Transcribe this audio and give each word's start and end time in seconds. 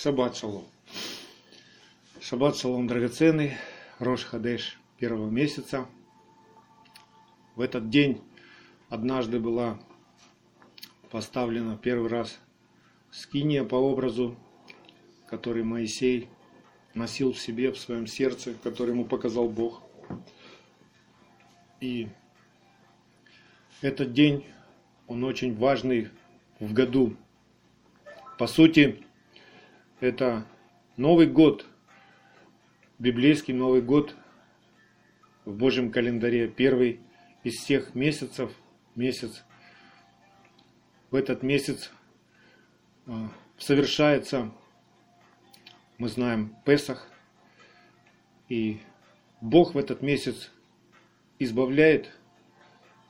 Шаббат 0.00 0.36
шалом. 0.36 0.64
Шаббат 2.20 2.56
шалом 2.56 2.86
драгоценный, 2.86 3.56
Рош 3.98 4.22
Хадеш 4.22 4.78
первого 4.96 5.28
месяца. 5.28 5.88
В 7.56 7.60
этот 7.60 7.90
день 7.90 8.22
однажды 8.90 9.40
была 9.40 9.76
поставлена 11.10 11.76
первый 11.76 12.08
раз 12.08 12.38
скиния 13.10 13.64
по 13.64 13.74
образу, 13.74 14.36
который 15.26 15.64
Моисей 15.64 16.28
носил 16.94 17.32
в 17.32 17.40
себе, 17.40 17.72
в 17.72 17.76
своем 17.76 18.06
сердце, 18.06 18.54
который 18.62 18.90
ему 18.90 19.04
показал 19.04 19.48
Бог. 19.48 19.82
И 21.80 22.06
этот 23.80 24.12
день, 24.12 24.46
он 25.08 25.24
очень 25.24 25.56
важный 25.56 26.10
в 26.60 26.72
году. 26.72 27.16
По 28.38 28.46
сути, 28.46 29.04
это 30.00 30.46
Новый 30.96 31.26
год, 31.26 31.66
библейский 32.98 33.54
Новый 33.54 33.82
год 33.82 34.14
в 35.44 35.52
Божьем 35.56 35.90
календаре, 35.90 36.48
первый 36.48 37.00
из 37.42 37.54
всех 37.54 37.94
месяцев, 37.94 38.52
месяц. 38.94 39.44
В 41.10 41.16
этот 41.16 41.42
месяц 41.42 41.90
а, 43.06 43.30
совершается, 43.56 44.52
мы 45.96 46.08
знаем, 46.08 46.54
Песах, 46.64 47.08
и 48.48 48.80
Бог 49.40 49.74
в 49.74 49.78
этот 49.78 50.02
месяц 50.02 50.50
избавляет 51.38 52.12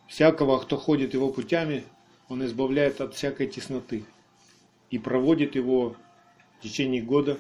всякого, 0.07 0.59
кто 0.59 0.77
ходит 0.77 1.15
его 1.15 1.30
путями, 1.32 1.84
он 2.29 2.45
избавляет 2.45 3.01
от 3.01 3.15
всякой 3.15 3.46
тесноты 3.46 4.05
и 4.91 4.98
проводит 4.98 5.55
его 5.55 5.96
в 6.59 6.62
течение 6.62 7.03
года 7.03 7.39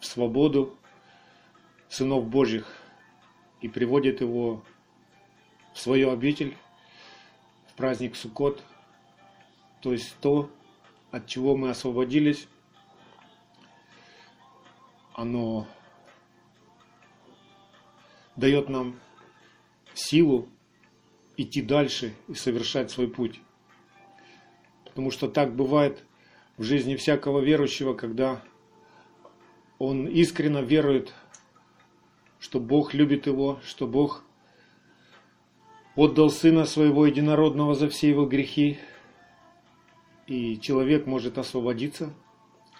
в 0.00 0.06
свободу 0.06 0.76
сынов 1.88 2.26
Божьих 2.26 2.80
и 3.60 3.68
приводит 3.68 4.20
его 4.20 4.64
в 5.74 5.78
свою 5.78 6.10
обитель, 6.10 6.56
в 7.68 7.74
праздник 7.74 8.16
Суккот, 8.16 8.62
то 9.82 9.92
есть 9.92 10.16
то, 10.20 10.50
от 11.10 11.26
чего 11.26 11.56
мы 11.56 11.70
освободились, 11.70 12.48
оно 15.14 15.66
дает 18.36 18.68
нам 18.68 18.98
силу 19.94 20.48
идти 21.36 21.62
дальше 21.62 22.14
и 22.28 22.34
совершать 22.34 22.90
свой 22.90 23.08
путь. 23.08 23.40
Потому 24.84 25.10
что 25.10 25.28
так 25.28 25.54
бывает 25.54 26.04
в 26.56 26.62
жизни 26.62 26.96
всякого 26.96 27.40
верующего, 27.40 27.94
когда 27.94 28.42
он 29.78 30.06
искренне 30.06 30.62
верует, 30.62 31.12
что 32.38 32.60
Бог 32.60 32.94
любит 32.94 33.26
его, 33.26 33.60
что 33.64 33.86
Бог 33.86 34.24
отдал 35.94 36.30
Сына 36.30 36.64
Своего 36.64 37.06
Единородного 37.06 37.74
за 37.74 37.88
все 37.88 38.08
его 38.08 38.26
грехи, 38.26 38.78
и 40.26 40.58
человек 40.60 41.06
может 41.06 41.38
освободиться 41.38 42.12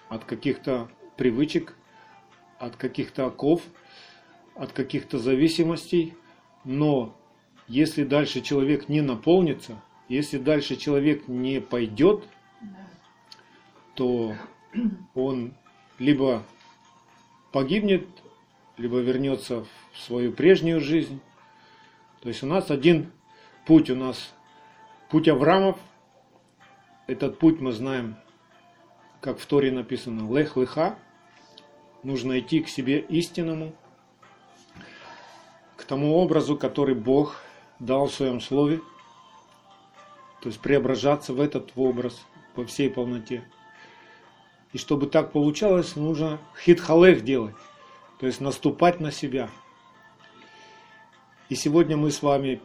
от 0.08 0.24
каких-то 0.24 0.88
привычек, 1.16 1.74
от 2.58 2.77
каких-то 2.77 3.27
оков, 3.27 3.62
от 4.54 4.72
каких-то 4.72 5.19
зависимостей, 5.19 6.14
но 6.64 7.16
если 7.69 8.04
дальше 8.04 8.41
человек 8.41 8.88
не 8.88 9.00
наполнится, 9.00 9.82
если 10.08 10.38
дальше 10.38 10.77
человек 10.77 11.28
не 11.28 11.60
пойдет, 11.60 12.24
то 13.97 14.34
он 15.14 15.55
либо 15.98 16.44
погибнет, 17.52 18.06
либо 18.77 18.98
вернется 18.98 19.64
в 19.92 19.98
свою 19.98 20.33
прежнюю 20.33 20.80
жизнь. 20.80 21.20
То 22.20 22.28
есть 22.28 22.43
у 22.43 22.47
нас 22.47 22.70
один 22.70 23.10
путь, 23.66 23.91
у 23.91 23.97
нас 23.97 24.34
путь 25.10 25.28
Авраамов. 25.28 25.78
Этот 27.06 27.38
путь 27.38 27.60
мы 27.60 27.72
знаем, 27.72 28.16
как 29.20 29.38
в 29.38 29.47
Торе 29.47 29.72
написано, 29.72 30.32
лех 30.37 30.56
леха. 30.56 30.99
Нужно 32.03 32.38
идти 32.38 32.60
к 32.60 32.69
себе 32.69 33.00
истинному, 33.00 33.75
к 35.76 35.84
тому 35.84 36.15
образу, 36.16 36.56
который 36.56 36.94
Бог 36.94 37.37
дал 37.78 38.06
в 38.06 38.15
своем 38.15 38.41
слове, 38.41 38.81
то 40.41 40.49
есть 40.49 40.60
преображаться 40.60 41.32
в 41.32 41.41
этот 41.41 41.72
образ 41.75 42.25
по 42.54 42.65
всей 42.65 42.91
полноте. 42.91 43.44
И 44.76 44.78
чтобы 44.78 45.06
так 45.06 45.32
получалось, 45.32 45.97
нужно 45.97 46.38
хитхалех 46.62 47.25
делать, 47.25 47.54
то 48.20 48.26
есть 48.26 48.42
наступать 48.42 49.00
на 49.00 49.10
себя. 49.10 49.48
И 51.48 51.54
сегодня 51.54 51.97
мы 51.97 52.10
с 52.10 52.20
вами 52.20 52.60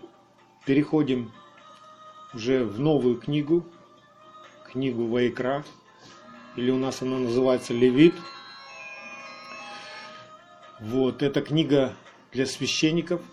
переходим 0.66 1.32
уже 2.34 2.66
в 2.66 2.82
новую 2.82 3.16
книгу, 3.16 3.66
книгу 4.74 5.08
Вайкра, 5.08 5.64
или 6.58 6.70
у 6.70 6.76
нас 6.76 7.02
она 7.02 7.18
называется 7.18 7.74
Левит. 7.74 8.16
Вот, 10.82 11.24
эта 11.24 11.42
книга 11.42 11.94
для 12.34 12.46
священников– 12.46 13.22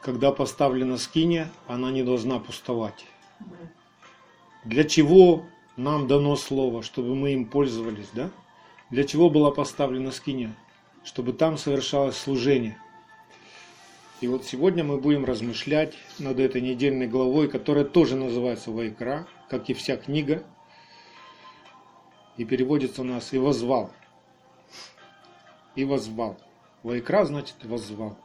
когда 0.00 0.30
поставлена 0.30 0.96
скиния, 0.98 1.50
она 1.66 1.90
не 1.90 2.04
должна 2.04 2.38
пустовать. 2.38 3.04
Для 4.64 4.84
чего 4.84 5.44
нам 5.76 6.06
дано 6.06 6.36
слово, 6.36 6.82
чтобы 6.82 7.14
мы 7.14 7.32
им 7.32 7.46
пользовались, 7.46 8.08
да? 8.12 8.30
Для 8.90 9.04
чего 9.04 9.30
была 9.30 9.50
поставлена 9.50 10.10
скиния? 10.10 10.54
Чтобы 11.04 11.32
там 11.32 11.58
совершалось 11.58 12.16
служение. 12.16 12.78
И 14.20 14.28
вот 14.28 14.44
сегодня 14.44 14.82
мы 14.82 14.98
будем 14.98 15.24
размышлять 15.24 15.94
над 16.18 16.40
этой 16.40 16.62
недельной 16.62 17.06
главой, 17.06 17.48
которая 17.48 17.84
тоже 17.84 18.16
называется 18.16 18.70
Вайкра, 18.70 19.26
как 19.50 19.68
и 19.68 19.74
вся 19.74 19.96
книга. 19.96 20.42
И 22.38 22.44
переводится 22.44 23.02
у 23.02 23.04
нас 23.04 23.32
«И 23.32 23.38
возвал». 23.38 23.92
«И 25.74 25.84
возвал». 25.84 26.38
Вайкра 26.82 27.24
значит 27.24 27.56
«возвал». 27.64 28.16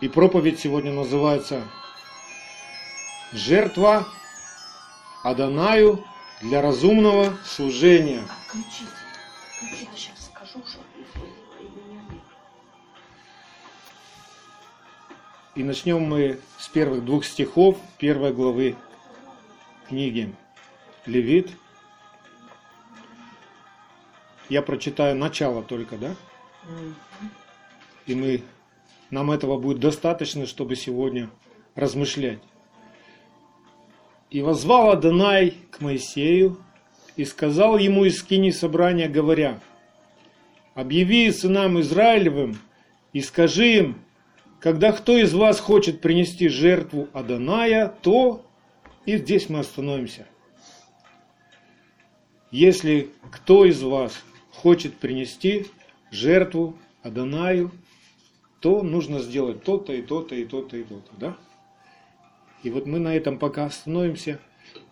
И 0.00 0.08
проповедь 0.08 0.60
сегодня 0.60 0.92
называется 0.92 1.64
«Жертва 3.32 4.06
Адонаю 5.22 6.04
для 6.40 6.62
разумного 6.62 7.36
служения». 7.44 8.22
Включите, 8.46 8.86
включите, 9.56 9.90
сейчас 9.94 10.26
скажу, 10.26 10.64
что... 10.66 10.78
И 15.54 15.64
начнем 15.64 16.00
мы 16.00 16.40
с 16.58 16.68
первых 16.68 17.04
двух 17.04 17.24
стихов 17.24 17.76
первой 17.98 18.32
главы 18.32 18.76
книги 19.88 20.34
Левит. 21.04 21.50
Я 24.48 24.62
прочитаю 24.62 25.16
начало 25.16 25.62
только, 25.62 25.98
да? 25.98 26.14
И 28.06 28.14
мы 28.14 28.44
нам 29.10 29.30
этого 29.30 29.58
будет 29.58 29.80
достаточно, 29.80 30.46
чтобы 30.46 30.76
сегодня 30.76 31.28
размышлять. 31.74 32.40
И 34.30 34.42
возвал 34.42 34.90
Адонай 34.90 35.54
к 35.70 35.80
Моисею 35.80 36.58
и 37.16 37.24
сказал 37.24 37.78
ему 37.78 38.04
из 38.04 38.18
скини 38.18 38.50
собрания, 38.50 39.08
говоря, 39.08 39.60
«Объяви 40.74 41.30
сынам 41.32 41.80
Израилевым 41.80 42.58
и 43.12 43.20
скажи 43.20 43.76
им, 43.76 43.98
когда 44.60 44.92
кто 44.92 45.16
из 45.16 45.32
вас 45.34 45.60
хочет 45.60 46.00
принести 46.00 46.48
жертву 46.48 47.08
Адоная, 47.12 47.94
то...» 48.02 48.44
И 49.08 49.16
здесь 49.16 49.48
мы 49.48 49.60
остановимся. 49.60 50.26
Если 52.50 53.10
кто 53.32 53.64
из 53.64 53.82
вас 53.82 54.12
хочет 54.52 54.98
принести 54.98 55.66
жертву 56.10 56.78
Адонаю, 57.02 57.70
то 58.60 58.82
нужно 58.82 59.20
сделать 59.20 59.64
то-то 59.64 59.94
и 59.94 60.02
то-то 60.02 60.34
и 60.34 60.44
то-то 60.44 60.76
и 60.76 60.84
то-то, 60.84 61.10
да? 61.16 61.36
И 62.62 62.70
вот 62.70 62.86
мы 62.86 62.98
на 62.98 63.14
этом 63.14 63.38
пока 63.38 63.66
остановимся 63.66 64.40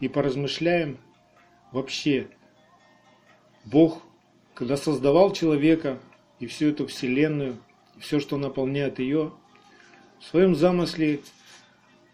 и 0.01 0.09
поразмышляем 0.09 0.99
вообще. 1.73 2.29
Бог, 3.65 4.03
когда 4.55 4.77
создавал 4.77 5.33
человека 5.33 5.99
и 6.39 6.47
всю 6.47 6.69
эту 6.69 6.87
вселенную, 6.87 7.59
все, 7.99 8.21
что 8.21 8.37
наполняет 8.37 8.99
ее, 8.99 9.33
в 10.21 10.25
своем 10.25 10.55
замысле 10.55 11.21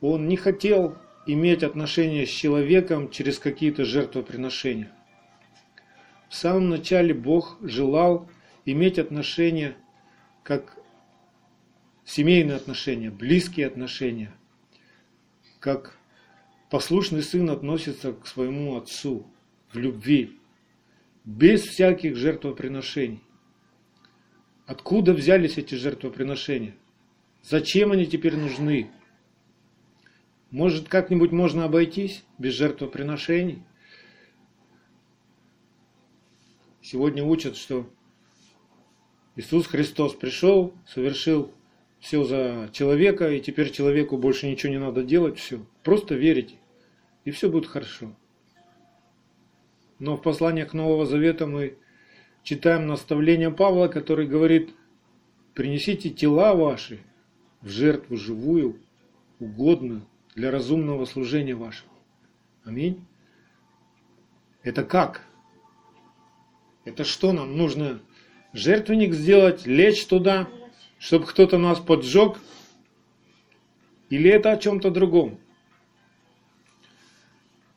он 0.01 0.27
не 0.29 0.37
хотел 0.37 0.97
иметь 1.27 1.63
отношения 1.63 2.27
с 2.27 2.31
человеком 2.31 3.11
через 3.11 3.39
какие-то 3.39 3.85
жертвоприношения. 3.85 4.91
В 6.29 6.35
самом 6.35 6.71
начале 6.71 7.15
Бог 7.15 7.59
желал 7.61 8.29
иметь 8.65 8.99
отношения 8.99 9.77
как 10.43 10.77
семейные 12.05 12.57
отношения, 12.57 13.11
близкие 13.11 13.67
отношения, 13.67 14.33
как 15.63 15.97
послушный 16.71 17.23
сын 17.23 17.49
относится 17.49 18.13
к 18.13 18.27
своему 18.27 18.77
отцу 18.77 19.25
в 19.73 19.79
любви, 19.79 20.37
без 21.25 21.63
всяких 21.63 22.17
жертвоприношений. 22.17 23.23
Откуда 24.67 25.15
взялись 25.15 25.59
эти 25.59 25.77
жертвоприношения? 25.77 26.75
Зачем 27.45 27.93
они 27.93 28.07
теперь 28.07 28.37
нужны? 28.37 28.91
Может, 30.51 30.89
как-нибудь 30.89 31.31
можно 31.31 31.65
обойтись 31.65 32.25
без 32.39 32.55
жертвоприношений? 32.55 33.63
Сегодня 36.81 37.23
учат, 37.23 37.57
что 37.57 37.89
Иисус 39.37 39.69
Христос 39.69 40.15
пришел, 40.15 40.75
совершил 40.89 41.55
все 42.03 42.25
за 42.25 42.69
человека, 42.73 43.31
и 43.31 43.41
теперь 43.41 43.71
человеку 43.71 44.19
больше 44.19 44.49
ничего 44.49 44.73
не 44.73 44.79
надо 44.81 45.05
делать, 45.05 45.39
все. 45.39 45.65
Просто 45.85 46.17
верите, 46.17 46.57
и 47.25 47.31
все 47.31 47.49
будет 47.49 47.67
хорошо. 47.67 48.13
Но 50.01 50.17
в 50.17 50.23
посланиях 50.23 50.75
Нового 50.75 51.07
Завета 51.07 51.47
мы 51.47 51.79
читаем 52.43 52.89
наставление 52.89 53.53
Павла, 53.53 53.87
который 53.87 54.27
говорит, 54.27 54.75
принесите 55.55 56.11
тела 56.11 56.55
ваши 56.55 56.99
в 57.61 57.69
жертву 57.69 58.17
живую, 58.17 58.81
угодную 59.39 60.03
для 60.35 60.51
разумного 60.51 61.05
служения 61.05 61.55
вашего. 61.55 61.93
Аминь. 62.65 63.07
Это 64.65 64.83
как? 64.83 65.25
Это 66.85 67.05
что 67.05 67.33
нам 67.33 67.57
нужно? 67.57 68.01
Жертвенник 68.53 69.15
сделать, 69.15 69.67
лечь 69.67 70.05
туда, 70.07 70.49
чтобы 71.03 71.27
кто-то 71.27 71.59
нас 71.59 71.81
поджег? 71.81 72.39
Или 74.09 74.31
это 74.31 74.53
о 74.53 74.57
чем-то 74.57 74.93
другом? 74.93 75.41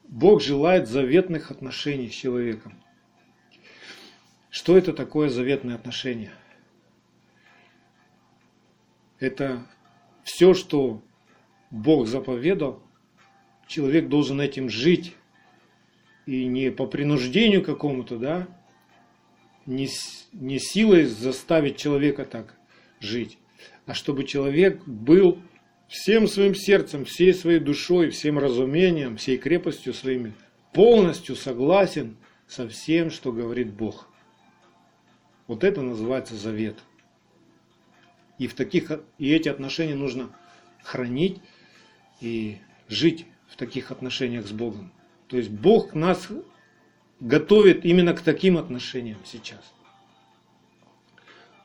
Бог 0.04 0.44
желает 0.44 0.88
заветных 0.88 1.50
отношений 1.50 2.10
с 2.10 2.14
человеком. 2.14 2.80
Что 4.52 4.78
это 4.78 4.94
такое 4.94 5.30
заветные 5.30 5.76
отношения? 5.76 6.34
Это 9.20 9.66
все, 10.24 10.54
что 10.54 11.02
Бог 11.72 12.06
заповедал, 12.06 12.84
человек 13.66 14.08
должен 14.08 14.40
этим 14.40 14.70
жить. 14.70 15.16
И 16.28 16.46
не 16.46 16.72
по 16.72 16.86
принуждению 16.86 17.64
какому-то, 17.64 18.20
да, 18.20 18.48
не, 19.66 19.90
не 20.32 20.60
силой 20.60 21.06
заставить 21.06 21.78
человека 21.78 22.26
так 22.26 22.55
жить, 23.06 23.38
а 23.86 23.94
чтобы 23.94 24.26
человек 24.26 24.84
был 24.86 25.40
всем 25.88 26.28
своим 26.28 26.56
сердцем, 26.56 27.06
всей 27.06 27.34
своей 27.34 27.60
душой, 27.60 28.10
всем 28.10 28.40
разумением, 28.40 29.18
всей 29.18 29.38
крепостью 29.38 29.94
своими 29.94 30.34
полностью 30.74 31.36
согласен 31.36 32.18
со 32.48 32.68
всем, 32.68 33.10
что 33.10 33.32
говорит 33.32 33.72
Бог. 33.74 34.10
Вот 35.48 35.64
это 35.64 35.82
называется 35.82 36.36
завет. 36.36 36.78
И, 38.38 38.48
в 38.48 38.56
таких, 38.56 38.92
и 39.18 39.32
эти 39.32 39.48
отношения 39.48 39.96
нужно 39.96 40.36
хранить 40.84 41.40
и 42.20 42.58
жить 42.90 43.26
в 43.48 43.56
таких 43.56 43.92
отношениях 43.92 44.46
с 44.48 44.52
Богом. 44.52 44.92
То 45.28 45.38
есть 45.38 45.50
Бог 45.50 45.94
нас 45.94 46.28
готовит 47.20 47.86
именно 47.86 48.14
к 48.14 48.22
таким 48.22 48.58
отношениям 48.58 49.20
сейчас. 49.24 49.75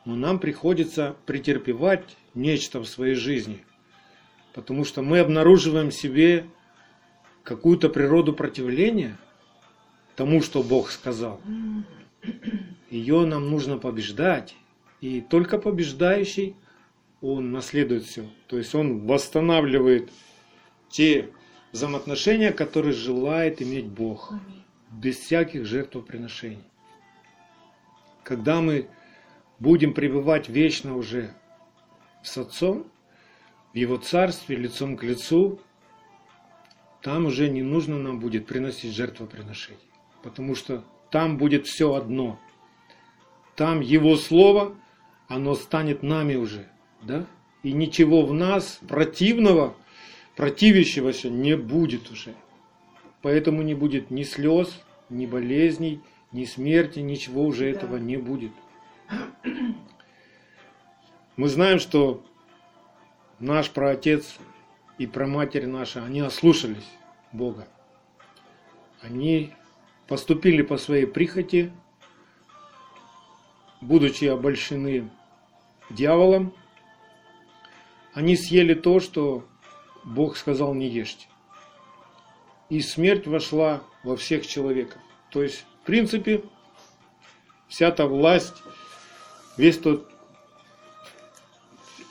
Но 0.04 0.16
нам 0.16 0.38
приходится 0.38 1.16
претерпевать 1.26 2.16
нечто 2.34 2.80
в 2.80 2.88
своей 2.88 3.14
жизни, 3.14 3.64
потому 4.54 4.84
что 4.84 5.02
мы 5.02 5.18
обнаруживаем 5.18 5.90
в 5.90 5.94
себе 5.94 6.46
какую-то 7.42 7.88
природу 7.88 8.32
противления 8.32 9.16
тому, 10.16 10.42
что 10.42 10.62
Бог 10.62 10.90
сказал. 10.90 11.40
Ее 12.90 13.26
нам 13.26 13.50
нужно 13.50 13.78
побеждать, 13.78 14.54
и 15.00 15.20
только 15.20 15.58
побеждающий, 15.58 16.56
он 17.20 17.52
наследует 17.52 18.04
все. 18.04 18.24
То 18.46 18.58
есть 18.58 18.74
он 18.74 19.06
восстанавливает 19.06 20.10
те 20.88 21.30
взаимоотношения, 21.72 22.52
которые 22.52 22.92
желает 22.94 23.62
иметь 23.62 23.86
Бог. 23.86 24.32
Без 24.90 25.18
всяких 25.18 25.66
жертвоприношений. 25.66 26.64
Когда 28.24 28.60
мы 28.60 28.88
будем 29.60 29.92
пребывать 29.92 30.48
вечно 30.48 30.96
уже 30.96 31.34
с 32.22 32.36
Отцом, 32.36 32.90
в 33.72 33.76
Его 33.76 33.98
Царстве, 33.98 34.56
лицом 34.56 34.96
к 34.96 35.04
лицу, 35.04 35.60
там 37.02 37.26
уже 37.26 37.48
не 37.48 37.62
нужно 37.62 37.98
нам 37.98 38.18
будет 38.18 38.46
приносить 38.46 38.94
жертвоприношений. 38.94 39.78
Потому 40.22 40.54
что 40.54 40.84
там 41.10 41.38
будет 41.38 41.66
все 41.66 41.94
одно. 41.94 42.38
Там 43.54 43.80
Его 43.80 44.16
Слово, 44.16 44.74
оно 45.28 45.54
станет 45.54 46.02
нами 46.02 46.34
уже. 46.34 46.68
Да? 47.02 47.26
И 47.62 47.72
ничего 47.72 48.22
в 48.26 48.34
нас 48.34 48.80
противного, 48.88 49.74
противящегося 50.36 51.30
не 51.30 51.56
будет 51.56 52.10
уже. 52.10 52.34
Поэтому 53.22 53.62
не 53.62 53.74
будет 53.74 54.10
ни 54.10 54.24
слез, 54.24 54.82
ни 55.10 55.26
болезней, 55.26 56.00
ни 56.32 56.44
смерти, 56.44 57.00
ничего 57.00 57.44
уже 57.44 57.68
этого 57.68 57.96
не 57.96 58.16
будет. 58.16 58.52
Мы 61.36 61.48
знаем, 61.48 61.78
что 61.78 62.22
наш 63.38 63.70
праотец 63.70 64.36
и 64.98 65.06
праматерь 65.06 65.66
наша, 65.66 66.04
они 66.04 66.20
ослушались 66.20 66.88
Бога. 67.32 67.66
Они 69.00 69.54
поступили 70.06 70.62
по 70.62 70.76
своей 70.76 71.06
прихоти, 71.06 71.72
будучи 73.80 74.26
обольщены 74.26 75.08
дьяволом, 75.88 76.54
они 78.12 78.36
съели 78.36 78.74
то, 78.74 79.00
что 79.00 79.46
Бог 80.04 80.36
сказал 80.36 80.74
не 80.74 80.88
ешьте. 80.88 81.26
И 82.68 82.80
смерть 82.80 83.26
вошла 83.26 83.82
во 84.04 84.16
всех 84.16 84.46
человеков. 84.46 85.00
То 85.30 85.42
есть, 85.42 85.64
в 85.82 85.86
принципе, 85.86 86.42
вся 87.68 87.90
та 87.90 88.06
власть, 88.06 88.62
весь 89.56 89.78
тот, 89.78 90.06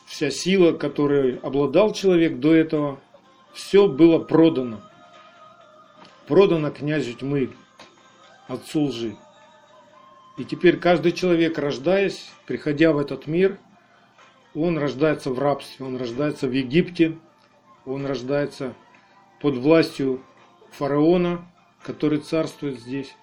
вся 0.06 0.30
сила, 0.31 0.74
которой 0.74 1.38
обладал 1.39 1.94
человек 1.94 2.39
до 2.39 2.53
этого, 2.53 3.00
все 3.53 3.88
было 3.88 4.19
продано. 4.19 4.81
Продано 6.27 6.72
князю 6.72 7.13
тьмы, 7.13 7.51
отцу 8.48 8.84
лжи. 8.84 9.15
И 10.38 10.46
теперь 10.46 10.77
каждый 10.77 11.12
человек, 11.12 11.58
рождаясь, 11.58 12.31
приходя 12.46 12.93
в 12.93 12.98
этот 12.98 13.27
мир, 13.27 13.58
он 14.55 14.77
рождается 14.77 15.31
в 15.31 15.39
рабстве, 15.39 15.86
он 15.86 15.98
рождается 15.98 16.48
в 16.48 16.51
Египте, 16.51 17.17
он 17.86 18.05
рождается 18.05 18.74
под 19.41 19.55
властью 19.58 20.24
фараона, 20.72 21.46
который 21.84 22.19
царствует 22.19 22.79
здесь. 22.79 23.15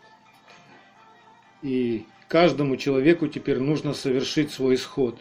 И 1.62 2.06
каждому 2.28 2.76
человеку 2.76 3.28
теперь 3.28 3.58
нужно 3.58 3.94
совершить 3.94 4.50
свой 4.50 4.74
исход. 4.74 5.18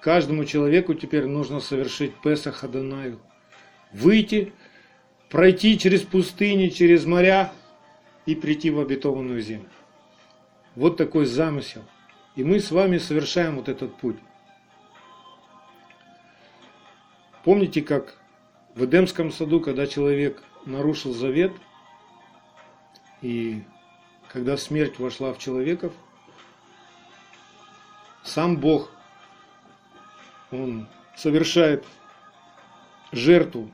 Каждому 0.00 0.44
человеку 0.44 0.94
теперь 0.94 1.26
нужно 1.26 1.60
совершить 1.60 2.14
Песах 2.22 2.64
Адонаю. 2.64 3.18
Выйти, 3.92 4.52
пройти 5.28 5.78
через 5.78 6.02
пустыни, 6.02 6.68
через 6.68 7.04
моря 7.04 7.52
и 8.26 8.34
прийти 8.34 8.70
в 8.70 8.78
обетованную 8.80 9.40
землю. 9.40 9.68
Вот 10.74 10.96
такой 10.96 11.26
замысел. 11.26 11.82
И 12.36 12.44
мы 12.44 12.60
с 12.60 12.70
вами 12.70 12.98
совершаем 12.98 13.56
вот 13.56 13.68
этот 13.68 13.96
путь. 13.96 14.16
Помните, 17.44 17.82
как 17.82 18.18
в 18.74 18.84
Эдемском 18.84 19.32
саду, 19.32 19.60
когда 19.60 19.86
человек 19.86 20.42
нарушил 20.66 21.12
завет, 21.14 21.52
и 23.22 23.62
когда 24.32 24.56
смерть 24.56 24.98
вошла 24.98 25.32
в 25.32 25.38
человеков, 25.38 25.92
сам 28.22 28.58
Бог, 28.58 28.90
Он 30.50 30.86
совершает 31.16 31.84
жертву, 33.12 33.70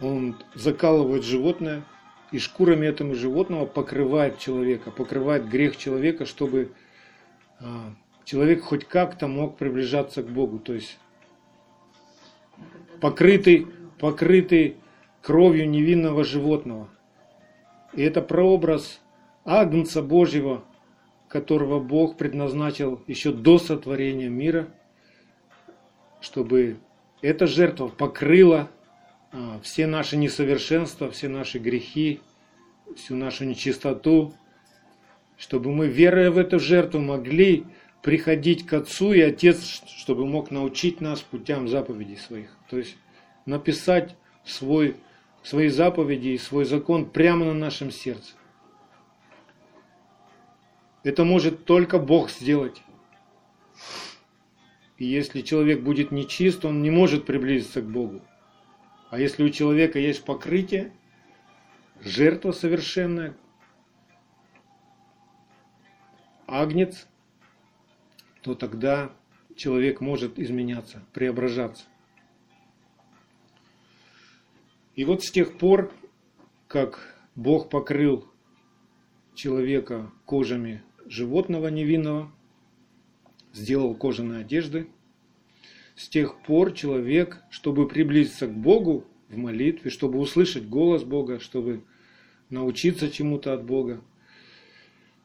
Он 0.00 0.36
закалывает 0.54 1.24
животное, 1.24 1.84
и 2.30 2.38
шкурами 2.38 2.86
этому 2.86 3.14
животного 3.14 3.66
покрывает 3.66 4.38
человека, 4.38 4.90
покрывает 4.90 5.46
грех 5.48 5.76
человека, 5.76 6.24
чтобы 6.24 6.72
а, 7.60 7.92
человек 8.24 8.62
хоть 8.62 8.86
как-то 8.86 9.28
мог 9.28 9.58
приближаться 9.58 10.22
к 10.22 10.30
Богу, 10.30 10.58
то 10.58 10.72
есть 10.72 10.98
покрытый, 13.02 13.68
покрытый 13.98 14.76
кровью 15.20 15.68
невинного 15.68 16.24
животного. 16.24 16.88
И 17.92 18.02
это 18.02 18.22
прообраз 18.22 19.01
Агнца 19.44 20.02
Божьего, 20.02 20.64
которого 21.28 21.80
Бог 21.80 22.16
предназначил 22.16 23.02
еще 23.06 23.32
до 23.32 23.58
сотворения 23.58 24.28
мира, 24.28 24.68
чтобы 26.20 26.76
эта 27.22 27.46
жертва 27.46 27.88
покрыла 27.88 28.70
а, 29.32 29.58
все 29.62 29.86
наши 29.86 30.16
несовершенства, 30.16 31.10
все 31.10 31.28
наши 31.28 31.58
грехи, 31.58 32.20
всю 32.96 33.16
нашу 33.16 33.44
нечистоту, 33.44 34.34
чтобы 35.36 35.72
мы, 35.72 35.88
веруя 35.88 36.30
в 36.30 36.38
эту 36.38 36.60
жертву, 36.60 37.00
могли 37.00 37.64
приходить 38.02 38.66
к 38.66 38.74
Отцу, 38.74 39.12
и 39.12 39.20
Отец, 39.20 39.82
чтобы 39.86 40.26
мог 40.26 40.50
научить 40.50 41.00
нас 41.00 41.20
путям 41.20 41.68
заповедей 41.68 42.18
своих. 42.18 42.50
То 42.68 42.78
есть 42.78 42.96
написать 43.46 44.16
свой, 44.44 44.96
свои 45.42 45.68
заповеди 45.68 46.28
и 46.28 46.38
свой 46.38 46.64
закон 46.64 47.06
прямо 47.06 47.46
на 47.46 47.54
нашем 47.54 47.90
сердце. 47.90 48.34
Это 51.02 51.24
может 51.24 51.64
только 51.64 51.98
Бог 51.98 52.30
сделать. 52.30 52.82
И 54.98 55.04
если 55.04 55.40
человек 55.40 55.82
будет 55.82 56.12
нечист, 56.12 56.64
он 56.64 56.82
не 56.82 56.90
может 56.90 57.26
приблизиться 57.26 57.82
к 57.82 57.90
Богу. 57.90 58.22
А 59.10 59.18
если 59.18 59.42
у 59.42 59.50
человека 59.50 59.98
есть 59.98 60.24
покрытие, 60.24 60.92
жертва 62.00 62.52
совершенная, 62.52 63.36
агнец, 66.46 67.08
то 68.42 68.54
тогда 68.54 69.12
человек 69.56 70.00
может 70.00 70.38
изменяться, 70.38 71.02
преображаться. 71.12 71.84
И 74.94 75.04
вот 75.04 75.24
с 75.24 75.30
тех 75.30 75.58
пор, 75.58 75.92
как 76.68 77.16
Бог 77.34 77.70
покрыл 77.70 78.28
человека 79.34 80.10
кожами 80.26 80.82
животного 81.12 81.68
невинного, 81.68 82.32
сделал 83.52 83.94
кожаные 83.94 84.40
одежды, 84.40 84.88
с 85.94 86.08
тех 86.08 86.40
пор 86.42 86.72
человек, 86.72 87.42
чтобы 87.50 87.86
приблизиться 87.86 88.46
к 88.46 88.54
Богу 88.54 89.04
в 89.28 89.36
молитве, 89.36 89.90
чтобы 89.90 90.18
услышать 90.18 90.66
голос 90.66 91.04
Бога, 91.04 91.38
чтобы 91.38 91.84
научиться 92.48 93.10
чему-то 93.10 93.52
от 93.52 93.62
Бога, 93.62 94.00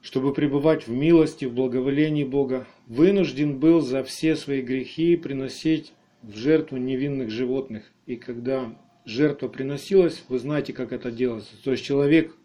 чтобы 0.01 0.33
пребывать 0.33 0.87
в 0.87 0.91
милости, 0.91 1.45
в 1.45 1.53
благоволении 1.53 2.25
Бога, 2.25 2.67
вынужден 2.87 3.57
был 3.57 3.79
за 3.79 4.03
все 4.03 4.35
свои 4.35 4.61
грехи 4.61 5.15
приносить 5.15 5.93
в 6.21 6.35
жертву 6.35 6.75
невинных 6.75 7.29
животных. 7.29 7.85
И 8.07 8.17
когда 8.17 8.77
жертва 9.05 9.47
приносилась, 9.47 10.25
вы 10.27 10.39
знаете, 10.39 10.73
как 10.73 10.91
это 10.91 11.11
делается. 11.11 11.53
То 11.63 11.71
есть 11.71 11.85
человек 11.85 12.35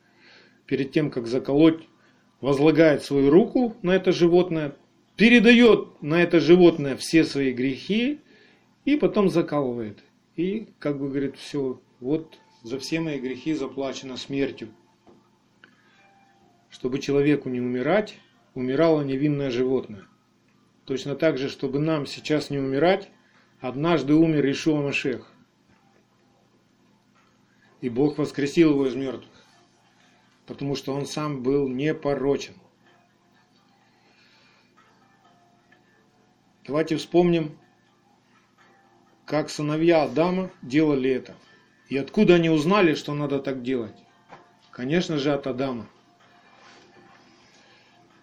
перед 0.66 0.92
тем, 0.92 1.10
как 1.10 1.26
заколоть, 1.26 1.88
возлагает 2.42 3.02
свою 3.02 3.30
руку 3.30 3.74
на 3.80 3.92
это 3.92 4.12
животное, 4.12 4.76
передает 5.16 6.02
на 6.02 6.22
это 6.22 6.40
животное 6.40 6.96
все 6.96 7.24
свои 7.24 7.52
грехи 7.52 8.20
и 8.84 8.96
потом 8.96 9.30
закалывает. 9.30 10.00
И 10.36 10.68
как 10.78 10.98
бы 10.98 11.08
говорит, 11.08 11.36
все, 11.36 11.80
вот 12.00 12.38
за 12.62 12.78
все 12.78 13.00
мои 13.00 13.18
грехи 13.18 13.54
заплачено 13.54 14.16
смертью. 14.16 14.68
Чтобы 16.68 16.98
человеку 16.98 17.48
не 17.48 17.60
умирать, 17.60 18.18
умирало 18.54 19.02
невинное 19.02 19.50
животное. 19.50 20.04
Точно 20.84 21.14
так 21.14 21.38
же, 21.38 21.48
чтобы 21.48 21.78
нам 21.78 22.06
сейчас 22.06 22.50
не 22.50 22.58
умирать, 22.58 23.08
однажды 23.60 24.14
умер 24.14 24.50
Ишуа 24.50 24.82
Машех. 24.82 25.30
И 27.80 27.88
Бог 27.88 28.18
воскресил 28.18 28.70
его 28.70 28.86
из 28.86 28.96
мертвых, 28.96 29.31
потому 30.46 30.76
что 30.76 30.94
он 30.94 31.06
сам 31.06 31.42
был 31.42 31.68
непорочен. 31.68 32.54
Давайте 36.66 36.96
вспомним, 36.96 37.58
как 39.24 39.50
сыновья 39.50 40.04
Адама 40.04 40.50
делали 40.62 41.10
это. 41.10 41.34
И 41.88 41.96
откуда 41.96 42.36
они 42.36 42.50
узнали, 42.50 42.94
что 42.94 43.14
надо 43.14 43.40
так 43.40 43.62
делать? 43.62 43.96
Конечно 44.70 45.18
же, 45.18 45.32
от 45.32 45.46
Адама. 45.46 45.86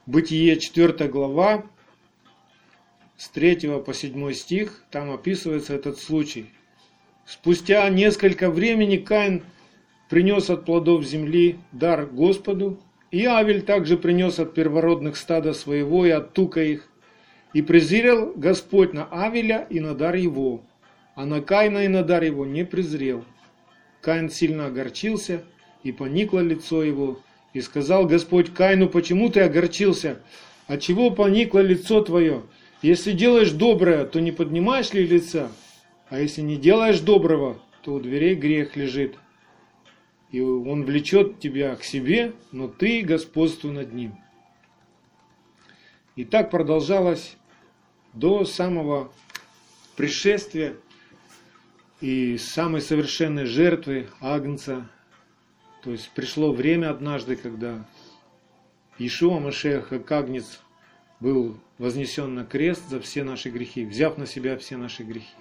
Бытие 0.06 0.60
4 0.60 1.08
глава, 1.08 1.66
с 3.18 3.30
3 3.30 3.82
по 3.86 3.94
7 3.94 4.34
стих, 4.34 4.84
там 4.90 5.12
описывается 5.12 5.76
этот 5.76 6.00
случай. 6.00 6.50
Спустя 7.26 7.88
несколько 7.90 8.50
времени 8.50 8.98
Каин 8.98 9.44
принес 10.10 10.50
от 10.50 10.66
плодов 10.66 11.06
земли 11.06 11.60
дар 11.72 12.08
Господу, 12.08 12.80
и 13.12 13.25
Авель 13.25 13.62
также 13.62 13.98
принес 13.98 14.39
от 14.39 14.54
первородных 14.54 15.16
стада 15.16 15.54
своего 15.54 16.06
и 16.06 16.10
от 16.10 16.34
тука 16.34 16.62
их. 16.62 16.89
И 17.54 17.62
презрел 17.62 18.34
Господь 18.36 18.94
на 18.94 19.06
Авеля 19.06 19.66
и 19.70 19.80
на 19.80 19.96
дар 19.96 20.16
его, 20.16 20.62
а 21.16 21.25
на 21.25 21.42
Каина 21.42 21.86
и 21.86 21.88
на 21.88 22.04
дар 22.04 22.24
его 22.24 22.46
не 22.46 22.66
презрел. 22.66 23.24
Каин 24.01 24.30
сильно 24.30 24.68
огорчился, 24.68 25.44
и 25.84 25.92
поникло 25.92 26.39
лицо 26.39 26.84
его, 26.84 27.20
и 27.54 27.62
сказал 27.62 28.06
Господь 28.06 28.54
Каину, 28.54 28.89
почему 28.89 29.30
ты 29.30 29.42
огорчился? 29.42 30.20
Отчего 30.68 31.10
поникло 31.10 31.60
лицо 31.60 32.01
твое? 32.01 32.44
Если 32.82 33.12
делаешь 33.13 33.51
доброе, 33.51 34.06
то 34.06 34.20
не 34.20 34.32
поднимаешь 34.32 34.94
ли 34.94 35.06
лица? 35.06 35.51
А 36.10 36.20
если 36.20 36.42
не 36.42 36.58
делаешь 36.58 37.00
доброго, 37.00 37.60
то 37.84 37.96
у 37.96 38.00
дверей 38.00 38.36
грех 38.36 38.75
лежит. 38.75 39.16
И 40.32 40.42
он 40.42 40.86
влечет 40.86 41.40
тебя 41.40 41.76
к 41.76 41.84
себе, 41.84 42.34
но 42.52 42.68
ты 42.68 43.02
господствуй 43.02 43.72
над 43.72 43.94
ним. 43.94 44.16
И 46.16 46.24
так 46.24 46.52
продолжалось 46.52 47.36
до 48.14 48.46
самого 48.46 49.12
пришествия 49.96 50.76
и 52.02 52.38
самой 52.38 52.82
совершенной 52.82 53.46
жертвы 53.46 54.10
Агнца. 54.20 54.90
То 55.84 55.92
есть 55.92 56.12
пришло 56.12 56.52
время 56.52 56.92
однажды, 56.92 57.36
когда 57.36 57.88
Ишуа 58.98 59.40
Машех, 59.40 59.90
как 59.90 60.12
Агнец, 60.12 60.60
был 61.20 61.58
вознесен 61.78 62.36
на 62.36 62.46
крест 62.46 62.88
за 62.90 63.00
все 63.00 63.24
наши 63.24 63.50
грехи, 63.50 63.86
взяв 63.86 64.18
на 64.18 64.26
себя 64.26 64.58
все 64.58 64.78
наши 64.78 65.04
грехи, 65.04 65.36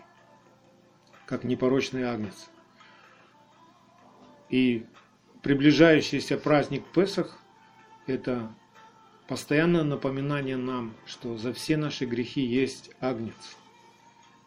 как 1.26 1.45
непорочный 1.45 2.04
Агнец. 2.04 2.49
И 4.50 4.86
приближающийся 5.42 6.38
праздник 6.38 6.84
Песах– 6.94 7.38
это 8.06 8.50
постоянное 9.28 9.84
напоминание 9.84 10.56
нам, 10.56 10.94
что 11.06 11.36
за 11.36 11.52
все 11.52 11.76
наши 11.76 12.06
грехи 12.06 12.40
есть 12.40 12.90
Агнец. 13.00 13.56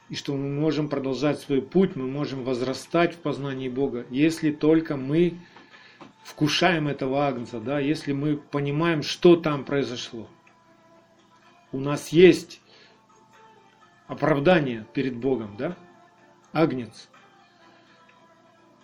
И 0.09 0.15
что 0.15 0.35
мы 0.35 0.49
можем 0.49 0.89
продолжать 0.89 1.39
свой 1.39 1.61
путь, 1.61 1.95
мы 1.95 2.07
можем 2.07 2.43
возрастать 2.43 3.15
в 3.15 3.19
познании 3.19 3.69
Бога, 3.69 4.05
если 4.09 4.51
только 4.51 4.97
мы 4.97 5.39
вкушаем 6.23 6.87
этого 6.87 7.25
Агнца, 7.27 7.59
да, 7.59 7.79
если 7.79 8.11
мы 8.11 8.37
понимаем, 8.37 9.03
что 9.03 9.35
там 9.35 9.63
произошло. 9.63 10.27
У 11.71 11.79
нас 11.79 12.09
есть 12.09 12.59
оправдание 14.07 14.85
перед 14.93 15.15
Богом, 15.15 15.55
да? 15.57 15.77
Агнец. 16.51 17.07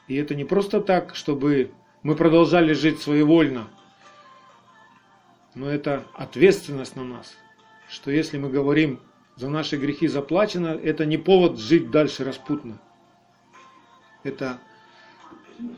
И 0.08 0.16
это 0.16 0.36
не 0.36 0.46
просто 0.46 0.82
так, 0.82 1.16
чтобы 1.16 1.72
мы 2.04 2.16
продолжали 2.16 2.74
жить 2.74 3.02
своевольно, 3.02 3.68
но 5.54 5.70
это 5.70 6.06
ответственность 6.14 6.96
на 6.96 7.04
нас, 7.04 7.36
что 7.90 8.12
если 8.12 8.38
мы 8.38 8.50
говорим, 8.50 9.00
за 9.36 9.50
наши 9.50 9.78
грехи 9.78 10.08
заплачено, 10.08 10.68
это 10.68 11.06
не 11.06 11.18
повод 11.18 11.60
жить 11.60 11.92
дальше 11.92 12.24
распутно. 12.24 12.80
Это 14.24 14.60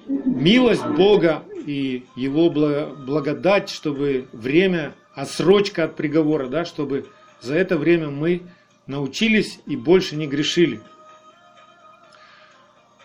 милость 0.08 0.86
Бога 0.86 1.44
и 1.66 2.06
Его 2.16 2.50
благодать, 2.50 3.70
чтобы 3.70 4.28
время, 4.32 4.96
отсрочка 5.14 5.86
от 5.86 5.96
приговора, 5.96 6.48
да, 6.48 6.66
чтобы 6.66 7.08
за 7.42 7.56
это 7.56 7.78
время 7.78 8.10
мы 8.10 8.44
научились 8.88 9.60
и 9.66 9.76
больше 9.76 10.16
не 10.16 10.28
грешили. 10.28 10.82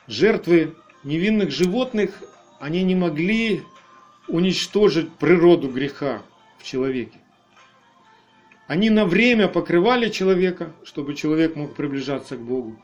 Жертвы 0.07 0.75
невинных 1.05 1.51
животных, 1.51 2.23
они 2.59 2.83
не 2.83 2.95
могли 2.95 3.63
уничтожить 4.27 5.13
природу 5.13 5.69
греха 5.69 6.23
в 6.59 6.65
человеке. 6.65 7.19
Они 8.67 8.89
на 8.89 9.05
время 9.05 9.49
покрывали 9.49 10.09
человека, 10.09 10.73
чтобы 10.85 11.15
человек 11.15 11.55
мог 11.55 11.75
приближаться 11.75 12.37
к 12.37 12.41
Богу, 12.41 12.81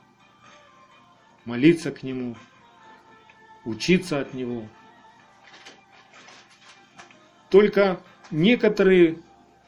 молиться 1.46 1.90
к 1.90 2.02
Нему, 2.02 2.36
учиться 3.64 4.20
от 4.20 4.34
Него. 4.34 4.68
Только 7.48 8.00
некоторые 8.30 9.18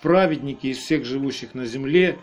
праведники 0.03 0.67
из 0.67 0.79
всех 0.79 1.07
живущих 1.07 1.55
на 1.55 1.65
земле, 1.65 2.19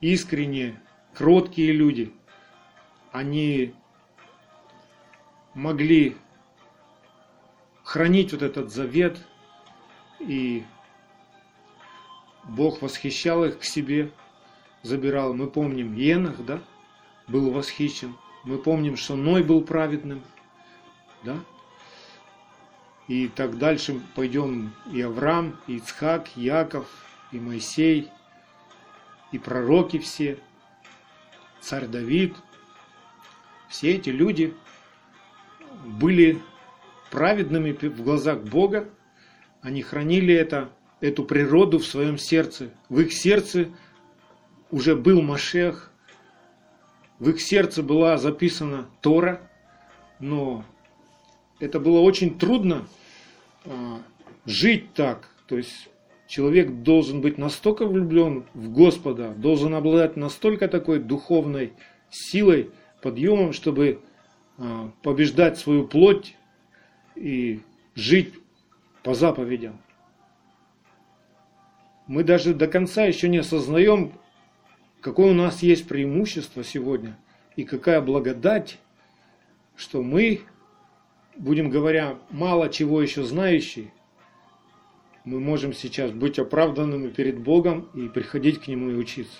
искренние, 0.00 0.80
кроткие 1.12 1.72
люди, 1.72 2.12
они 3.12 3.74
могли 5.54 6.16
хранить 7.82 8.32
вот 8.32 8.42
этот 8.42 8.70
завет, 8.70 9.18
и 10.20 10.64
Бог 12.44 12.82
восхищал 12.82 13.44
их 13.44 13.58
к 13.58 13.64
себе, 13.64 14.12
забирал. 14.82 15.34
Мы 15.34 15.48
помним, 15.48 15.94
Енах, 15.94 16.44
да, 16.44 16.60
был 17.26 17.50
восхищен 17.50 18.16
Мы 18.44 18.58
помним, 18.58 18.96
что 18.96 19.16
Ной 19.16 19.42
был 19.42 19.62
праведным, 19.62 20.22
да? 21.22 21.36
И 23.08 23.28
так 23.28 23.58
дальше 23.58 24.00
пойдем 24.14 24.72
и 24.92 25.00
Авраам, 25.00 25.58
и 25.66 25.76
Ицхак, 25.76 26.28
и 26.36 26.42
Яков, 26.42 26.86
и 27.32 27.40
Моисей, 27.40 28.08
и 29.32 29.38
пророки 29.38 29.98
все, 29.98 30.38
царь 31.60 31.86
Давид. 31.86 32.36
Все 33.68 33.94
эти 33.94 34.10
люди 34.10 34.54
были 35.84 36.40
праведными 37.10 37.72
в 37.72 38.02
глазах 38.02 38.42
Бога, 38.42 38.88
они 39.62 39.82
хранили 39.82 40.34
это, 40.34 40.70
эту 41.00 41.24
природу 41.24 41.78
в 41.78 41.86
своем 41.86 42.18
сердце. 42.18 42.70
В 42.88 43.00
их 43.00 43.12
сердце 43.12 43.68
уже 44.70 44.96
был 44.96 45.20
Машех, 45.22 45.90
в 47.18 47.28
их 47.28 47.40
сердце 47.40 47.82
была 47.82 48.16
записана 48.16 48.88
Тора, 49.02 49.42
но 50.20 50.64
это 51.58 51.78
было 51.78 52.00
очень 52.00 52.38
трудно 52.38 52.86
а, 53.66 54.00
жить 54.46 54.94
так. 54.94 55.28
То 55.46 55.58
есть 55.58 55.90
человек 56.26 56.82
должен 56.82 57.20
быть 57.20 57.36
настолько 57.36 57.86
влюблен 57.86 58.46
в 58.54 58.72
Господа, 58.72 59.34
должен 59.36 59.74
обладать 59.74 60.16
настолько 60.16 60.68
такой 60.68 61.00
духовной 61.00 61.74
силой, 62.08 62.70
подъемом, 63.02 63.52
чтобы 63.52 64.00
побеждать 65.02 65.58
свою 65.58 65.86
плоть 65.86 66.36
и 67.14 67.60
жить 67.94 68.34
по 69.02 69.14
заповедям. 69.14 69.80
Мы 72.06 72.24
даже 72.24 72.54
до 72.54 72.66
конца 72.66 73.04
еще 73.04 73.28
не 73.28 73.38
осознаем, 73.38 74.12
какое 75.00 75.30
у 75.30 75.34
нас 75.34 75.62
есть 75.62 75.86
преимущество 75.86 76.64
сегодня 76.64 77.16
и 77.56 77.64
какая 77.64 78.00
благодать, 78.00 78.78
что 79.76 80.02
мы, 80.02 80.40
будем 81.36 81.70
говоря, 81.70 82.18
мало 82.30 82.68
чего 82.68 83.00
еще 83.00 83.22
знающие, 83.22 83.92
мы 85.24 85.38
можем 85.38 85.72
сейчас 85.72 86.10
быть 86.10 86.38
оправданными 86.38 87.08
перед 87.08 87.38
Богом 87.38 87.88
и 87.94 88.08
приходить 88.08 88.60
к 88.60 88.68
Нему 88.68 88.90
и 88.90 88.94
учиться. 88.94 89.38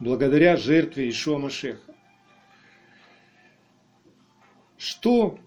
Благодаря 0.00 0.56
жертве 0.56 1.08
Ишуа 1.08 1.38
Машеха. 1.38 1.89
Что, 4.80 5.38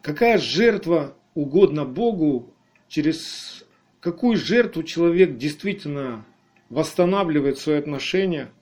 какая 0.00 0.38
жертва 0.38 1.16
угодна 1.34 1.84
Богу, 1.84 2.54
через 2.86 3.64
какую 3.98 4.36
жертву 4.36 4.84
человек 4.84 5.38
действительно 5.38 6.24
восстанавливает 6.68 7.58
свои 7.58 7.78
отношения, 7.78 8.52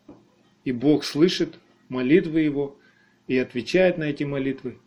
и 0.64 0.72
Бог 0.72 1.04
слышит 1.04 1.58
молитвы 1.90 2.40
его 2.40 2.78
и 3.26 3.36
отвечает 3.36 3.98
на 3.98 4.04
эти 4.04 4.24
молитвы. 4.24 4.78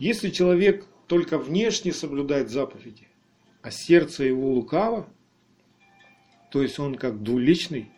Если 0.00 0.30
человек 0.30 0.84
только 1.06 1.38
внешне 1.38 1.92
соблюдает 1.92 2.50
заповеди, 2.50 3.06
а 3.62 3.70
сердце 3.70 4.24
его 4.24 4.52
лукаво, 4.52 5.08
то 6.50 6.60
есть 6.60 6.80
он 6.80 6.96
как 6.96 7.22
двуличный, 7.22 7.92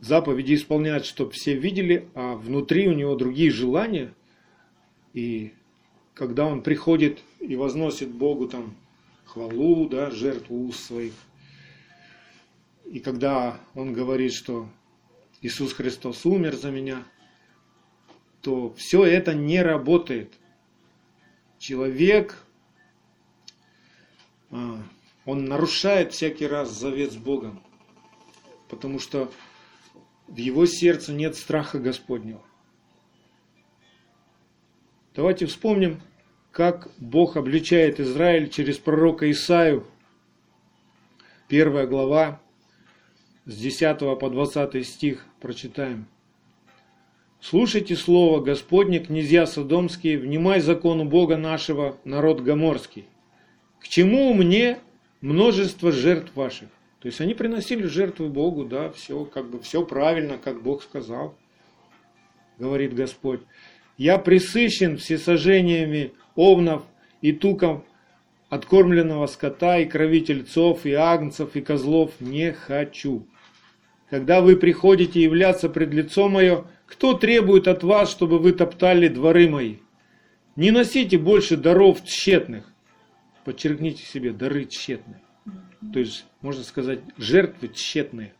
заповеди 0.00 0.54
исполняет, 0.54 1.04
чтобы 1.04 1.32
все 1.32 1.54
видели, 1.54 2.08
а 2.14 2.34
внутри 2.34 2.88
у 2.88 2.92
него 2.92 3.14
другие 3.14 3.50
желания. 3.50 4.14
И 5.12 5.52
когда 6.14 6.46
он 6.46 6.62
приходит 6.62 7.20
и 7.40 7.56
возносит 7.56 8.10
Богу 8.10 8.48
там 8.48 8.76
хвалу, 9.24 9.88
да, 9.88 10.10
жертву 10.10 10.66
уст 10.66 10.84
своих. 10.84 11.12
И 12.86 12.98
когда 12.98 13.60
он 13.74 13.92
говорит, 13.92 14.32
что 14.32 14.68
Иисус 15.42 15.72
Христос 15.72 16.26
умер 16.26 16.56
за 16.56 16.70
меня, 16.70 17.04
то 18.42 18.74
все 18.74 19.04
это 19.04 19.34
не 19.34 19.62
работает. 19.62 20.32
Человек, 21.58 22.42
а, 24.50 24.82
он 25.24 25.44
нарушает 25.44 26.12
всякий 26.12 26.46
раз 26.46 26.70
завет 26.70 27.12
с 27.12 27.16
Богом, 27.16 27.62
потому 28.68 28.98
что 28.98 29.30
в 30.30 30.36
его 30.36 30.64
сердце 30.64 31.12
нет 31.12 31.36
страха 31.36 31.78
Господнего. 31.78 32.40
Давайте 35.14 35.46
вспомним, 35.46 36.00
как 36.52 36.88
Бог 36.98 37.36
обличает 37.36 37.98
Израиль 37.98 38.48
через 38.48 38.78
пророка 38.78 39.28
Исаию. 39.30 39.84
Первая 41.48 41.86
глава, 41.86 42.40
с 43.44 43.56
10 43.56 43.98
по 44.20 44.30
20 44.30 44.86
стих 44.86 45.26
прочитаем. 45.40 46.06
«Слушайте 47.40 47.96
слово 47.96 48.40
Господне, 48.40 49.00
князья 49.00 49.46
Содомские, 49.46 50.18
внимай 50.18 50.60
закону 50.60 51.06
Бога 51.06 51.36
нашего, 51.36 51.96
народ 52.04 52.42
Гоморский. 52.42 53.06
К 53.80 53.88
чему 53.88 54.32
мне 54.34 54.78
множество 55.20 55.90
жертв 55.90 56.36
ваших?» 56.36 56.68
То 57.00 57.06
есть 57.06 57.20
они 57.20 57.34
приносили 57.34 57.84
жертвы 57.84 58.28
Богу, 58.28 58.64
да, 58.64 58.90
все 58.90 59.24
как 59.24 59.48
бы 59.48 59.60
все 59.60 59.84
правильно, 59.84 60.36
как 60.36 60.62
Бог 60.62 60.82
сказал, 60.82 61.34
говорит 62.58 62.94
Господь. 62.94 63.40
Я 63.96 64.18
присыщен 64.18 64.98
всесожжениями 64.98 66.12
овнов 66.34 66.84
и 67.22 67.32
туком 67.32 67.84
откормленного 68.50 69.26
скота 69.26 69.78
и 69.78 69.86
крови 69.86 70.20
тельцов, 70.20 70.84
и 70.84 70.92
агнцев, 70.92 71.56
и 71.56 71.62
козлов 71.62 72.12
не 72.20 72.52
хочу. 72.52 73.26
Когда 74.10 74.42
вы 74.42 74.56
приходите 74.56 75.22
являться 75.22 75.68
пред 75.70 75.94
лицо 75.94 76.28
мое, 76.28 76.66
кто 76.86 77.14
требует 77.14 77.68
от 77.68 77.82
вас, 77.84 78.10
чтобы 78.10 78.38
вы 78.38 78.52
топтали 78.52 79.08
дворы 79.08 79.48
мои? 79.48 79.76
Не 80.56 80.72
носите 80.72 81.16
больше 81.16 81.56
даров 81.56 82.04
тщетных. 82.04 82.70
Подчеркните 83.44 84.04
себе, 84.04 84.32
дары 84.32 84.64
тщетные. 84.64 85.20
То 85.92 85.98
есть, 85.98 86.26
можно 86.42 86.62
сказать, 86.62 87.00
жертвы 87.16 87.68
тщетные. 87.68 88.34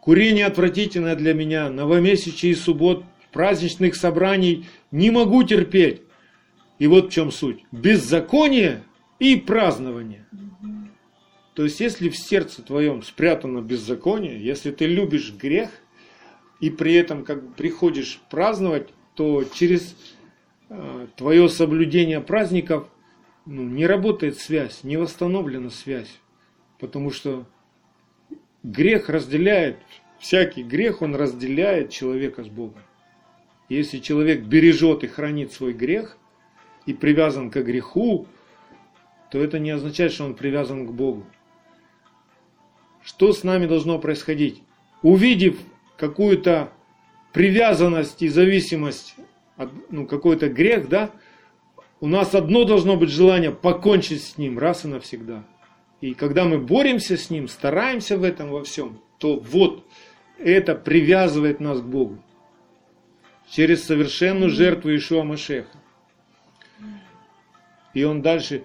Курение 0.00 0.46
отвратительное 0.46 1.14
для 1.14 1.34
меня, 1.34 1.70
новомесячие 1.70 2.52
и 2.52 2.54
суббот, 2.54 3.04
праздничных 3.32 3.94
собраний 3.94 4.66
не 4.90 5.10
могу 5.10 5.42
терпеть. 5.42 6.02
И 6.78 6.86
вот 6.86 7.08
в 7.08 7.12
чем 7.12 7.30
суть. 7.30 7.64
Беззаконие 7.70 8.82
и 9.18 9.36
празднование. 9.36 10.26
То 11.54 11.64
есть, 11.64 11.80
если 11.80 12.08
в 12.08 12.16
сердце 12.16 12.62
твоем 12.62 13.02
спрятано 13.02 13.60
беззаконие, 13.60 14.42
если 14.42 14.70
ты 14.70 14.86
любишь 14.86 15.32
грех, 15.32 15.70
и 16.60 16.70
при 16.70 16.94
этом 16.94 17.24
как 17.24 17.54
приходишь 17.54 18.20
праздновать, 18.30 18.88
то 19.14 19.44
через 19.44 19.96
э, 20.68 21.06
твое 21.16 21.48
соблюдение 21.48 22.20
праздников 22.20 22.88
ну, 23.50 23.64
не 23.64 23.84
работает 23.84 24.38
связь, 24.38 24.84
не 24.84 24.96
восстановлена 24.96 25.70
связь. 25.70 26.20
Потому 26.78 27.10
что 27.10 27.46
грех 28.62 29.08
разделяет, 29.08 29.78
всякий 30.20 30.62
грех, 30.62 31.02
он 31.02 31.16
разделяет 31.16 31.90
человека 31.90 32.44
с 32.44 32.48
Богом. 32.48 32.80
Если 33.68 33.98
человек 33.98 34.42
бережет 34.42 35.02
и 35.02 35.08
хранит 35.08 35.52
свой 35.52 35.72
грех, 35.72 36.16
и 36.86 36.94
привязан 36.94 37.50
к 37.50 37.60
греху, 37.60 38.28
то 39.32 39.42
это 39.42 39.58
не 39.58 39.70
означает, 39.70 40.12
что 40.12 40.24
он 40.24 40.34
привязан 40.34 40.86
к 40.86 40.92
Богу. 40.92 41.26
Что 43.02 43.32
с 43.32 43.42
нами 43.42 43.66
должно 43.66 43.98
происходить? 43.98 44.62
Увидев 45.02 45.58
какую-то 45.96 46.72
привязанность 47.32 48.22
и 48.22 48.28
зависимость, 48.28 49.16
от, 49.56 49.70
ну, 49.90 50.06
какой-то 50.06 50.48
грех, 50.48 50.88
да, 50.88 51.10
у 52.00 52.06
нас 52.06 52.34
одно 52.34 52.64
должно 52.64 52.96
быть 52.96 53.10
желание 53.10 53.50
покончить 53.50 54.22
с 54.22 54.38
ним 54.38 54.58
раз 54.58 54.84
и 54.84 54.88
навсегда. 54.88 55.44
И 56.00 56.14
когда 56.14 56.44
мы 56.44 56.58
боремся 56.58 57.16
с 57.16 57.28
ним, 57.28 57.46
стараемся 57.46 58.16
в 58.16 58.24
этом 58.24 58.48
во 58.50 58.64
всем, 58.64 59.00
то 59.18 59.38
вот 59.38 59.84
это 60.38 60.74
привязывает 60.74 61.60
нас 61.60 61.80
к 61.80 61.84
Богу. 61.84 62.18
Через 63.50 63.84
совершенную 63.84 64.50
жертву 64.50 64.94
Ишуа 64.94 65.24
Машеха. 65.24 65.76
И 67.92 68.04
он 68.04 68.22
дальше, 68.22 68.62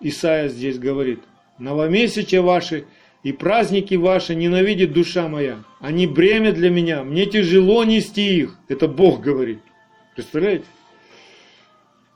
Исаия 0.00 0.48
здесь 0.48 0.78
говорит, 0.78 1.20
новомесячия 1.58 2.40
ваши 2.40 2.86
и 3.22 3.32
праздники 3.32 3.94
ваши 3.96 4.34
ненавидит 4.34 4.92
душа 4.92 5.28
моя. 5.28 5.64
Они 5.80 6.06
бремя 6.06 6.52
для 6.52 6.70
меня, 6.70 7.04
мне 7.04 7.26
тяжело 7.26 7.84
нести 7.84 8.38
их. 8.38 8.58
Это 8.68 8.86
Бог 8.88 9.20
говорит. 9.20 9.58
Представляете? 10.14 10.64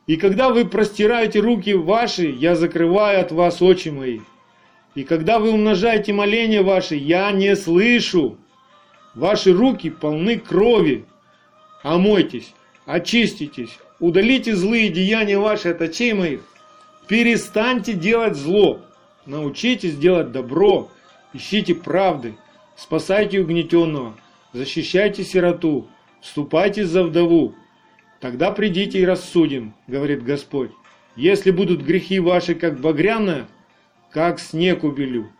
И 0.08 0.16
когда 0.16 0.48
вы 0.48 0.64
простираете 0.64 1.38
руки 1.38 1.74
ваши, 1.74 2.26
я 2.26 2.56
закрываю 2.56 3.20
от 3.20 3.30
вас 3.30 3.62
очи 3.62 3.90
мои. 3.90 4.18
И 4.96 5.04
когда 5.04 5.38
вы 5.38 5.52
умножаете 5.52 6.12
моления 6.12 6.62
ваши, 6.62 6.96
я 6.96 7.30
не 7.30 7.54
слышу. 7.54 8.36
Ваши 9.14 9.52
руки 9.52 9.90
полны 9.90 10.40
крови. 10.40 11.04
Омойтесь, 11.84 12.52
очиститесь, 12.84 13.78
Удалите 14.00 14.54
злые 14.54 14.90
деяния 14.90 15.38
ваши 15.38 15.70
от 15.70 15.82
очей 15.82 16.12
моих. 16.12 16.40
Перестаньте 17.08 17.94
делать 17.94 18.36
зло. 18.36 18.80
Научитесь 19.26 19.96
делать 19.96 20.30
добро. 20.30 20.88
ищите 21.34 21.74
правды, 21.74 22.36
спасайте 22.76 23.40
угнетенного, 23.40 24.14
защищайте 24.54 25.24
сироту, 25.24 25.88
вступайте 26.22 26.86
за 26.86 27.02
вдову. 27.04 27.54
Тогда 28.20 28.50
придите 28.50 28.98
и 28.98 29.04
рассудим, 29.04 29.74
говорит 29.86 30.24
Господь. 30.24 30.70
Если 31.16 31.50
будут 31.50 31.82
грехи 31.82 32.18
ваши, 32.18 32.54
как 32.54 32.80
багряная, 32.80 33.46
как 34.10 34.40
снег 34.40 34.84
убелю. 34.84 35.30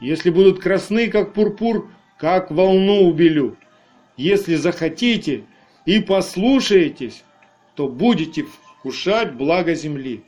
Если 0.00 0.30
будут 0.30 0.60
красны, 0.60 1.08
как 1.08 1.34
пурпур, 1.34 1.90
как 2.18 2.50
волну 2.50 3.08
убелю. 3.08 3.56
Если 4.16 4.54
захотите 4.56 5.44
и 5.86 6.00
послушаетесь, 6.00 7.24
то 7.74 7.88
будете 7.88 8.44
вкушать 8.44 9.34
благо 9.34 9.74
земли. 9.74 10.22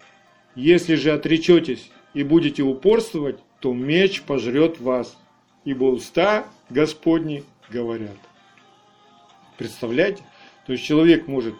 Если 0.54 0.94
же 0.96 1.12
отречетесь 1.12 1.90
и 2.14 2.22
будете 2.22 2.62
упорствовать, 2.62 3.38
то 3.60 3.72
меч 3.72 4.22
пожрет 4.22 4.80
вас, 4.80 5.16
ибо 5.64 5.84
уста 5.84 6.46
Господни 6.70 7.44
говорят. 7.68 8.16
Представляете? 9.58 10.22
То 10.66 10.72
есть 10.72 10.84
человек 10.84 11.28
может 11.28 11.54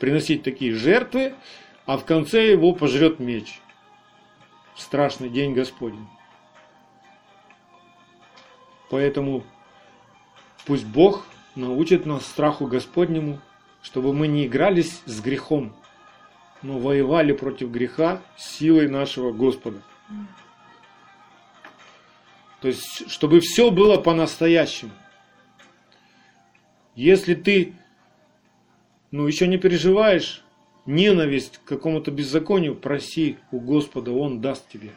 приносить 0.00 0.42
такие 0.42 0.74
жертвы, 0.74 1.34
а 1.86 1.96
в 1.96 2.04
конце 2.04 2.50
его 2.50 2.72
пожрет 2.72 3.20
меч. 3.20 3.60
страшный 4.76 5.28
день 5.28 5.52
Господень. 5.52 6.08
Поэтому 8.88 9.44
пусть 10.64 10.86
Бог 10.86 11.26
научит 11.54 12.06
нас 12.06 12.24
страху 12.24 12.66
Господнему, 12.66 13.40
чтобы 13.82 14.14
мы 14.14 14.26
не 14.26 14.46
игрались 14.46 15.02
с 15.04 15.20
грехом, 15.20 15.74
но 16.62 16.78
воевали 16.78 17.32
против 17.32 17.70
греха 17.70 18.22
силой 18.38 18.88
нашего 18.88 19.32
Господа. 19.32 19.82
То 22.60 22.68
есть, 22.68 23.10
чтобы 23.10 23.40
все 23.40 23.70
было 23.70 23.96
по-настоящему. 23.96 24.92
Если 26.94 27.34
ты, 27.34 27.74
ну, 29.10 29.26
еще 29.26 29.46
не 29.46 29.58
переживаешь 29.58 30.44
ненависть 30.86 31.58
к 31.58 31.68
какому-то 31.68 32.10
беззаконию, 32.10 32.74
проси 32.74 33.38
у 33.50 33.60
Господа, 33.60 34.12
Он 34.12 34.40
даст 34.40 34.68
тебе. 34.68 34.90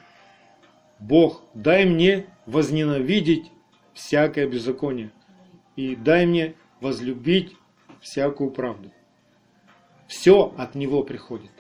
Бог, 1.00 1.44
дай 1.54 1.86
мне 1.86 2.26
возненавидеть 2.46 3.52
всякое 3.94 4.48
беззаконие 4.48 5.12
и 5.76 5.96
дай 5.96 6.26
мне 6.26 6.56
возлюбить 6.80 7.56
всякую 8.02 8.52
правду. 8.52 8.92
Все 10.08 10.54
от 10.58 10.76
Него 10.76 11.04
приходит. 11.04 11.52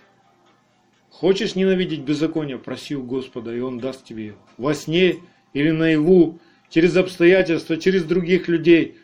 Хочешь 1.10 1.56
ненавидеть 1.56 2.02
беззаконие, 2.02 2.58
проси 2.58 2.96
у 2.96 3.04
Господа, 3.04 3.56
и 3.56 3.60
Он 3.60 3.80
даст 3.80 4.04
тебе 4.04 4.28
его. 4.28 4.38
Во 4.58 4.74
сне 4.74 5.18
или 5.54 5.72
наяву, 5.72 6.40
через 6.70 6.98
обстоятельства, 6.98 7.78
через 7.78 8.04
других 8.04 8.48
людей. 8.48 8.98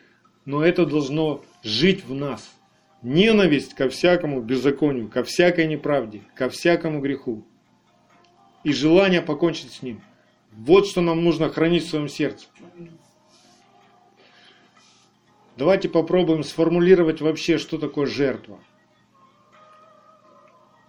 Но 0.44 0.64
это 0.64 0.84
должно 0.86 1.44
жить 1.62 2.04
в 2.04 2.14
нас. 2.14 2.50
Ненависть 3.02 3.74
ко 3.74 3.88
всякому 3.88 4.42
беззаконию, 4.42 5.08
ко 5.08 5.24
всякой 5.24 5.66
неправде, 5.66 6.22
ко 6.34 6.50
всякому 6.50 7.00
греху. 7.00 7.46
И 8.62 8.72
желание 8.72 9.22
покончить 9.22 9.72
с 9.72 9.82
ним. 9.82 10.02
Вот 10.52 10.86
что 10.86 11.00
нам 11.00 11.24
нужно 11.24 11.48
хранить 11.48 11.84
в 11.84 11.90
своем 11.90 12.08
сердце. 12.08 12.46
Давайте 15.56 15.88
попробуем 15.88 16.42
сформулировать 16.42 17.20
вообще, 17.20 17.58
что 17.58 17.78
такое 17.78 18.06
жертва. 18.06 18.60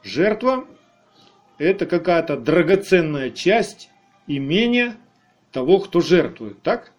Жертва– 0.03 0.65
это 1.57 1.85
какая-то 1.85 2.37
драгоценная 2.37 3.29
часть 3.29 3.89
имения 4.27 4.97
того, 5.51 5.79
кто 5.79 6.01
жертвует, 6.01 6.61
так? 6.61 6.93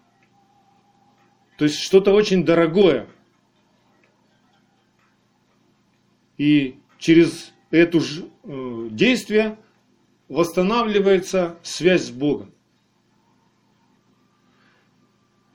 То 1.57 1.65
есть 1.65 1.79
что-то 1.79 2.13
очень 2.13 2.45
дорогое. 2.45 3.07
И 6.37 6.79
через 6.97 7.53
это 7.69 7.99
э, 7.99 8.87
действие 8.91 9.57
восстанавливается 10.29 11.57
связь 11.63 12.07
с 12.07 12.11
Богом. 12.11 12.51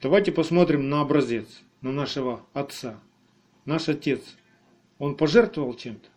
Давайте 0.01 0.31
посмотрим 0.31 0.89
на 0.89 1.01
образец, 1.01 1.63
на 1.81 1.91
нашего 1.91 2.47
отца. 2.53 3.01
Наш 3.65 3.89
отец, 3.89 4.21
он 4.99 5.17
пожертвовал 5.17 5.75
чем-то 5.75 6.09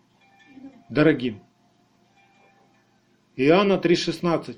дорогим. 0.90 1.42
Иоанна 3.36 3.74
3,16. 3.74 4.58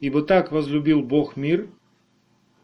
Ибо 0.00 0.22
так 0.22 0.50
возлюбил 0.50 1.02
Бог 1.02 1.36
мир, 1.36 1.68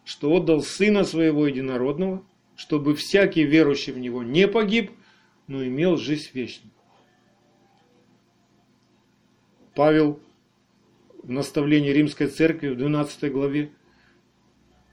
что 0.05 0.33
отдал 0.33 0.63
Сына 0.63 1.05
Своего 1.05 1.47
Единородного, 1.47 2.25
чтобы 2.57 2.95
всякий 2.95 3.45
верующий 3.45 3.93
в 3.93 3.99
Него 3.99 4.23
не 4.23 4.49
погиб, 4.49 4.91
но 5.51 5.67
имел 5.67 5.97
жизнь 5.97 6.31
вечную. 6.33 6.71
Павел 9.75 10.21
в 11.25 11.29
наставлении 11.29 11.91
Римской 11.91 12.29
Церкви 12.29 12.69
в 12.69 12.77
12 12.77 13.33
главе, 13.33 13.73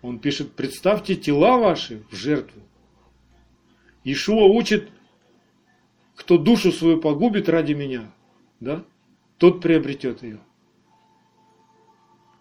он 0.01 0.17
пишет, 0.17 0.53
представьте 0.53 1.15
тела 1.15 1.59
ваши 1.59 2.03
в 2.09 2.15
жертву. 2.15 2.59
Ишуа 4.03 4.45
учит, 4.45 4.89
кто 6.15 6.39
душу 6.39 6.71
свою 6.71 6.99
погубит 6.99 7.49
ради 7.49 7.73
меня, 7.73 8.11
да, 8.59 8.83
тот 9.37 9.61
приобретет 9.61 10.23
ее. 10.23 10.39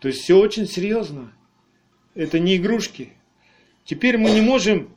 То 0.00 0.08
есть 0.08 0.22
все 0.22 0.38
очень 0.38 0.66
серьезно. 0.66 1.34
Это 2.14 2.38
не 2.38 2.56
игрушки. 2.56 3.12
Теперь 3.84 4.16
мы 4.16 4.30
не 4.30 4.40
можем 4.40 4.96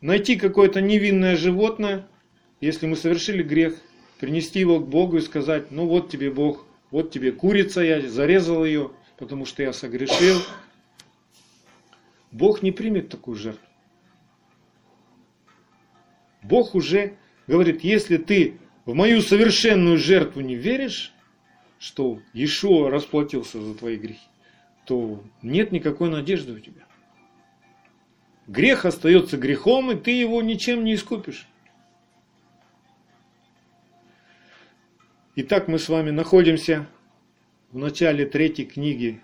найти 0.00 0.34
какое-то 0.34 0.80
невинное 0.80 1.36
животное, 1.36 2.08
если 2.60 2.86
мы 2.86 2.96
совершили 2.96 3.42
грех, 3.42 3.76
принести 4.18 4.60
его 4.60 4.80
к 4.80 4.88
Богу 4.88 5.18
и 5.18 5.20
сказать, 5.20 5.70
ну 5.70 5.86
вот 5.86 6.10
тебе 6.10 6.30
Бог, 6.30 6.66
вот 6.90 7.10
тебе 7.10 7.32
курица, 7.32 7.82
я 7.82 8.00
зарезал 8.08 8.64
ее, 8.64 8.92
потому 9.18 9.44
что 9.44 9.62
я 9.62 9.72
согрешил. 9.72 10.40
Бог 12.30 12.62
не 12.62 12.72
примет 12.72 13.08
такую 13.08 13.36
жертву. 13.36 13.66
Бог 16.42 16.74
уже 16.74 17.16
говорит, 17.46 17.82
если 17.82 18.16
ты 18.16 18.58
в 18.84 18.94
мою 18.94 19.20
совершенную 19.20 19.98
жертву 19.98 20.40
не 20.40 20.54
веришь, 20.54 21.12
что 21.78 22.20
Иешуа 22.32 22.90
расплатился 22.90 23.60
за 23.60 23.74
твои 23.74 23.96
грехи, 23.96 24.26
то 24.86 25.22
нет 25.42 25.72
никакой 25.72 26.08
надежды 26.08 26.52
у 26.52 26.60
тебя. 26.60 26.86
Грех 28.46 28.84
остается 28.84 29.36
грехом, 29.36 29.90
и 29.90 29.96
ты 29.96 30.12
его 30.12 30.40
ничем 30.40 30.84
не 30.84 30.94
искупишь. 30.94 31.48
Итак, 35.38 35.68
мы 35.68 35.78
с 35.78 35.90
вами 35.90 36.08
находимся 36.08 36.88
в 37.70 37.76
начале 37.76 38.24
третьей 38.24 38.64
книги, 38.64 39.20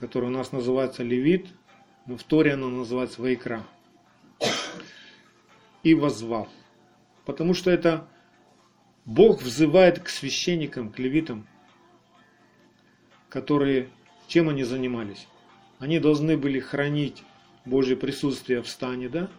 которая 0.00 0.32
у 0.32 0.34
нас 0.34 0.50
называется 0.50 1.04
Левит, 1.04 1.46
но 2.06 2.16
в 2.16 2.24
Торе 2.24 2.54
она 2.54 2.66
называется 2.66 3.22
Вайкра. 3.22 3.64
И 5.84 5.94
возвал. 5.94 6.48
Потому 7.24 7.54
что 7.54 7.70
это 7.70 8.08
Бог 9.04 9.42
взывает 9.42 10.00
к 10.00 10.08
священникам, 10.08 10.90
к 10.90 10.98
левитам, 10.98 11.46
которые 13.28 13.90
чем 14.26 14.48
они 14.48 14.64
занимались? 14.64 15.28
Они 15.78 16.00
должны 16.00 16.36
были 16.36 16.58
хранить 16.58 17.22
Божье 17.64 17.94
присутствие 17.96 18.60
в 18.60 18.66
стане, 18.66 19.08
да? 19.08 19.30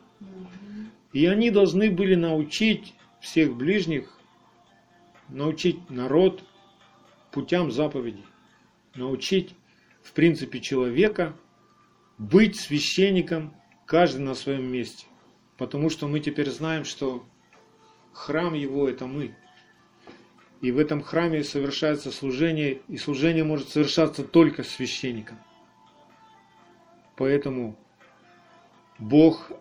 И 1.12 1.26
они 1.26 1.52
должны 1.52 1.92
были 1.92 2.16
научить 2.16 2.94
всех 3.20 3.54
ближних, 3.54 4.18
научить 5.32 5.90
народ 5.90 6.44
путям 7.32 7.72
заповедей, 7.72 8.26
научить, 8.96 9.56
в 10.04 10.12
принципе, 10.14 10.60
человека 10.60 11.36
быть 12.18 12.60
священником, 12.60 13.54
каждый 13.86 14.20
на 14.20 14.36
своем 14.36 14.72
месте. 14.72 15.06
Потому 15.58 15.90
что 15.90 16.08
мы 16.08 16.20
теперь 16.20 16.50
знаем, 16.50 16.86
что 16.86 17.26
храм 18.14 18.54
его– 18.54 18.88
это 18.90 19.08
мы. 19.08 19.36
И 20.62 20.72
в 20.72 20.78
этом 20.78 21.02
храме 21.02 21.44
совершается 21.44 22.12
служение, 22.12 22.82
и 22.88 22.98
служение 22.98 23.44
может 23.44 23.70
совершаться 23.70 24.24
только 24.24 24.64
священником. 24.64 25.40
Поэтому 27.16 27.76
Бог 29.00 29.52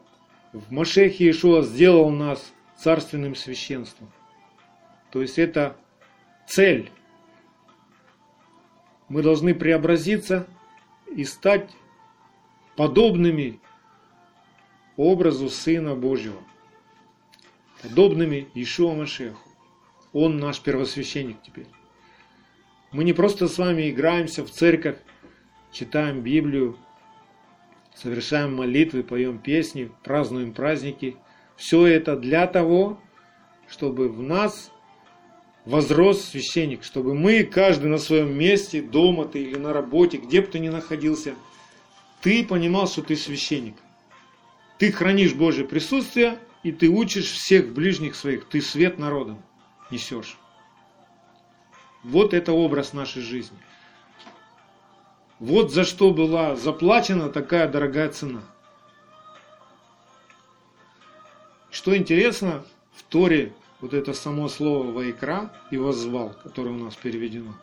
в 0.53 0.71
Машехе 0.71 1.25
Иешуа 1.25 1.63
сделал 1.63 2.11
нас 2.11 2.53
царственным 2.77 3.35
священством. 3.35 4.11
То 5.11 5.23
есть 5.23 5.39
это 5.39 5.77
цель. 6.47 6.91
Мы 9.09 9.23
должны 9.23 9.55
преобразиться 9.55 10.47
и 11.09 11.25
стать 11.25 11.71
подобными 12.77 13.61
образу 14.97 15.49
Сына 15.49 15.95
Божьего, 15.95 16.41
подобными 17.83 18.49
Ишуа 18.55 18.95
Машеху. 18.95 19.49
Он 20.13 20.39
наш 20.39 20.61
первосвященник 20.61 21.43
теперь. 21.43 21.67
Мы 22.93 23.05
не 23.05 23.13
просто 23.13 23.49
с 23.49 23.59
вами 23.59 23.91
играемся 23.91 24.45
в 24.45 24.51
церковь, 24.51 24.99
читаем 25.73 26.21
Библию, 26.21 26.77
совершаем 27.95 28.55
молитвы, 28.55 29.03
поем 29.03 29.39
песни, 29.39 29.91
празднуем 30.03 30.53
праздники. 30.53 31.17
Все 31.57 31.87
это 31.87 32.17
для 32.17 32.47
того, 32.47 33.01
чтобы 33.69 34.09
в 34.09 34.21
нас 34.23 34.73
возрос 35.65 36.25
священник, 36.25 36.85
чтобы 36.85 37.15
мы, 37.15 37.45
каждый 37.45 37.87
на 37.87 37.99
своем 37.99 38.37
месте, 38.37 38.83
дома 38.83 39.27
ты 39.27 39.43
или 39.43 39.57
на 39.57 39.73
работе, 39.73 40.19
где 40.19 40.41
бы 40.41 40.47
ты 40.47 40.59
ни 40.59 40.69
находился, 40.69 41.35
ты 42.23 42.45
понимал, 42.45 42.87
что 42.87 43.03
ты 43.03 43.17
священник. 43.17 43.77
Ты 44.79 44.93
хранишь 44.93 45.35
Божье 45.35 45.65
присутствие, 45.65 46.39
и 46.63 46.73
ты 46.73 46.89
учишь 46.89 47.31
всех 47.31 47.73
ближних 47.73 48.15
своих, 48.15 48.47
ты 48.47 48.61
свет 48.61 48.99
народом 48.99 49.43
несешь. 49.91 50.39
Вот 52.03 52.33
это 52.33 52.53
образ 52.53 52.93
нашей 52.93 53.23
жизни. 53.23 53.59
Вот 55.39 55.73
за 55.73 55.85
что 55.85 56.11
была 56.13 56.57
заплачена 56.57 57.31
такая 57.31 57.69
дорогая 57.69 58.11
цена. 58.11 58.43
Что 61.71 61.97
интересно, 61.97 62.65
в 62.95 63.03
Торе 63.05 63.53
вот 63.81 63.95
это 63.95 64.13
само 64.13 64.49
слово 64.49 64.91
«вайкра» 64.91 65.53
и 65.71 65.77
«воззвал», 65.77 66.35
которое 66.43 66.71
у 66.71 66.85
нас 66.85 66.97
переведено, 66.97 67.55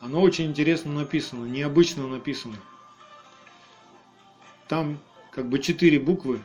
оно 0.00 0.20
очень 0.20 0.46
интересно 0.46 0.92
написано, 0.92 1.46
необычно 1.46 2.06
написано. 2.06 2.56
Там 4.68 4.98
как 5.30 5.48
бы 5.48 5.58
четыре 5.58 5.98
буквы 5.98 6.42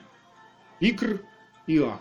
«икр» 0.80 1.22
и 1.68 1.80
«а». 1.80 2.00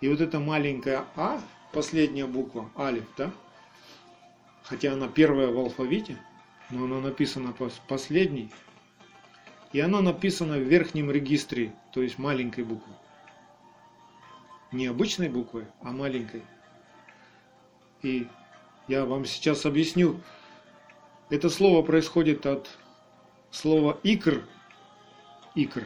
И 0.00 0.08
вот 0.08 0.20
эта 0.20 0.38
маленькая 0.38 1.04
«а», 1.16 1.40
последняя 1.72 2.26
буква, 2.26 2.70
«алиф», 2.76 3.04
да, 3.16 3.32
хотя 4.62 4.92
она 4.92 5.08
первая 5.08 5.48
в 5.48 5.58
алфавите, 5.58 6.16
но 6.70 6.84
она 6.84 7.00
написана 7.00 7.54
последней, 7.88 8.50
и 9.72 9.80
она 9.80 10.00
написана 10.00 10.56
в 10.56 10.62
верхнем 10.62 11.10
регистре, 11.10 11.72
то 11.92 12.02
есть 12.02 12.18
маленькой 12.18 12.64
буквой. 12.64 12.94
Не 14.72 14.86
обычной 14.86 15.28
буквой, 15.28 15.66
а 15.82 15.90
маленькой. 15.90 16.44
И 18.02 18.28
я 18.86 19.04
вам 19.04 19.24
сейчас 19.24 19.66
объясню. 19.66 20.20
Это 21.28 21.50
слово 21.50 21.82
происходит 21.82 22.46
от 22.46 22.68
слова 23.50 23.98
«икр», 24.02 24.44
«икр», 25.54 25.84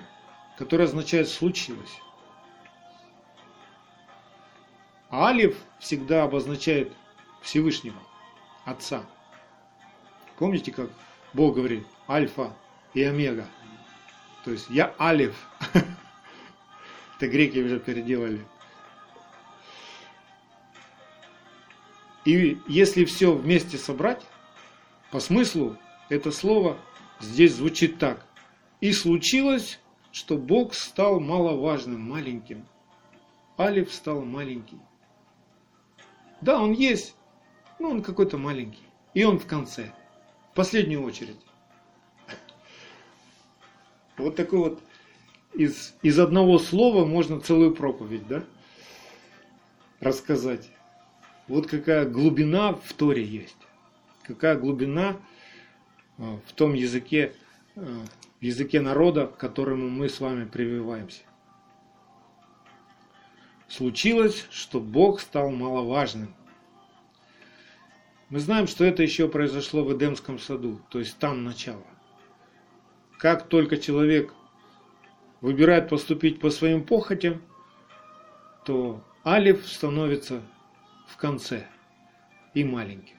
которое 0.59 0.85
означает 0.85 1.29
«случилось». 1.29 2.01
А 5.11 5.29
алиф 5.29 5.57
всегда 5.79 6.25
обозначает 6.25 6.93
Всевышнего, 7.41 7.99
Отца. 8.65 9.05
Помните, 10.39 10.73
как 10.73 10.91
Бог 11.33 11.55
говорит 11.55 11.87
Альфа 12.09 12.53
и 12.95 13.03
Омега? 13.03 13.47
То 14.45 14.51
есть 14.51 14.69
я 14.71 14.95
Алиф. 14.99 15.49
Это 17.17 17.29
греки 17.29 17.59
уже 17.59 17.79
переделали. 17.79 18.45
И 22.25 22.59
если 22.67 23.05
все 23.05 23.35
вместе 23.35 23.77
собрать, 23.77 24.23
по 25.11 25.21
смыслу 25.21 25.77
это 26.09 26.33
слово 26.33 26.79
здесь 27.21 27.55
звучит 27.55 27.99
так. 27.99 28.27
И 28.81 28.93
случилось, 28.93 29.81
что 30.13 30.37
Бог 30.37 30.75
стал 30.75 31.21
маловажным, 31.21 32.01
маленьким. 32.01 32.67
Алиф 33.59 33.93
стал 33.93 34.23
маленький. 34.23 34.79
Да, 36.41 36.61
он 36.61 36.73
есть, 36.73 37.15
но 37.79 37.91
он 37.91 38.03
какой-то 38.03 38.39
маленький. 38.39 38.83
И 39.15 39.25
он 39.25 39.39
в 39.39 39.47
конце, 39.47 39.93
в 40.53 40.55
последнюю 40.57 41.03
очередь. 41.03 41.41
Вот 44.17 44.37
такой 44.37 44.59
вот 44.59 44.83
из, 45.55 45.95
из 46.03 46.19
одного 46.19 46.59
слова 46.59 47.05
можно 47.05 47.41
целую 47.41 47.75
проповедь, 47.75 48.27
да, 48.27 48.45
рассказать. 50.01 50.71
Вот 51.47 51.67
какая 51.67 52.07
глубина 52.07 52.73
в 52.73 52.93
Торе 52.95 53.23
есть. 53.23 53.57
Какая 54.23 54.57
глубина 54.57 55.17
э, 56.17 56.39
в 56.47 56.53
том 56.55 56.73
языке, 56.73 57.35
э, 57.77 57.85
в 58.41 58.43
языке 58.43 58.81
народа, 58.81 59.27
к 59.27 59.37
которому 59.37 59.91
мы 59.91 60.09
с 60.09 60.21
вами 60.21 60.47
прививаемся. 60.47 61.23
Случилось, 63.69 64.47
что 64.51 64.81
Бог 64.81 65.21
стал 65.21 65.51
маловажным. 65.51 66.35
Мы 68.31 68.39
знаем, 68.41 68.67
что 68.67 68.85
это 68.85 69.03
еще 69.03 69.29
произошло 69.29 69.85
в 69.85 69.95
Эдемском 69.95 70.39
саду, 70.39 70.81
то 70.89 70.99
есть 70.99 71.19
там 71.19 71.45
начало. 71.45 71.85
Как 73.19 73.49
только 73.49 73.77
человек 73.77 74.33
выбирает 75.41 75.91
поступить 75.91 76.41
по 76.41 76.51
своим 76.51 76.85
похотям, 76.85 77.43
то 78.65 79.05
Алиф 79.27 79.67
становится 79.67 80.43
в 81.07 81.17
конце 81.17 81.67
и 82.55 82.65
маленьким. 82.65 83.17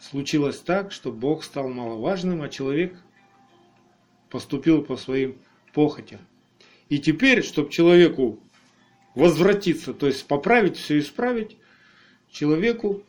Случилось 0.00 0.60
так, 0.60 0.92
что 0.92 1.10
Бог 1.12 1.44
стал 1.44 1.68
маловажным, 1.68 2.42
а 2.42 2.48
человек 2.48 2.94
поступил 4.28 4.82
по 4.82 4.96
своим 4.96 5.38
похотям. 5.72 6.20
И 6.88 6.98
теперь, 6.98 7.42
чтобы 7.42 7.70
человеку 7.70 8.38
возвратиться, 9.14 9.94
то 9.94 10.06
есть 10.06 10.26
поправить 10.26 10.76
все, 10.76 10.98
исправить, 10.98 11.56
человеку 12.30 13.02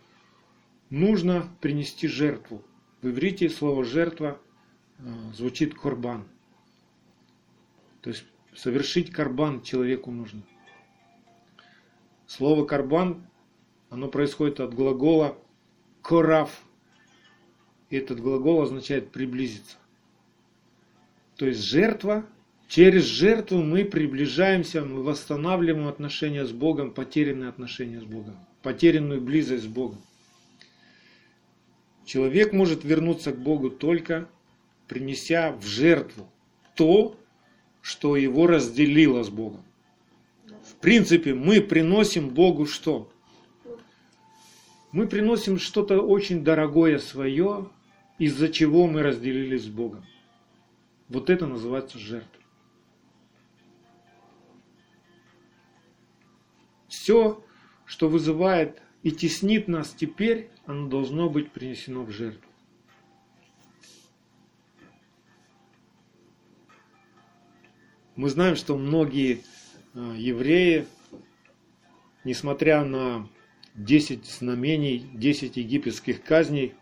нужно 0.90 1.50
принести 1.62 2.08
жертву. 2.08 2.64
В 3.02 3.10
иврите 3.10 3.50
слово 3.50 3.84
«жертва» 3.84 4.40
э, 5.00 5.04
звучит 5.34 5.74
«корбан». 5.74 6.26
То 8.02 8.12
есть 8.12 8.26
совершить 8.56 9.12
карбан 9.12 9.62
человеку 9.62 10.12
нужно. 10.12 10.44
Слово 12.28 12.66
карбан, 12.66 13.26
оно 13.90 14.08
происходит 14.08 14.60
от 14.60 14.74
глагола 14.74 15.38
корав. 16.02 16.62
И 17.90 17.98
этот 17.98 18.20
глагол 18.20 18.62
означает 18.62 19.12
приблизиться. 19.12 19.78
То 21.36 21.46
есть 21.48 21.62
жертва, 21.62 22.26
через 22.68 23.04
жертву 23.04 23.62
мы 23.62 23.86
приближаемся, 23.86 24.84
мы 24.84 25.04
восстанавливаем 25.04 25.88
отношения 25.88 26.46
с 26.46 26.52
Богом, 26.52 26.92
потерянные 26.92 27.50
отношения 27.50 28.00
с 28.00 28.06
Богом, 28.06 28.38
потерянную 28.64 29.22
близость 29.22 29.64
с 29.64 29.68
Богом. 29.68 30.02
Человек 32.06 32.54
может 32.54 32.84
вернуться 32.84 33.32
к 33.32 33.40
Богу 33.40 33.70
только 33.70 34.30
принеся 34.88 35.52
в 35.52 35.66
жертву 35.66 36.30
то, 36.76 37.20
что 37.82 38.16
его 38.16 38.48
разделило 38.48 39.24
с 39.24 39.30
Богом. 39.30 39.65
Принципе, 40.86 41.34
мы 41.34 41.62
приносим 41.62 42.30
Богу 42.30 42.68
что? 42.68 43.12
Мы 44.92 45.08
приносим 45.08 45.58
что-то 45.58 46.00
очень 46.00 46.44
дорогое 46.44 47.00
свое, 47.00 47.72
из-за 48.20 48.50
чего 48.50 48.86
мы 48.86 49.02
разделились 49.02 49.64
с 49.64 49.68
Богом. 49.68 50.06
Вот 51.10 51.32
это 51.32 51.48
называется 51.48 51.98
жертва. 51.98 52.40
Все, 56.88 57.44
что 57.86 58.08
вызывает 58.08 58.80
и 59.02 59.10
теснит 59.10 59.68
нас 59.68 59.92
теперь, 59.92 60.52
оно 60.68 60.88
должно 60.88 61.32
быть 61.32 61.52
принесено 61.52 62.04
в 62.04 62.12
жертву. 62.12 62.52
Мы 68.16 68.30
знаем, 68.30 68.56
что 68.56 68.78
многие 68.78 69.42
евреи, 69.96 70.86
несмотря 72.24 72.84
на 72.84 73.28
10 73.76 74.26
знамений, 74.26 75.10
10 75.14 75.58
египетских 75.58 76.24
казней, 76.24 76.76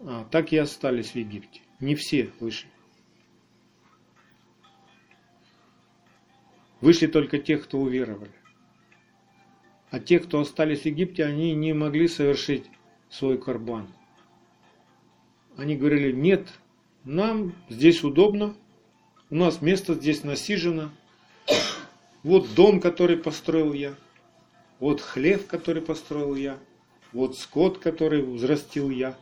а, 0.00 0.26
так 0.30 0.52
и 0.52 0.56
остались 0.56 1.12
в 1.12 1.16
Египте. 1.16 1.60
Не 1.80 1.94
все 1.94 2.30
вышли. 2.40 2.68
Вышли 6.80 7.06
только 7.08 7.38
те, 7.38 7.58
кто 7.58 7.78
уверовали. 7.78 8.32
А 9.90 9.98
те, 9.98 10.20
кто 10.20 10.40
остались 10.40 10.82
в 10.82 10.86
Египте, 10.86 11.24
они 11.24 11.54
не 11.54 11.72
могли 11.72 12.08
совершить 12.08 12.64
свой 13.10 13.38
карбан. 13.38 13.88
Они 15.56 15.76
говорили, 15.76 16.12
нет, 16.12 16.46
нам 17.04 17.54
здесь 17.68 18.04
удобно, 18.04 18.54
у 19.30 19.34
нас 19.34 19.60
место 19.60 19.94
здесь 19.94 20.22
насижено, 20.22 20.90
вот 22.28 22.54
дом, 22.54 22.78
который 22.78 23.16
построил 23.16 23.72
я, 23.72 23.94
вот 24.80 25.00
хлеб, 25.00 25.46
который 25.46 25.80
построил 25.80 26.34
я, 26.34 26.58
вот 27.14 27.38
скот, 27.38 27.78
который 27.78 28.20
взрастил 28.20 28.90
я, 28.90 29.16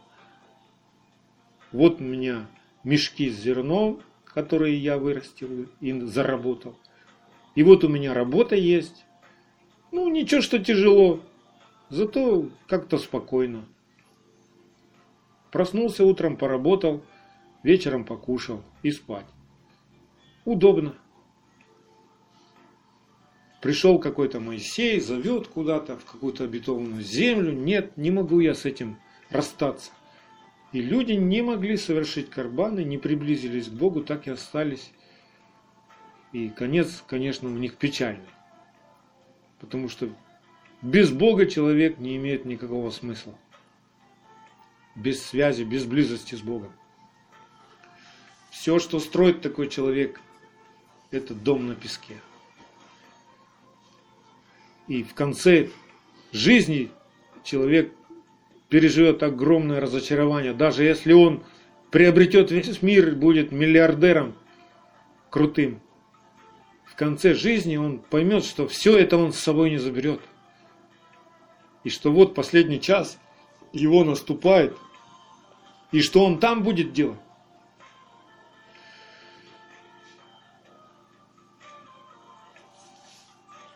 вот 1.71 2.01
у 2.01 2.05
меня 2.05 2.49
мешки 2.83 3.31
с 3.31 3.37
зерном, 3.37 4.01
которые 4.25 4.77
я 4.77 4.99
вырастил 4.99 5.69
и 5.81 6.01
заработал. 6.01 6.77
И 7.55 7.63
вот 7.63 7.85
у 7.85 7.89
меня 7.89 8.13
работа 8.13 8.57
есть. 8.57 9.05
Ну, 9.93 10.09
ничего, 10.09 10.41
что 10.41 10.59
тяжело, 10.59 11.21
зато 11.91 12.49
как-то 12.67 12.99
спокойно. 12.99 13.67
Проснулся 15.53 16.05
утром, 16.05 16.37
поработал, 16.37 17.05
вечером 17.63 18.05
покушал 18.05 18.65
и 18.83 18.91
спать. 18.91 19.27
удобно. 20.45 20.97
Пришел 23.61 23.99
какой-то 23.99 24.39
Моисей, 24.39 25.01
зовет 25.01 25.49
куда-то 25.49 25.97
в 25.97 26.05
какую-то 26.05 26.45
обетованную 26.45 27.03
землю. 27.03 27.53
Нет, 27.53 27.97
не 27.97 28.11
могу 28.11 28.41
я 28.41 28.55
с 28.55 28.65
этим 28.65 28.99
расстаться. 29.31 29.91
И 30.73 30.83
люди 30.83 31.13
не 31.13 31.43
могли 31.43 31.77
совершить 31.77 32.29
карбаны, 32.29 32.85
не 32.85 32.99
приблизились 32.99 33.69
к 33.69 33.73
Богу, 33.73 34.03
так 34.03 34.27
и 34.27 34.31
остались. 34.31 34.93
И 36.33 36.51
конец, 36.51 37.03
конечно, 37.07 37.49
у 37.49 37.53
них 37.53 37.77
печальный. 37.77 38.29
Потому 39.59 39.89
что 39.89 40.11
без 40.83 41.11
Бога 41.11 41.47
человек 41.47 41.99
не 41.99 42.17
имеет 42.17 42.45
никакого 42.45 42.91
смысла. 42.91 43.35
Без 44.95 45.23
связи, 45.23 45.63
без 45.63 45.85
близости 45.85 46.35
с 46.35 46.41
Богом. 46.41 46.73
Все, 48.51 48.79
что 48.79 49.01
строит 49.01 49.41
такой 49.41 49.69
человек, 49.69 50.21
это 51.11 51.35
дом 51.35 51.67
на 51.67 51.75
песке. 51.75 52.21
И 54.89 55.03
в 55.03 55.15
конце 55.15 55.71
жизни 56.33 56.91
человек 57.43 57.93
переживет 58.69 59.23
огромное 59.23 59.81
разочарование. 59.81 60.53
Даже 60.53 60.85
если 60.85 61.13
он 61.13 61.43
приобретет 61.91 62.51
весь 62.51 62.83
мир 62.83 63.15
будет 63.15 63.53
миллиардером 63.53 64.35
крутым, 65.31 65.81
в 66.85 66.95
конце 66.95 67.35
жизни 67.35 67.77
он 67.77 67.99
поймет, 67.99 68.45
что 68.45 68.67
все 68.69 68.97
это 68.97 69.17
он 69.17 69.33
с 69.33 69.39
собой 69.39 69.71
не 69.71 69.79
заберет. 69.79 70.21
И 71.85 71.91
что 71.91 72.11
вот 72.11 72.35
последний 72.35 72.81
час 72.81 73.19
его 73.73 74.03
наступает, 74.03 74.77
и 75.93 76.01
что 76.01 76.25
он 76.25 76.39
там 76.39 76.63
будет 76.63 76.93
делать. 76.93 77.19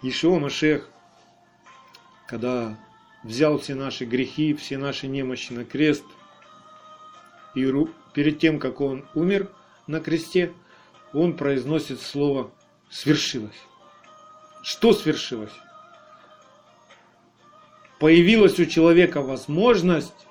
Ишуа 0.03 0.39
Машех, 0.39 0.91
когда 2.31 2.79
взял 3.25 3.59
все 3.59 3.75
наши 3.75 4.05
грехи, 4.05 4.55
все 4.55 4.79
наши 4.79 5.09
немощи 5.09 5.53
на 5.53 5.65
крест, 5.65 6.05
и 7.57 7.69
перед 8.15 8.39
тем, 8.39 8.61
как 8.61 8.81
он 8.81 9.05
умер 9.17 9.51
на 9.89 9.99
кресте, 9.99 10.53
он 11.13 11.37
произносит 11.37 12.01
слово 12.01 12.53
«свершилось». 12.89 13.59
Что 14.63 14.93
свершилось? 14.93 15.51
Появилась 17.99 18.61
у 18.61 18.65
человека 18.65 19.23
возможность 19.23 20.27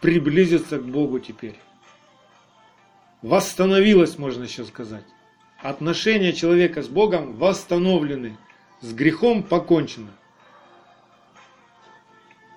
приблизиться 0.00 0.78
к 0.78 0.86
Богу 0.86 1.18
теперь. 1.20 1.58
Восстановилось, 3.20 4.16
можно 4.16 4.44
еще 4.44 4.64
сказать. 4.64 5.04
Отношения 5.60 6.32
человека 6.32 6.82
с 6.82 6.88
Богом 6.88 7.34
восстановлены. 7.36 8.38
С 8.80 8.94
грехом 8.94 9.42
покончено. 9.42 10.12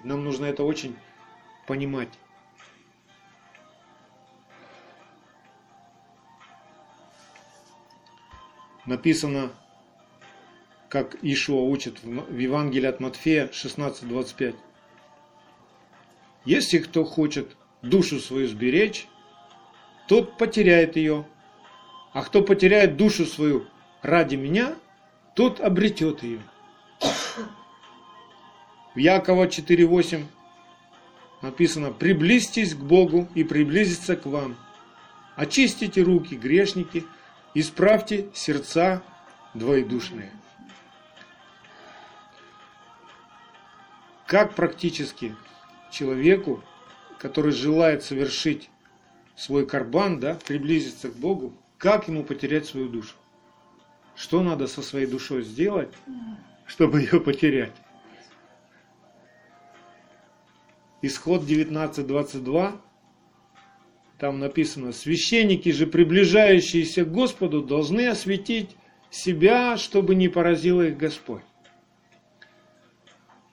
Нам 0.06 0.24
нужно 0.24 0.46
это 0.46 0.64
очень 0.64 0.96
понимать. 1.66 2.10
Написано, 8.86 9.50
как 10.90 11.16
Ишуа 11.24 11.62
учит 11.62 12.04
в 12.04 12.38
Евангелии 12.38 12.86
от 12.86 13.00
Матфея 13.00 13.48
16.25. 13.48 14.56
Если 16.46 16.78
кто 16.78 17.04
хочет 17.04 17.58
душу 17.82 18.20
свою 18.20 18.48
сберечь, 18.48 19.08
тот 20.08 20.38
потеряет 20.38 20.98
ее. 20.98 21.26
А 22.14 22.22
кто 22.22 22.44
потеряет 22.44 22.96
душу 22.96 23.26
свою 23.26 23.66
ради 24.04 24.36
меня, 24.36 24.76
тот 25.36 25.60
обретет 25.62 26.22
ее. 26.22 26.42
В 28.96 28.98
Якова 28.98 29.48
4.8 29.48 30.24
написано 31.42 31.92
«Приблизьтесь 31.92 32.74
к 32.74 32.78
Богу 32.78 33.28
и 33.36 33.44
приблизиться 33.44 34.16
к 34.16 34.26
вам. 34.26 34.56
Очистите 35.36 36.02
руки, 36.02 36.36
грешники, 36.36 37.06
исправьте 37.54 38.30
сердца 38.34 39.04
двоедушные». 39.54 40.32
Как 44.26 44.56
практически 44.56 45.36
человеку, 45.92 46.64
который 47.20 47.52
желает 47.52 48.02
совершить 48.02 48.70
свой 49.36 49.68
карбан, 49.68 50.22
да, 50.22 50.36
приблизиться 50.48 51.10
к 51.10 51.16
Богу, 51.16 51.54
как 51.78 52.08
ему 52.08 52.24
потерять 52.24 52.66
свою 52.66 52.88
душу? 52.88 53.14
Что 54.16 54.42
надо 54.42 54.68
со 54.68 54.82
своей 54.82 55.06
душой 55.06 55.44
сделать, 55.44 55.94
чтобы 56.66 57.02
ее 57.02 57.20
потерять? 57.20 57.74
Исход 61.02 61.44
19.22, 61.44 62.74
там 64.18 64.40
написано, 64.40 64.92
священники 64.92 65.70
же, 65.70 65.88
приближающиеся 65.88 67.06
к 67.06 67.12
Господу, 67.12 67.62
должны 67.62 68.08
осветить 68.08 68.76
себя, 69.10 69.78
чтобы 69.78 70.16
не 70.16 70.30
поразил 70.30 70.82
их 70.82 70.98
Господь. 70.98 71.44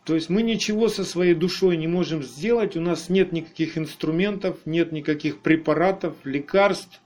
То 0.05 0.15
есть 0.17 0.29
мы 0.29 0.43
ничего 0.43 0.89
со 0.89 1.05
своей 1.05 1.35
душой 1.35 1.77
не 1.77 1.87
можем 1.87 2.23
сделать, 2.23 2.77
у 2.77 2.81
нас 2.81 3.09
нет 3.09 3.33
никаких 3.33 3.79
инструментов, 3.79 4.59
нет 4.65 4.91
никаких 4.91 5.41
препаратов, 5.41 6.17
лекарств, 6.25 7.01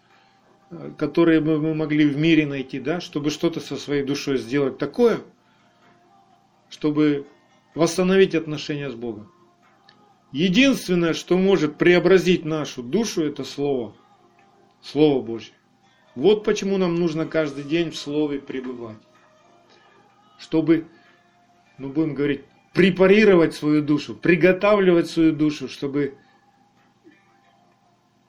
которые 0.96 1.40
бы 1.40 1.60
мы 1.60 1.74
могли 1.74 2.06
в 2.06 2.16
мире 2.16 2.46
найти, 2.46 2.80
да, 2.80 3.00
чтобы 3.00 3.30
что-то 3.30 3.60
со 3.60 3.76
своей 3.76 4.02
душой 4.02 4.38
сделать 4.38 4.78
такое, 4.78 5.20
чтобы 6.70 7.26
восстановить 7.74 8.34
отношения 8.34 8.90
с 8.90 8.94
Богом. 8.94 9.30
Единственное, 10.36 11.14
что 11.14 11.38
может 11.38 11.78
преобразить 11.78 12.44
нашу 12.44 12.82
душу, 12.82 13.24
это 13.24 13.42
Слово. 13.42 13.94
Слово 14.82 15.22
Божье. 15.22 15.54
Вот 16.14 16.44
почему 16.44 16.76
нам 16.76 16.96
нужно 16.96 17.24
каждый 17.24 17.64
день 17.64 17.90
в 17.90 17.96
Слове 17.96 18.38
пребывать. 18.38 18.98
Чтобы, 20.38 20.88
ну 21.78 21.88
будем 21.88 22.12
говорить, 22.12 22.42
препарировать 22.74 23.54
свою 23.54 23.80
душу, 23.80 24.14
приготавливать 24.14 25.08
свою 25.08 25.32
душу, 25.32 25.70
чтобы 25.70 26.18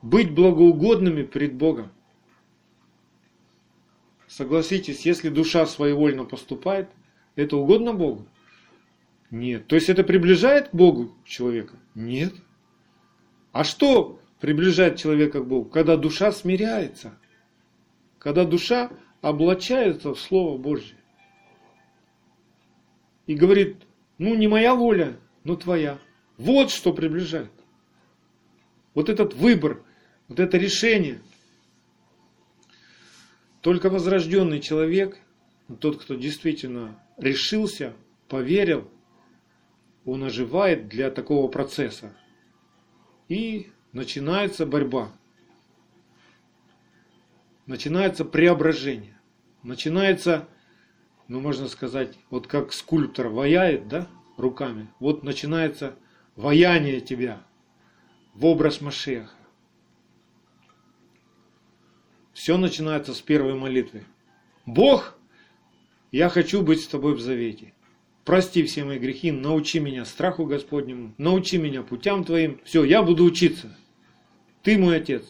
быть 0.01 0.31
благоугодными 0.31 1.23
пред 1.23 1.55
Богом. 1.55 1.91
Согласитесь, 4.29 5.05
если 5.05 5.27
душа 5.27 5.65
своевольно 5.65 6.23
поступает, 6.23 6.87
это 7.35 7.57
угодно 7.57 7.93
Богу? 7.93 8.25
Нет. 9.29 9.67
То 9.67 9.75
есть 9.75 9.89
это 9.89 10.03
приближает 10.03 10.69
к 10.69 10.73
Богу 10.73 11.13
человека? 11.25 11.75
Нет. 11.95 12.33
А 13.51 13.63
что 13.63 14.21
приближает 14.39 14.97
человека 14.97 15.41
к 15.41 15.47
Богу? 15.47 15.69
Когда 15.69 15.97
душа 15.97 16.31
смиряется. 16.31 17.17
Когда 18.19 18.45
душа 18.45 18.91
облачается 19.21 20.13
в 20.13 20.19
Слово 20.19 20.57
Божье. 20.57 20.95
И 23.25 23.35
говорит, 23.35 23.77
ну 24.17 24.35
не 24.35 24.47
моя 24.47 24.75
воля, 24.75 25.17
но 25.43 25.55
твоя. 25.55 25.99
Вот 26.37 26.71
что 26.71 26.93
приближает. 26.93 27.51
Вот 28.93 29.09
этот 29.09 29.33
выбор, 29.33 29.83
вот 30.27 30.39
это 30.39 30.57
решение. 30.57 31.19
Только 33.61 33.89
возрожденный 33.89 34.61
человек, 34.61 35.19
тот, 35.81 36.01
кто 36.01 36.15
действительно 36.15 37.03
решился, 37.17 37.93
поверил, 38.29 38.89
он 40.07 40.23
оживает 40.23 40.87
для 40.87 41.11
такого 41.11 41.49
процесса. 41.49 42.15
И 43.27 43.71
начинается 43.91 44.65
борьба. 44.65 45.11
Начинается 47.65 48.23
преображение. 48.23 49.19
Начинается, 49.63 50.47
ну 51.27 51.41
можно 51.41 51.67
сказать, 51.67 52.17
вот 52.29 52.47
как 52.47 52.71
скульптор 52.71 53.27
ваяет, 53.27 53.89
да, 53.89 54.07
руками. 54.37 54.87
Вот 55.01 55.23
начинается 55.23 55.95
ваяние 56.37 57.01
тебя 57.01 57.43
в 58.33 58.45
образ 58.45 58.79
Машеха. 58.79 59.35
Все 62.31 62.55
начинается 62.57 63.13
с 63.13 63.19
первой 63.19 63.55
молитвы. 63.55 64.05
Бог, 64.65 65.17
я 66.13 66.29
хочу 66.29 66.61
быть 66.61 66.81
с 66.81 66.87
тобой 66.87 67.13
в 67.13 67.19
завете 67.19 67.73
прости 68.27 68.63
все 68.63 68.83
мои 68.83 68.99
грехи, 68.99 69.31
научи 69.31 69.79
меня 69.79 70.03
страху 70.03 70.45
Господнему, 70.45 71.13
научи 71.17 71.57
меня 71.57 71.81
путям 71.81 72.25
Твоим. 72.25 72.59
Все, 72.65 72.83
я 72.83 73.01
буду 73.01 73.23
учиться. 73.23 73.73
Ты 74.63 74.77
мой 74.77 74.97
Отец. 74.97 75.23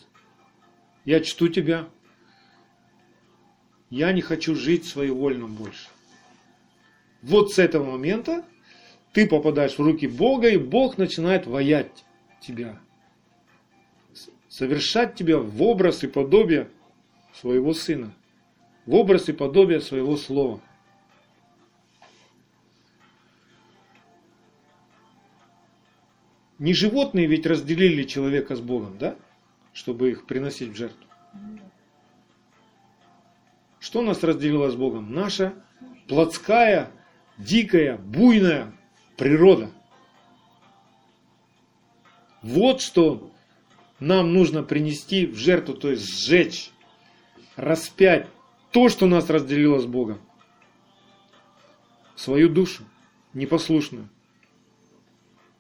Я 1.06 1.20
чту 1.20 1.48
Тебя. 1.48 1.88
Я 3.92 4.12
не 4.14 4.22
хочу 4.22 4.56
жить 4.56 4.86
своевольно 4.86 5.48
больше. 5.48 5.90
Вот 7.22 7.54
с 7.54 7.60
этого 7.60 7.92
момента 7.92 8.44
ты 9.14 9.28
попадаешь 9.28 9.78
в 9.78 9.80
руки 9.80 10.08
Бога, 10.08 10.50
и 10.50 10.58
Бог 10.58 10.98
начинает 10.98 11.46
воять 11.46 12.04
тебя. 12.42 12.80
Совершать 14.50 15.14
тебя 15.14 15.38
в 15.38 15.62
образ 15.62 16.04
и 16.04 16.08
подобие 16.08 16.68
своего 17.32 17.76
Сына. 17.76 18.12
в 18.88 18.96
образ 18.96 19.30
и 19.30 19.34
подобие 19.34 19.82
своего 19.82 20.18
слова. 20.18 20.62
Не 26.60 26.74
животные 26.74 27.28
ведь 27.28 27.46
разделили 27.46 28.04
человека 28.04 28.56
с 28.56 28.62
Богом, 28.62 28.98
да? 28.98 29.16
Чтобы 29.74 30.10
их 30.12 30.26
приносить 30.26 30.70
в 30.70 30.76
жертву. 30.76 31.06
Что 33.80 34.02
нас 34.02 34.24
разделило 34.24 34.70
с 34.70 34.76
Богом? 34.76 35.14
Наша 35.14 35.54
плотская, 36.08 36.92
дикая, 37.38 37.98
буйная 37.98 38.74
природа. 39.18 39.72
Вот 42.42 42.82
что 42.82 43.32
нам 44.00 44.34
нужно 44.34 44.64
принести 44.64 45.26
в 45.26 45.36
жертву, 45.36 45.76
то 45.76 45.92
есть 45.92 46.08
сжечь, 46.08 46.72
распять 47.56 48.28
то, 48.72 48.90
что 48.90 49.06
нас 49.06 49.30
разделило 49.30 49.80
с 49.80 49.86
Богом. 49.86 50.20
Свою 52.16 52.50
душу 52.50 52.84
непослушную. 53.34 54.10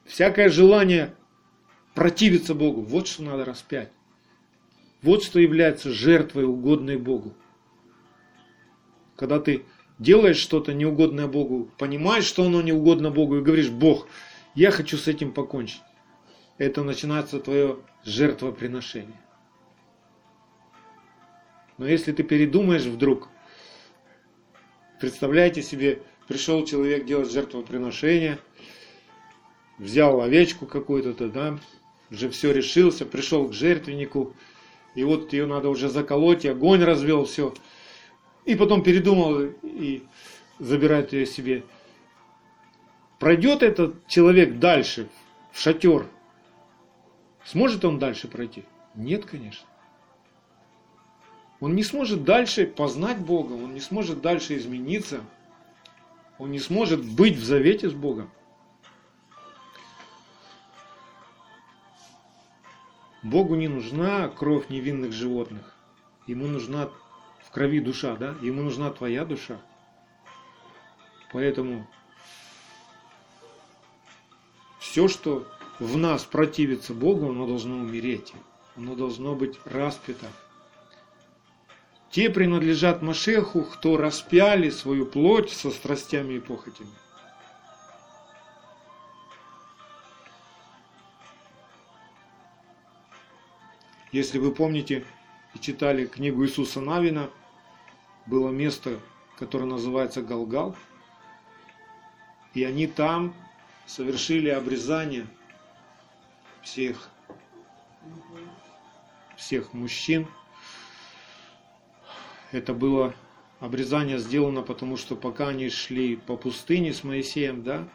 Всякое 0.07 0.49
желание 0.49 1.13
противиться 1.93 2.55
Богу, 2.55 2.81
вот 2.81 3.07
что 3.07 3.23
надо 3.23 3.43
распять. 3.43 3.91
Вот 5.01 5.23
что 5.23 5.39
является 5.39 5.91
жертвой, 5.91 6.45
угодной 6.45 6.97
Богу. 6.97 7.35
Когда 9.15 9.39
ты 9.39 9.65
делаешь 9.99 10.37
что-то 10.37 10.73
неугодное 10.73 11.27
Богу, 11.27 11.69
понимаешь, 11.77 12.23
что 12.23 12.45
оно 12.45 12.61
неугодно 12.61 13.11
Богу, 13.11 13.37
и 13.37 13.41
говоришь, 13.41 13.69
Бог, 13.69 14.07
я 14.55 14.71
хочу 14.71 14.97
с 14.97 15.07
этим 15.07 15.33
покончить. 15.33 15.81
Это 16.57 16.83
начинается 16.83 17.39
твое 17.39 17.79
жертвоприношение. 18.05 19.19
Но 21.77 21.85
если 21.85 22.11
ты 22.11 22.23
передумаешь 22.23 22.85
вдруг, 22.85 23.29
представляете 24.99 25.61
себе, 25.61 26.01
пришел 26.27 26.65
человек 26.65 27.05
делать 27.05 27.31
жертвоприношение, 27.31 28.39
взял 29.77 30.21
овечку 30.21 30.65
какую-то, 30.65 31.27
да, 31.29 31.59
уже 32.09 32.29
все 32.29 32.51
решился, 32.51 33.05
пришел 33.05 33.47
к 33.47 33.53
жертвеннику, 33.53 34.33
и 34.95 35.03
вот 35.03 35.33
ее 35.33 35.45
надо 35.45 35.69
уже 35.69 35.89
заколоть, 35.89 36.45
огонь 36.45 36.83
развел, 36.83 37.25
все. 37.25 37.53
И 38.45 38.55
потом 38.55 38.81
передумал 38.81 39.51
и 39.61 40.03
забирает 40.59 41.13
ее 41.13 41.25
себе. 41.25 41.63
Пройдет 43.19 43.63
этот 43.63 44.07
человек 44.07 44.59
дальше, 44.59 45.09
в 45.51 45.59
шатер, 45.59 46.07
сможет 47.45 47.83
он 47.83 47.99
дальше 47.99 48.27
пройти? 48.27 48.63
Нет, 48.95 49.25
конечно. 49.25 49.67
Он 51.59 51.75
не 51.75 51.83
сможет 51.83 52.23
дальше 52.23 52.67
познать 52.67 53.17
Бога, 53.17 53.53
он 53.53 53.73
не 53.73 53.79
сможет 53.79 54.21
дальше 54.21 54.55
измениться, 54.57 55.21
он 56.37 56.51
не 56.51 56.59
сможет 56.59 57.03
быть 57.03 57.35
в 57.35 57.43
завете 57.43 57.89
с 57.89 57.93
Богом. 57.93 58.29
Богу 63.29 63.55
не 63.55 63.67
нужна 63.67 64.29
кровь 64.29 64.69
невинных 64.69 65.11
животных. 65.11 65.73
Ему 66.27 66.47
нужна 66.47 66.89
в 67.45 67.51
крови 67.51 67.81
душа, 67.81 68.15
да? 68.15 68.35
Ему 68.41 68.63
нужна 68.63 68.89
твоя 68.89 69.25
душа. 69.25 69.59
Поэтому 71.33 71.85
все, 74.79 75.09
что 75.09 75.45
в 75.79 75.97
нас 75.97 76.23
противится 76.23 76.93
Богу, 76.93 77.29
оно 77.29 77.45
должно 77.45 77.75
умереть. 77.75 78.33
Оно 78.77 78.95
должно 78.95 79.35
быть 79.35 79.59
распято. 79.65 80.27
Те 82.09 82.29
принадлежат 82.29 83.01
Машеху, 83.01 83.63
кто 83.63 83.97
распяли 83.97 84.69
свою 84.69 85.05
плоть 85.05 85.51
со 85.51 85.71
страстями 85.71 86.35
и 86.35 86.39
похотями. 86.39 86.91
Если 94.11 94.39
вы 94.39 94.53
помните 94.53 95.03
и 95.53 95.59
читали 95.59 96.05
книгу 96.05 96.45
Иисуса 96.45 96.79
Навина, 96.79 97.29
было 98.25 98.49
место, 98.49 98.99
которое 99.37 99.65
называется 99.65 100.21
Галгал, 100.21 100.75
и 102.53 102.63
они 102.63 102.87
там 102.87 103.33
совершили 103.85 104.49
обрезание 104.49 105.27
всех, 106.61 107.09
всех 109.35 109.73
мужчин. 109.73 110.25
Это 112.53 112.73
было 112.73 113.13
обрезание 113.59 114.19
сделано, 114.19 114.61
потому 114.61 114.95
что 114.95 115.17
пока 115.17 115.49
они 115.49 115.69
шли 115.69 116.15
по 116.15 116.37
пустыне 116.37 116.93
с 116.93 117.03
Моисеем, 117.03 117.61
да, 117.61 117.87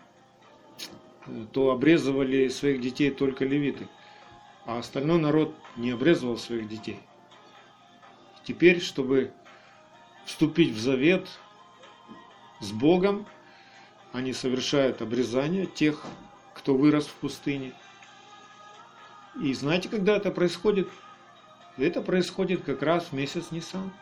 то 1.52 1.70
обрезывали 1.70 2.48
своих 2.48 2.82
детей 2.82 3.10
только 3.10 3.46
левиты– 3.46 3.88
а 4.64 4.78
остальной 4.78 5.18
народ 5.18 5.54
не 5.76 5.90
обрезывал 5.90 6.38
своих 6.38 6.68
детей. 6.68 7.00
Теперь, 8.44 8.80
чтобы 8.80 9.32
вступить 10.24 10.72
в 10.72 10.80
завет 10.80 11.28
с 12.60 12.70
Богом, 12.70 13.26
они 14.12 14.32
совершают 14.32 15.02
обрезание 15.02 15.66
тех, 15.66 16.04
кто 16.54 16.74
вырос 16.74 17.06
в 17.06 17.14
пустыне. 17.14 17.72
И 19.40 19.52
знаете, 19.54 19.88
когда 19.88 20.16
это 20.16 20.30
происходит? 20.30 20.88
Это 21.78 22.02
происходит 22.02 22.64
как 22.64 22.82
раз 22.82 23.06
в 23.06 23.12
месяц 23.12 23.50
Нисан. 23.50 23.92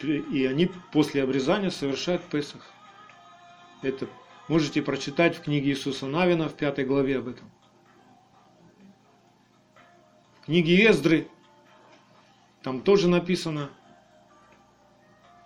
И 0.00 0.46
они 0.46 0.70
после 0.92 1.22
обрезания 1.22 1.70
совершают 1.70 2.22
Песах. 2.22 2.62
Это 3.82 4.08
можете 4.48 4.82
прочитать 4.82 5.36
в 5.36 5.42
книге 5.42 5.70
Иисуса 5.70 6.06
Навина 6.06 6.48
в 6.48 6.54
пятой 6.54 6.84
главе 6.84 7.18
об 7.18 7.28
этом 7.28 7.50
книге 10.46 10.88
Эздры, 10.88 11.26
там 12.62 12.80
тоже 12.80 13.08
написано, 13.08 13.68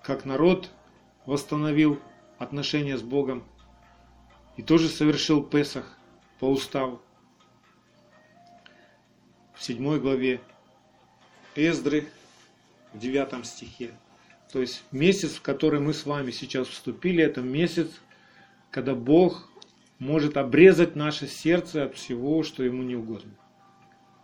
как 0.02 0.26
народ 0.26 0.70
восстановил 1.24 1.98
отношения 2.38 2.98
с 2.98 3.02
Богом 3.02 3.42
и 4.58 4.62
тоже 4.62 4.90
совершил 4.90 5.42
Песах 5.42 5.96
по 6.38 6.50
уставу. 6.50 7.00
В 9.54 9.64
седьмой 9.64 10.00
главе 10.00 10.42
Эздры, 11.54 12.06
в 12.92 12.98
девятом 12.98 13.44
стихе. 13.44 13.92
То 14.52 14.60
есть 14.60 14.84
месяц, 14.90 15.32
в 15.32 15.40
который 15.40 15.80
мы 15.80 15.94
с 15.94 16.04
вами 16.04 16.30
сейчас 16.30 16.68
вступили, 16.68 17.24
это 17.24 17.40
месяц, 17.40 17.88
когда 18.70 18.94
Бог 18.94 19.48
может 19.98 20.36
обрезать 20.36 20.94
наше 20.94 21.26
сердце 21.26 21.84
от 21.84 21.96
всего, 21.96 22.42
что 22.42 22.62
ему 22.62 22.82
не 22.82 22.96
угодно. 22.96 23.32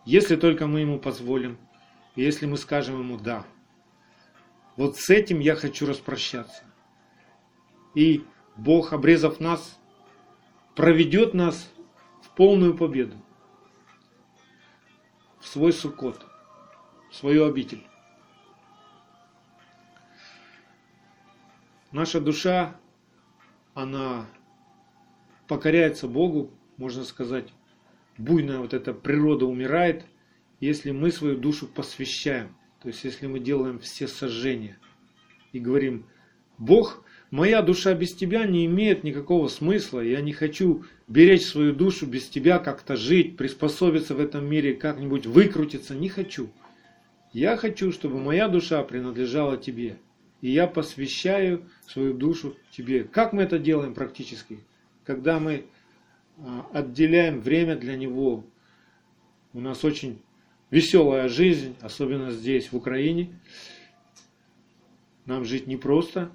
Если 0.06 0.36
только 0.36 0.68
мы 0.68 0.80
ему 0.80 1.00
позволим, 1.00 1.58
если 2.14 2.46
мы 2.46 2.56
скажем 2.56 3.00
ему 3.00 3.18
«да». 3.18 3.44
Вот 4.76 4.96
с 4.98 5.10
этим 5.10 5.40
я 5.40 5.56
хочу 5.56 5.84
распрощаться. 5.84 6.62
И 7.94 8.24
Бог, 8.56 8.92
обрезав 8.92 9.40
нас, 9.40 9.80
проведет 10.76 11.34
нас 11.34 11.72
в 12.22 12.30
полную 12.36 12.76
победу, 12.76 13.16
в 15.40 15.48
свой 15.48 15.72
сукот, 15.72 16.24
в 17.10 17.16
свою 17.16 17.44
обитель. 17.44 17.84
Наша 21.90 22.20
душа, 22.20 22.76
она 23.74 24.26
покоряется 25.48 26.06
Богу, 26.06 26.52
можно 26.76 27.02
сказать, 27.02 27.52
буйная 28.18 28.58
вот 28.58 28.74
эта 28.74 28.92
природа 28.92 29.46
умирает, 29.46 30.04
если 30.60 30.90
мы 30.90 31.10
свою 31.10 31.36
душу 31.36 31.66
посвящаем. 31.66 32.56
То 32.82 32.88
есть 32.88 33.04
если 33.04 33.26
мы 33.26 33.40
делаем 33.40 33.78
все 33.78 34.06
сожжения 34.06 34.78
и 35.52 35.58
говорим, 35.58 36.06
Бог, 36.58 37.04
моя 37.30 37.62
душа 37.62 37.94
без 37.94 38.14
тебя 38.14 38.46
не 38.46 38.66
имеет 38.66 39.04
никакого 39.04 39.48
смысла, 39.48 40.00
я 40.00 40.20
не 40.20 40.32
хочу 40.32 40.84
беречь 41.08 41.44
свою 41.44 41.74
душу 41.74 42.06
без 42.06 42.28
тебя, 42.28 42.58
как-то 42.58 42.96
жить, 42.96 43.36
приспособиться 43.36 44.14
в 44.14 44.20
этом 44.20 44.48
мире, 44.48 44.74
как-нибудь 44.74 45.26
выкрутиться, 45.26 45.94
не 45.94 46.08
хочу. 46.08 46.50
Я 47.32 47.56
хочу, 47.56 47.92
чтобы 47.92 48.18
моя 48.18 48.48
душа 48.48 48.82
принадлежала 48.82 49.56
тебе. 49.56 49.98
И 50.40 50.50
я 50.50 50.66
посвящаю 50.66 51.64
свою 51.86 52.14
душу 52.14 52.56
тебе. 52.70 53.04
Как 53.04 53.32
мы 53.32 53.42
это 53.42 53.58
делаем 53.58 53.94
практически? 53.94 54.60
Когда 55.04 55.38
мы 55.38 55.66
отделяем 56.72 57.40
время 57.40 57.76
для 57.76 57.96
него. 57.96 58.44
У 59.52 59.60
нас 59.60 59.84
очень 59.84 60.22
веселая 60.70 61.28
жизнь, 61.28 61.76
особенно 61.80 62.30
здесь, 62.30 62.72
в 62.72 62.76
Украине. 62.76 63.40
Нам 65.24 65.44
жить 65.44 65.66
непросто, 65.66 66.30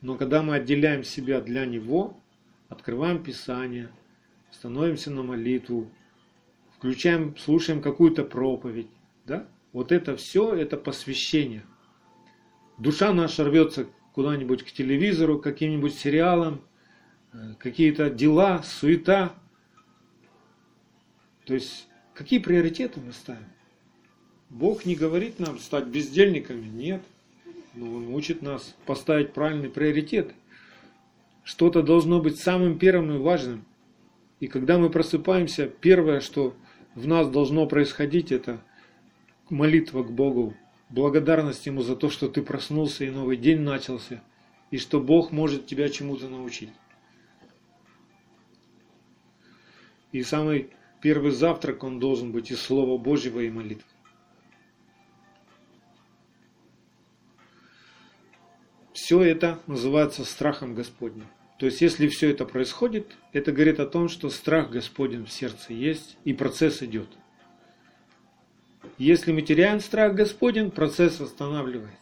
но 0.00 0.16
когда 0.16 0.42
мы 0.42 0.56
отделяем 0.56 1.04
себя 1.04 1.40
для 1.40 1.66
Него, 1.66 2.20
открываем 2.68 3.22
Писание, 3.22 3.90
становимся 4.50 5.10
на 5.10 5.22
молитву, 5.22 5.90
включаем, 6.76 7.36
слушаем 7.36 7.82
какую-то 7.82 8.24
проповедь, 8.24 8.88
да? 9.26 9.46
Вот 9.72 9.92
это 9.92 10.16
все, 10.16 10.54
это 10.54 10.76
посвящение. 10.76 11.64
Душа 12.78 13.12
наша 13.12 13.44
рвется 13.44 13.86
куда-нибудь 14.12 14.64
к 14.64 14.72
телевизору, 14.72 15.38
к 15.38 15.44
каким-нибудь 15.44 15.94
сериалам, 15.94 16.62
какие-то 17.58 18.10
дела, 18.10 18.62
суета. 18.62 19.34
То 21.44 21.54
есть, 21.54 21.88
какие 22.14 22.38
приоритеты 22.38 23.00
мы 23.00 23.12
ставим? 23.12 23.44
Бог 24.50 24.84
не 24.84 24.94
говорит 24.94 25.38
нам 25.38 25.58
стать 25.58 25.86
бездельниками, 25.86 26.66
нет. 26.66 27.02
Но 27.74 27.86
Он 27.86 28.14
учит 28.14 28.42
нас 28.42 28.74
поставить 28.84 29.32
правильные 29.32 29.70
приоритеты. 29.70 30.34
Что-то 31.42 31.82
должно 31.82 32.20
быть 32.20 32.38
самым 32.38 32.78
первым 32.78 33.12
и 33.14 33.18
важным. 33.18 33.64
И 34.40 34.46
когда 34.46 34.78
мы 34.78 34.90
просыпаемся, 34.90 35.66
первое, 35.66 36.20
что 36.20 36.54
в 36.94 37.06
нас 37.06 37.28
должно 37.28 37.66
происходить, 37.66 38.30
это 38.30 38.60
молитва 39.48 40.02
к 40.02 40.12
Богу, 40.12 40.54
благодарность 40.90 41.64
Ему 41.66 41.82
за 41.82 41.96
то, 41.96 42.10
что 42.10 42.28
ты 42.28 42.42
проснулся 42.42 43.04
и 43.04 43.10
новый 43.10 43.36
день 43.36 43.60
начался, 43.60 44.22
и 44.70 44.78
что 44.78 45.00
Бог 45.00 45.32
может 45.32 45.66
тебя 45.66 45.88
чему-то 45.88 46.28
научить. 46.28 46.70
И 50.12 50.22
самый 50.22 50.70
первый 51.00 51.32
завтрак, 51.32 51.82
он 51.82 51.98
должен 51.98 52.32
быть 52.32 52.50
из 52.50 52.60
Слова 52.60 52.96
Божьего 52.98 53.40
и 53.40 53.50
молитвы. 53.50 53.84
Все 58.92 59.20
это 59.22 59.58
называется 59.66 60.24
страхом 60.24 60.74
Господним. 60.74 61.26
То 61.58 61.66
есть, 61.66 61.80
если 61.80 62.08
все 62.08 62.30
это 62.30 62.44
происходит, 62.44 63.12
это 63.32 63.52
говорит 63.52 63.80
о 63.80 63.86
том, 63.86 64.08
что 64.08 64.30
страх 64.30 64.70
Господень 64.70 65.24
в 65.24 65.32
сердце 65.32 65.72
есть, 65.72 66.16
и 66.24 66.32
процесс 66.32 66.82
идет. 66.82 67.08
Если 68.98 69.32
мы 69.32 69.42
теряем 69.42 69.80
страх 69.80 70.14
Господень, 70.14 70.70
процесс 70.70 71.20
останавливается. 71.20 71.98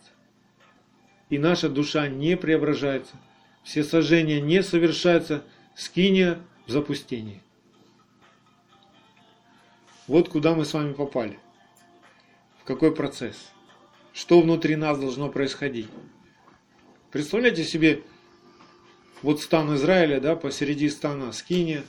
И 1.29 1.39
наша 1.39 1.69
душа 1.69 2.09
не 2.09 2.37
преображается, 2.37 3.17
все 3.63 3.85
сожжения 3.85 4.41
не 4.41 4.63
совершаются, 4.63 5.45
скиния 5.75 6.39
в 6.67 6.71
запустении. 6.71 7.41
Вот 10.11 10.29
куда 10.29 10.57
мы 10.57 10.65
с 10.65 10.75
вами 10.75 10.93
попали. 10.93 11.39
В 12.59 12.65
какой 12.65 12.93
процесс. 12.93 13.53
Что 14.13 14.41
внутри 14.41 14.75
нас 14.75 14.99
должно 14.99 15.29
происходить. 15.29 15.87
Представляете 17.13 17.63
себе, 17.63 18.03
вот 19.23 19.41
стан 19.41 19.73
Израиля, 19.77 20.21
да, 20.21 20.35
посреди 20.35 20.89
стана 20.89 21.31
Скиния, 21.31 21.85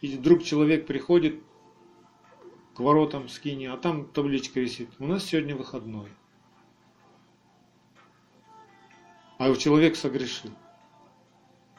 и 0.00 0.16
вдруг 0.16 0.42
человек 0.42 0.88
приходит 0.88 1.40
к 2.74 2.80
воротам 2.80 3.28
Скини, 3.28 3.66
а 3.66 3.76
там 3.76 4.04
табличка 4.04 4.58
висит. 4.58 4.88
У 4.98 5.06
нас 5.06 5.24
сегодня 5.24 5.54
выходной. 5.54 6.08
А 9.38 9.54
человек 9.54 9.94
согрешил. 9.94 10.50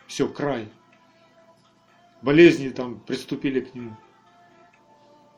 Все, 0.08 0.30
край. 0.30 0.70
Болезни 2.22 2.70
там 2.70 3.02
приступили 3.02 3.60
к 3.60 3.76
нему. 3.76 3.98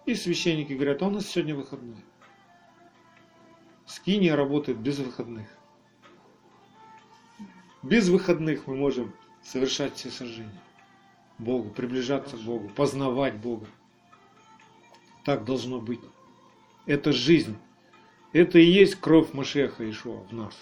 И 0.05 0.15
священники 0.15 0.73
говорят, 0.73 1.01
а 1.01 1.07
у 1.07 1.11
нас 1.11 1.27
сегодня 1.27 1.55
выходной. 1.55 2.03
Скиния 3.85 4.35
работает 4.35 4.79
без 4.79 4.99
выходных. 4.99 5.47
Без 7.83 8.09
выходных 8.09 8.67
мы 8.67 8.75
можем 8.75 9.13
совершать 9.43 9.95
все 9.95 10.09
сожжения. 10.09 10.61
Богу, 11.37 11.69
приближаться 11.69 12.37
к 12.37 12.41
Богу, 12.41 12.69
познавать 12.69 13.35
Бога. 13.37 13.67
Так 15.23 15.45
должно 15.45 15.79
быть. 15.79 15.99
Это 16.85 17.11
жизнь. 17.11 17.57
Это 18.33 18.59
и 18.59 18.65
есть 18.65 18.95
кровь 18.95 19.33
Машеха 19.33 19.89
Ишуа 19.89 20.23
в 20.23 20.33
нас. 20.33 20.57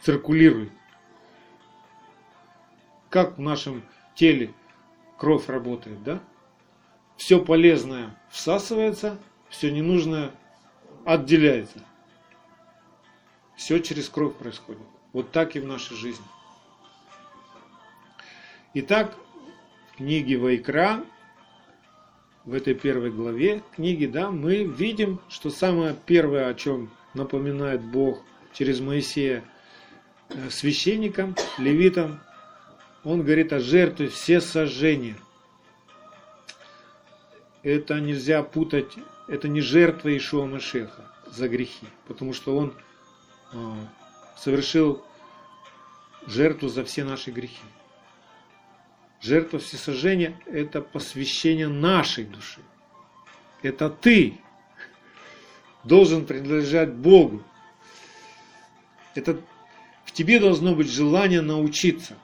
Циркулирует. 0.00 0.72
Как 3.08 3.38
в 3.38 3.40
нашем 3.40 3.82
теле 4.14 4.52
кровь 5.16 5.48
работает, 5.48 6.02
да? 6.02 6.22
Все 7.18 7.44
полезное 7.44 8.16
всасывается, 8.30 9.18
все 9.48 9.72
ненужное 9.72 10.30
отделяется. 11.04 11.80
Все 13.56 13.80
через 13.80 14.08
кровь 14.08 14.36
происходит. 14.36 14.80
Вот 15.12 15.32
так 15.32 15.56
и 15.56 15.60
в 15.60 15.66
нашей 15.66 15.96
жизни. 15.96 16.24
Итак, 18.74 19.16
в 19.90 19.96
книге 19.96 20.38
Вайкра, 20.38 21.04
в 22.44 22.54
этой 22.54 22.74
первой 22.74 23.10
главе 23.10 23.64
книги, 23.74 24.06
да, 24.06 24.30
мы 24.30 24.62
видим, 24.62 25.20
что 25.28 25.50
самое 25.50 25.96
первое, 26.06 26.46
о 26.46 26.54
чем 26.54 26.88
напоминает 27.14 27.82
Бог 27.82 28.22
через 28.52 28.78
Моисея 28.78 29.42
э, 30.28 30.50
священникам, 30.50 31.34
левитам, 31.58 32.20
он 33.02 33.22
говорит 33.24 33.52
о 33.52 33.58
жертве 33.58 34.06
все 34.06 34.40
сожжения. 34.40 35.16
Это 37.62 38.00
нельзя 38.00 38.42
путать, 38.42 38.94
это 39.26 39.48
не 39.48 39.60
жертва 39.60 40.16
Ишуа 40.16 40.46
Машеха 40.46 41.12
за 41.26 41.48
грехи, 41.48 41.86
потому 42.06 42.32
что 42.32 42.56
он 42.56 42.74
э, 43.52 43.56
совершил 44.36 45.04
жертву 46.26 46.68
за 46.68 46.84
все 46.84 47.04
наши 47.04 47.30
грехи. 47.30 47.62
Жертва 49.20 49.58
всесожжения– 49.58 50.40
это 50.46 50.80
посвящение 50.80 51.68
нашей 51.68 52.24
души. 52.24 52.60
Это 53.62 53.90
ты 53.90 54.38
должен 55.82 56.24
принадлежать 56.24 56.92
Богу. 56.92 57.42
Это 59.16 59.40
в 60.04 60.12
тебе 60.12 60.38
должно 60.38 60.74
быть 60.76 60.88
желание 60.88 61.40
научиться. 61.40 62.16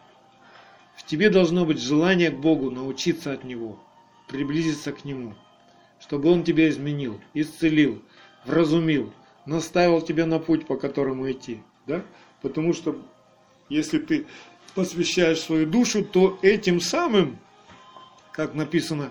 В 0.96 1.04
тебе 1.04 1.30
должно 1.30 1.64
быть 1.66 1.80
желание 1.80 2.30
к 2.30 2.38
Богу 2.38 2.70
научиться 2.70 3.32
от 3.32 3.42
Него, 3.42 3.83
приблизиться 4.28 4.92
к 4.92 5.04
Нему, 5.04 5.34
чтобы 6.00 6.30
Он 6.30 6.44
тебя 6.44 6.68
изменил, 6.68 7.20
исцелил, 7.34 8.02
вразумил, 8.44 9.12
наставил 9.46 10.00
тебя 10.00 10.26
на 10.26 10.38
путь, 10.38 10.66
по 10.66 10.76
которому 10.76 11.30
идти. 11.30 11.62
Да? 11.86 12.04
Потому 12.42 12.72
что 12.72 13.00
если 13.68 13.98
ты 13.98 14.26
посвящаешь 14.74 15.40
свою 15.40 15.66
душу, 15.66 16.04
то 16.04 16.38
этим 16.42 16.80
самым, 16.80 17.38
как 18.32 18.54
написано, 18.54 19.10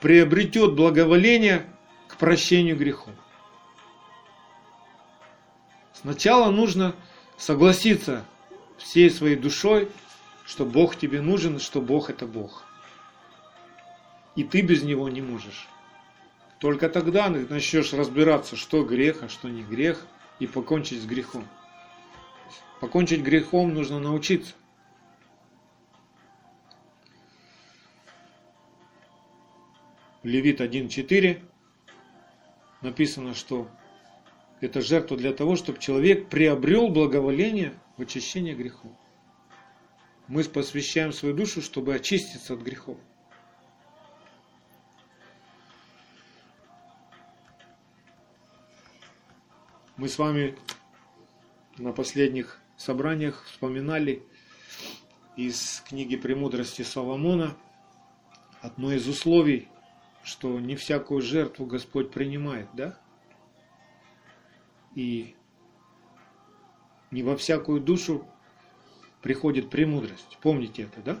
приобретет 0.00 0.74
благоволение 0.74 1.66
к 2.08 2.16
прощению 2.16 2.76
грехов. 2.76 3.14
Сначала 5.92 6.50
нужно 6.50 6.94
согласиться 7.38 8.24
всей 8.76 9.10
своей 9.10 9.36
душой, 9.36 9.88
что 10.44 10.66
Бог 10.66 10.96
тебе 10.96 11.20
нужен, 11.20 11.58
что 11.58 11.80
Бог 11.80 12.10
это 12.10 12.26
Бог. 12.26 12.64
И 14.36 14.44
ты 14.44 14.62
без 14.62 14.82
Него 14.82 15.08
не 15.08 15.20
можешь. 15.20 15.68
Только 16.58 16.88
тогда 16.88 17.28
начнешь 17.28 17.92
разбираться, 17.92 18.56
что 18.56 18.84
грех, 18.84 19.22
а 19.22 19.28
что 19.28 19.48
не 19.48 19.62
грех, 19.62 20.06
и 20.38 20.46
покончить 20.46 21.02
с 21.02 21.06
грехом. 21.06 21.46
Покончить 22.80 23.22
грехом 23.22 23.74
нужно 23.74 23.98
научиться. 23.98 24.54
Левит 30.22 30.60
1.4 30.60 31.42
написано, 32.80 33.34
что 33.34 33.68
это 34.60 34.80
жертва 34.80 35.18
для 35.18 35.34
того, 35.34 35.56
чтобы 35.56 35.78
человек 35.78 36.30
приобрел 36.30 36.88
благоволение 36.88 37.74
в 37.98 38.02
очищении 38.02 38.54
грехов. 38.54 38.90
Мы 40.26 40.42
посвящаем 40.44 41.12
свою 41.12 41.34
душу, 41.34 41.60
чтобы 41.60 41.94
очиститься 41.94 42.54
от 42.54 42.60
грехов. 42.60 42.96
Мы 50.04 50.10
с 50.10 50.18
вами 50.18 50.54
на 51.78 51.90
последних 51.94 52.60
собраниях 52.76 53.42
вспоминали 53.46 54.22
из 55.34 55.82
книги 55.88 56.14
«Премудрости 56.14 56.82
Соломона» 56.82 57.56
одно 58.60 58.92
из 58.92 59.08
условий, 59.08 59.66
что 60.22 60.60
не 60.60 60.76
всякую 60.76 61.22
жертву 61.22 61.64
Господь 61.64 62.10
принимает, 62.10 62.68
да? 62.74 63.00
И 64.94 65.34
не 67.10 67.22
во 67.22 67.34
всякую 67.38 67.80
душу 67.80 68.28
приходит 69.22 69.70
премудрость. 69.70 70.36
Помните 70.42 70.82
это, 70.82 71.00
да? 71.00 71.20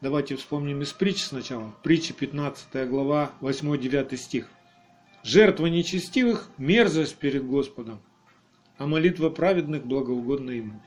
Давайте 0.00 0.34
вспомним 0.34 0.82
из 0.82 0.92
притчи 0.92 1.22
сначала. 1.22 1.72
Притча 1.84 2.14
15 2.14 2.88
глава, 2.88 3.30
8-9 3.42 4.16
стих. 4.16 4.50
Жертва 5.22 5.66
нечестивых– 5.66 6.50
мерзость 6.58 7.16
перед 7.16 7.46
Господом, 7.46 8.00
а 8.78 8.86
молитва 8.86 9.30
праведных 9.30 9.86
благоугодна 9.86 10.50
ему. 10.50 10.80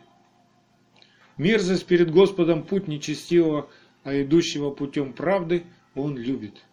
Мерзость 1.38 1.86
перед 1.86 2.12
Господом 2.12 2.64
путь 2.64 2.88
нечестивого, 2.88 3.70
а 4.04 4.22
идущего 4.22 4.72
путем 4.72 5.14
правды 5.14 5.64
он 5.96 6.18
любит. 6.18 6.66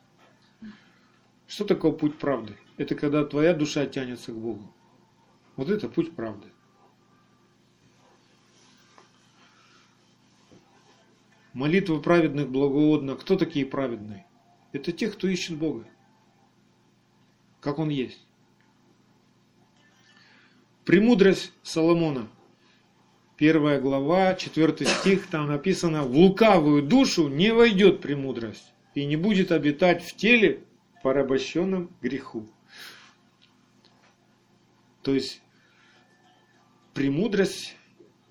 Что 1.47 1.65
такое 1.65 1.93
путь 1.93 2.19
правды? 2.19 2.57
это 2.81 2.95
когда 2.95 3.27
твоя 3.27 3.53
душа 3.53 3.85
тянется 3.85 4.33
к 4.33 4.39
Богу. 4.39 4.73
Вот 5.57 5.69
это 5.69 5.87
путь 5.87 6.17
правды. 6.17 6.49
Молитва 11.53 12.01
праведных 12.01 12.49
благоугодна. 12.49 13.17
Кто 13.17 13.37
такие 13.37 13.67
праведные? 13.67 14.27
Это 14.73 14.93
те, 14.93 15.11
кто 15.11 15.29
ищет 15.29 15.59
Бога. 15.59 15.85
Как 17.61 17.79
Он 17.79 17.89
есть. 17.89 18.21
Премудрость 20.85 21.53
Соломона. 21.63 22.29
Первая 23.37 23.81
глава, 23.81 24.35
четвертый 24.35 24.87
стих, 24.87 25.27
там 25.27 25.49
написано, 25.49 26.03
в 26.03 26.15
лукавую 26.15 26.83
душу 26.83 27.29
не 27.29 27.53
войдет 27.53 28.01
премудрость 28.01 28.73
и 28.95 29.07
не 29.07 29.17
будет 29.17 29.53
обитать 29.53 30.03
в 30.03 30.15
теле, 30.17 30.63
порабощенном 31.03 31.91
греху. 32.03 32.47
То 35.03 35.15
есть 35.15 35.41
премудрость 36.93 37.77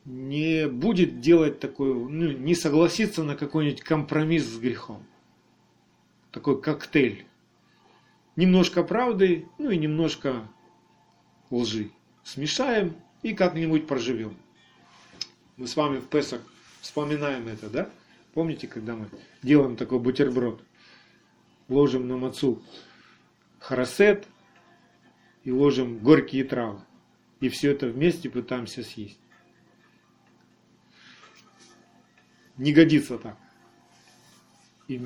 не 0.06 0.68
будет 0.68 1.20
делать 1.20 1.60
такой, 1.60 1.94
ну, 1.94 2.32
не 2.32 2.56
согласиться 2.56 3.24
на 3.24 3.36
какой-нибудь 3.36 3.82
компромисс 3.82 4.46
с 4.46 4.60
грехом. 4.60 5.04
Такой 6.32 6.62
коктейль. 6.62 7.26
Немножко 8.36 8.84
правды, 8.84 9.48
ну 9.58 9.70
и 9.70 9.78
немножко 9.78 10.48
лжи. 11.50 11.92
Смешаем 12.24 12.96
и 13.22 13.34
как-нибудь 13.34 13.88
проживем. 13.88 14.38
Мы 15.58 15.68
с 15.68 15.76
вами 15.76 15.98
в 15.98 16.08
Песах 16.08 16.42
вспоминаем 16.82 17.48
это, 17.48 17.70
да? 17.70 17.90
Помните, 18.34 18.68
когда 18.68 18.96
мы 18.96 19.10
делаем 19.44 19.76
такой 19.76 20.00
бутерброд? 20.00 20.64
Ложим 21.68 22.08
на 22.08 22.18
мацу 22.18 22.62
харасет 23.60 24.28
и 25.44 25.52
ложим 25.52 25.98
горькие 26.00 26.44
травы. 26.44 26.82
И 27.40 27.50
все 27.50 27.72
это 27.72 27.88
вместе 27.88 28.30
пытаемся 28.30 28.84
съесть. 28.84 29.20
Не 32.58 32.74
годится 32.74 33.18
так. 33.18 33.38
И 34.88 35.02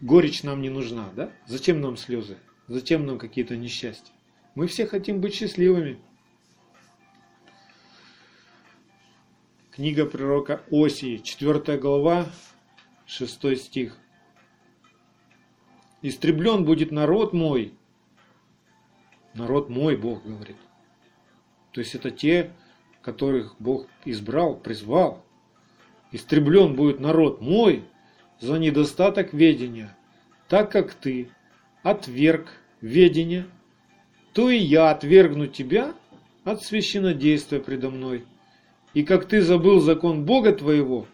горечь 0.00 0.42
нам 0.42 0.62
не 0.62 0.70
нужна, 0.70 1.10
да? 1.14 1.32
Зачем 1.46 1.80
нам 1.80 1.96
слезы? 1.96 2.38
Зачем 2.66 3.06
нам 3.06 3.18
какие-то 3.18 3.56
несчастья? 3.56 4.12
Мы 4.54 4.66
все 4.66 4.86
хотим 4.86 5.20
быть 5.20 5.34
счастливыми. 5.34 5.98
Книга 9.70 10.06
пророка 10.06 10.62
Осии, 10.70 11.18
4 11.18 11.78
глава, 11.78 12.26
6 13.06 13.56
стих. 13.56 13.96
«Истреблен 16.02 16.64
будет 16.64 16.90
народ 16.90 17.32
мой». 17.32 17.74
Народ 19.34 19.68
мой, 19.68 19.96
Бог 19.96 20.24
говорит. 20.24 20.56
То 21.72 21.80
есть 21.80 21.94
это 21.94 22.10
те, 22.10 22.52
которых 23.02 23.54
Бог 23.60 23.86
избрал, 24.04 24.56
призвал. 24.56 25.24
Истреблен 26.10 26.74
будет 26.74 26.98
народ 26.98 27.40
мой 27.40 27.84
за 28.40 28.58
недостаток 28.58 29.32
ведения, 29.32 29.96
так 30.48 30.70
как 30.70 30.94
ты 30.94 31.30
отверг 31.82 32.48
ведение, 32.80 33.46
то 34.32 34.50
и 34.50 34.58
я 34.58 34.90
отвергну 34.90 35.46
тебя 35.46 35.94
от 36.44 36.62
священнодействия 36.62 37.60
предо 37.60 37.90
мной. 37.90 38.24
И 38.94 39.02
как 39.02 39.26
ты 39.26 39.42
забыл 39.42 39.80
закон 39.80 40.24
Бога 40.24 40.52
твоего, 40.52 41.06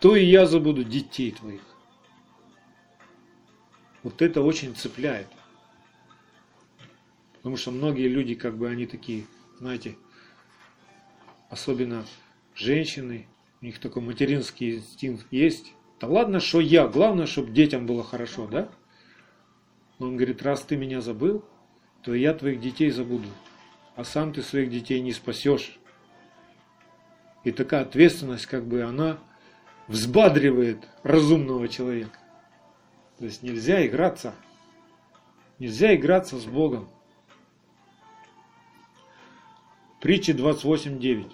то 0.00 0.16
и 0.16 0.24
я 0.24 0.46
забуду 0.46 0.84
детей 0.84 1.32
твоих. 1.32 1.62
Вот 4.02 4.20
это 4.22 4.42
очень 4.42 4.74
цепляет. 4.74 5.28
Потому 7.36 7.56
что 7.56 7.70
многие 7.70 8.08
люди, 8.08 8.34
как 8.34 8.56
бы 8.56 8.68
они 8.68 8.86
такие, 8.86 9.24
знаете, 9.58 9.96
особенно 11.50 12.04
женщины, 12.54 13.26
у 13.60 13.64
них 13.64 13.78
такой 13.78 14.02
материнский 14.02 14.76
инстинкт 14.76 15.26
есть. 15.30 15.72
Да 16.04 16.10
ладно, 16.10 16.38
что 16.38 16.60
я, 16.60 16.86
главное, 16.86 17.24
чтобы 17.24 17.50
детям 17.50 17.86
было 17.86 18.04
хорошо, 18.04 18.46
да? 18.46 18.68
Он 19.98 20.16
говорит, 20.16 20.42
раз 20.42 20.60
ты 20.60 20.76
меня 20.76 21.00
забыл, 21.00 21.42
то 22.02 22.14
я 22.14 22.34
твоих 22.34 22.60
детей 22.60 22.90
забуду, 22.90 23.30
а 23.96 24.04
сам 24.04 24.34
ты 24.34 24.42
своих 24.42 24.68
детей 24.68 25.00
не 25.00 25.14
спасешь. 25.14 25.78
И 27.42 27.52
такая 27.52 27.80
ответственность, 27.80 28.44
как 28.44 28.66
бы 28.66 28.82
она 28.82 29.18
взбадривает 29.88 30.86
разумного 31.04 31.68
человека. 31.68 32.18
То 33.18 33.24
есть 33.24 33.42
нельзя 33.42 33.86
играться. 33.86 34.34
Нельзя 35.58 35.94
играться 35.94 36.36
с 36.38 36.44
Богом. 36.44 36.86
Притча 40.02 40.32
28.9. 40.32 41.32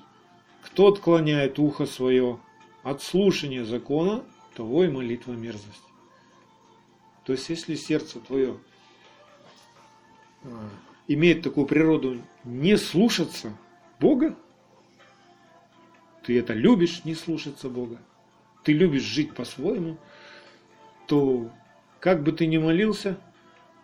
Кто 0.62 0.92
отклоняет 0.92 1.58
ухо 1.58 1.86
свое 1.86 2.38
от 2.84 3.02
слушания 3.02 3.64
закона, 3.64 4.22
того 4.54 4.84
и 4.84 4.88
молитва 4.88 5.32
мерзость. 5.32 5.84
То 7.24 7.32
есть, 7.32 7.48
если 7.48 7.74
сердце 7.74 8.20
твое 8.20 8.58
а, 10.42 10.68
имеет 11.06 11.42
такую 11.42 11.66
природу 11.66 12.22
не 12.44 12.76
слушаться 12.76 13.56
Бога, 13.98 14.36
ты 16.22 16.38
это 16.38 16.52
любишь 16.52 17.04
не 17.04 17.14
слушаться 17.14 17.68
Бога, 17.68 18.00
ты 18.64 18.72
любишь 18.72 19.02
жить 19.02 19.34
по-своему, 19.34 19.98
то 21.06 21.50
как 21.98 22.22
бы 22.22 22.32
ты 22.32 22.46
ни 22.46 22.58
молился, 22.58 23.18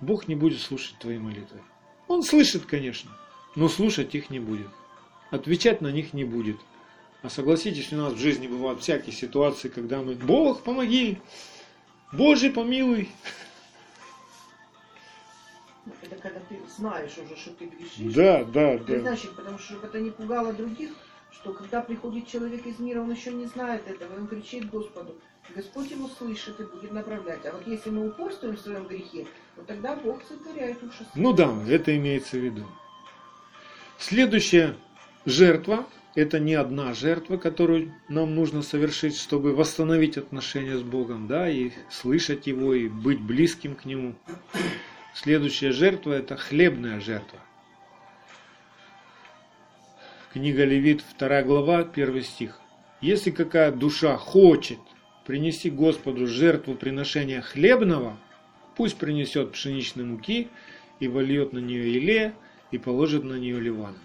Бог 0.00 0.28
не 0.28 0.34
будет 0.34 0.60
слушать 0.60 0.98
твои 0.98 1.18
молитвы. 1.18 1.60
Он 2.08 2.22
слышит, 2.22 2.66
конечно, 2.66 3.10
но 3.54 3.68
слушать 3.68 4.14
их 4.14 4.30
не 4.30 4.40
будет 4.40 4.68
отвечать 5.30 5.80
на 5.80 5.88
них 5.88 6.12
не 6.12 6.24
будет. 6.24 6.56
А 7.22 7.30
согласитесь, 7.30 7.92
у 7.92 7.96
нас 7.96 8.12
в 8.12 8.18
жизни 8.18 8.46
бывают 8.46 8.80
всякие 8.80 9.12
ситуации, 9.12 9.68
когда 9.68 10.00
мы 10.00 10.14
«Бог, 10.14 10.62
помоги! 10.62 11.18
Боже, 12.12 12.50
помилуй!» 12.50 13.08
Это 16.02 16.16
когда 16.16 16.40
ты 16.40 16.60
знаешь 16.76 17.16
уже, 17.18 17.36
что 17.36 17.50
ты 17.50 17.66
грешишь. 17.66 18.14
Да, 18.14 18.44
да, 18.44 18.78
ты 18.78 18.96
да. 18.96 19.00
Значит, 19.00 19.34
потому 19.34 19.58
что 19.58 19.76
это 19.82 20.00
не 20.00 20.10
пугало 20.10 20.52
других, 20.52 20.90
что 21.32 21.52
когда 21.52 21.80
приходит 21.80 22.28
человек 22.28 22.66
из 22.66 22.78
мира, 22.78 23.00
он 23.00 23.10
еще 23.10 23.32
не 23.32 23.46
знает 23.46 23.88
этого, 23.88 24.14
и 24.14 24.20
он 24.20 24.26
кричит 24.26 24.68
Господу. 24.70 25.16
Господь 25.54 25.90
его 25.90 26.08
слышит 26.08 26.60
и 26.60 26.64
будет 26.64 26.92
направлять. 26.92 27.44
А 27.46 27.52
вот 27.52 27.66
если 27.66 27.90
мы 27.90 28.08
упорствуем 28.08 28.56
в 28.56 28.60
своем 28.60 28.86
грехе, 28.86 29.26
то 29.54 29.62
тогда 29.62 29.94
Бог 29.96 30.22
сотворяет 30.24 30.82
уши. 30.82 31.06
Ну 31.14 31.32
да, 31.32 31.52
это 31.68 31.96
имеется 31.96 32.36
в 32.36 32.40
виду. 32.40 32.66
Следующее 33.98 34.76
Жертва– 35.24 35.86
это 36.16 36.40
не 36.40 36.54
одна 36.54 36.94
жертва, 36.94 37.36
которую 37.36 37.94
нам 38.08 38.34
нужно 38.34 38.62
совершить, 38.62 39.16
чтобы 39.16 39.54
восстановить 39.54 40.16
отношения 40.16 40.78
с 40.78 40.82
Богом, 40.82 41.28
да, 41.28 41.48
и 41.48 41.70
слышать 41.90 42.46
Его, 42.46 42.72
и 42.74 42.88
быть 42.88 43.20
близким 43.20 43.74
к 43.74 43.84
Нему. 43.84 44.14
Следующая 45.14 45.72
жертва– 45.72 46.12
это 46.14 46.36
хлебная 46.36 47.00
жертва. 47.00 47.38
Книга 50.32 50.64
Левит, 50.64 51.04
2 51.18 51.42
глава, 51.42 51.80
1 51.80 52.22
стих. 52.22 52.60
Если 53.02 53.30
какая 53.30 53.70
душа 53.70 54.16
хочет 54.16 54.78
принести 55.26 55.70
Господу 55.70 56.26
жертву 56.26 56.76
приношения 56.76 57.42
хлебного, 57.42 58.16
пусть 58.74 58.96
принесет 58.96 59.52
пшеничной 59.52 60.04
муки 60.04 60.48
и 60.98 61.08
вольет 61.08 61.52
на 61.52 61.58
нее 61.58 61.92
еле 61.92 62.34
и 62.70 62.78
положит 62.78 63.22
на 63.24 63.34
нее 63.34 63.60
ливана. 63.60 63.98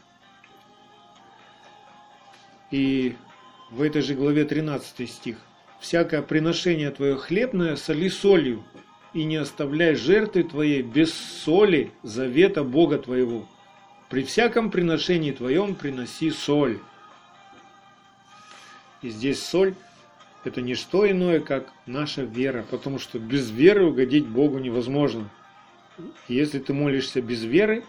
И 2.72 3.16
в 3.70 3.82
этой 3.82 4.02
же 4.02 4.16
главе 4.16 4.46
13 4.46 5.10
стих. 5.10 5.38
«Всякое 5.80 6.22
приношение 6.22 6.92
твое 6.92 7.16
хлебное 7.18 7.76
соли 7.76 8.10
солью, 8.10 8.64
и 9.14 9.24
не 9.24 9.38
оставляй 9.38 9.96
жертвы 9.96 10.44
твоей 10.44 10.82
без 10.82 11.14
соли 11.14 11.92
завета 12.02 12.64
Бога 12.64 12.98
твоего. 12.98 13.48
При 14.10 14.24
всяком 14.24 14.72
приношении 14.72 15.32
твоем 15.32 15.76
приноси 15.76 16.32
соль». 16.32 16.80
И 19.02 19.10
здесь 19.10 19.44
соль– 19.44 19.74
это 20.44 20.62
не 20.62 20.76
что 20.76 21.10
иное, 21.10 21.40
как 21.40 21.74
наша 21.86 22.22
вера, 22.22 22.64
потому 22.70 23.00
что 23.00 23.20
без 23.20 23.50
веры 23.50 23.86
угодить 23.86 24.28
Богу 24.28 24.60
невозможно. 24.60 25.30
Если 26.28 26.60
ты 26.60 26.74
молишься 26.74 27.22
без 27.22 27.44
веры, 27.44 27.84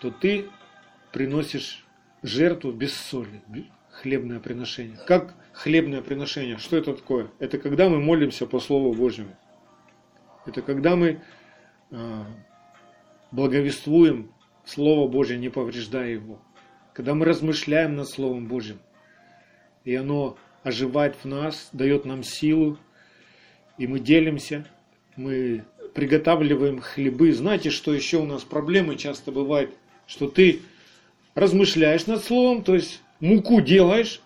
то 0.00 0.10
ты 0.10 0.46
приносишь 1.12 1.84
жертву 2.22 2.72
без 2.72 2.94
соли, 2.94 3.42
хлебное 4.00 4.40
приношение. 4.40 4.98
Как 5.06 5.34
хлебное 5.52 6.02
приношение? 6.02 6.58
Что 6.58 6.76
это 6.76 6.94
такое? 6.94 7.28
Это 7.38 7.58
когда 7.58 7.88
мы 7.88 8.00
молимся 8.00 8.46
по 8.46 8.60
Слову 8.60 8.92
Божьему. 8.92 9.34
Это 10.44 10.62
когда 10.62 10.96
мы 10.96 11.22
э, 11.90 12.24
благовествуем 13.32 14.32
Слово 14.64 15.08
Божье, 15.08 15.38
не 15.38 15.48
повреждая 15.48 16.10
его. 16.10 16.40
Когда 16.92 17.14
мы 17.14 17.24
размышляем 17.24 17.96
над 17.96 18.08
Словом 18.08 18.46
Божьим. 18.46 18.78
И 19.84 19.94
оно 19.94 20.36
оживает 20.62 21.16
в 21.16 21.24
нас, 21.24 21.68
дает 21.72 22.04
нам 22.04 22.22
силу. 22.22 22.78
И 23.78 23.86
мы 23.86 24.00
делимся, 24.00 24.66
мы 25.16 25.64
приготавливаем 25.94 26.80
хлебы. 26.80 27.32
Знаете, 27.32 27.70
что 27.70 27.94
еще 27.94 28.18
у 28.18 28.26
нас 28.26 28.42
проблемы 28.42 28.96
часто 28.96 29.32
бывает, 29.32 29.70
что 30.06 30.28
ты 30.28 30.60
размышляешь 31.34 32.06
над 32.06 32.22
словом, 32.22 32.62
то 32.62 32.74
есть 32.74 33.00
муку 33.20 33.60
делаешь, 33.60 34.20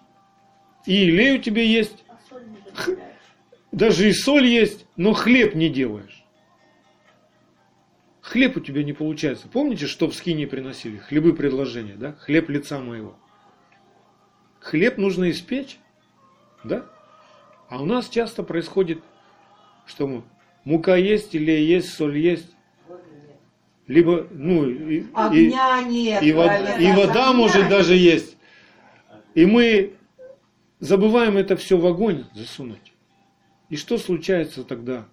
и 0.87 0.95
елей 0.95 1.37
у 1.37 1.43
тебя 1.43 1.63
есть, 1.63 2.05
А 2.09 2.17
даже 3.73 4.09
и 4.09 4.13
соль 4.13 4.47
есть, 4.47 4.87
но 4.97 5.13
хлеб 5.13 5.55
не 5.55 5.69
делаешь. 5.69 6.25
Хлеб 8.21 8.57
у 8.57 8.61
тебя 8.61 8.85
не 8.85 8.93
получается. 8.93 9.49
Помните, 9.49 9.87
что 9.87 10.09
в 10.09 10.15
скине 10.15 10.47
приносили? 10.47 10.99
Хлебы 10.99 11.35
предложения, 11.35 11.95
да? 11.95 12.13
Хлеб 12.13 12.49
лица 12.49 12.79
моего. 12.79 13.17
Хлеб 14.61 14.99
нужно 14.99 15.31
испечь, 15.31 15.79
да? 16.65 16.87
А 17.69 17.83
у 17.83 17.87
нас 17.87 18.09
часто 18.09 18.43
происходит, 18.43 19.03
что 19.87 20.25
мука 20.65 20.97
есть, 20.97 21.35
или 21.35 21.51
есть, 21.51 21.93
соль 21.95 22.19
есть, 22.19 22.51
либо, 23.87 24.27
ну, 24.31 24.69
и, 24.69 25.01
и, 25.01 25.07
Огня 25.15 25.83
нет. 25.83 26.23
и, 26.23 26.33
вод- 26.33 26.81
и 26.81 26.93
вода 26.93 27.31
огня 27.31 27.33
может 27.33 27.63
нет. 27.63 27.71
даже 27.71 27.97
есть. 27.97 28.37
И 29.35 29.47
мы 29.47 29.95
забываем 30.81 31.37
это 31.37 31.57
все 31.57 31.77
в 31.77 31.87
огонь 31.87 32.25
засунуть. 32.35 32.93
И 33.69 33.77
что 33.77 33.99
случается 33.99 34.65
тогда 34.65 35.07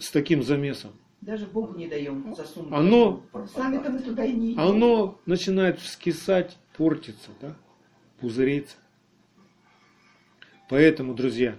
с 0.00 0.10
таким 0.10 0.42
замесом? 0.42 0.92
Даже 1.20 1.46
Богу 1.46 1.74
не 1.76 1.88
даем 1.88 2.34
засунуть. 2.34 2.72
Оно, 2.72 3.22
Сами-то 3.54 3.90
мы 3.90 4.00
туда 4.00 4.24
и 4.24 4.32
не 4.32 4.52
идем. 4.52 4.60
оно 4.60 5.20
начинает 5.26 5.80
вскисать, 5.80 6.56
портиться, 6.76 7.30
да? 7.40 7.56
пузыриться. 8.20 8.76
Поэтому, 10.68 11.14
друзья, 11.14 11.58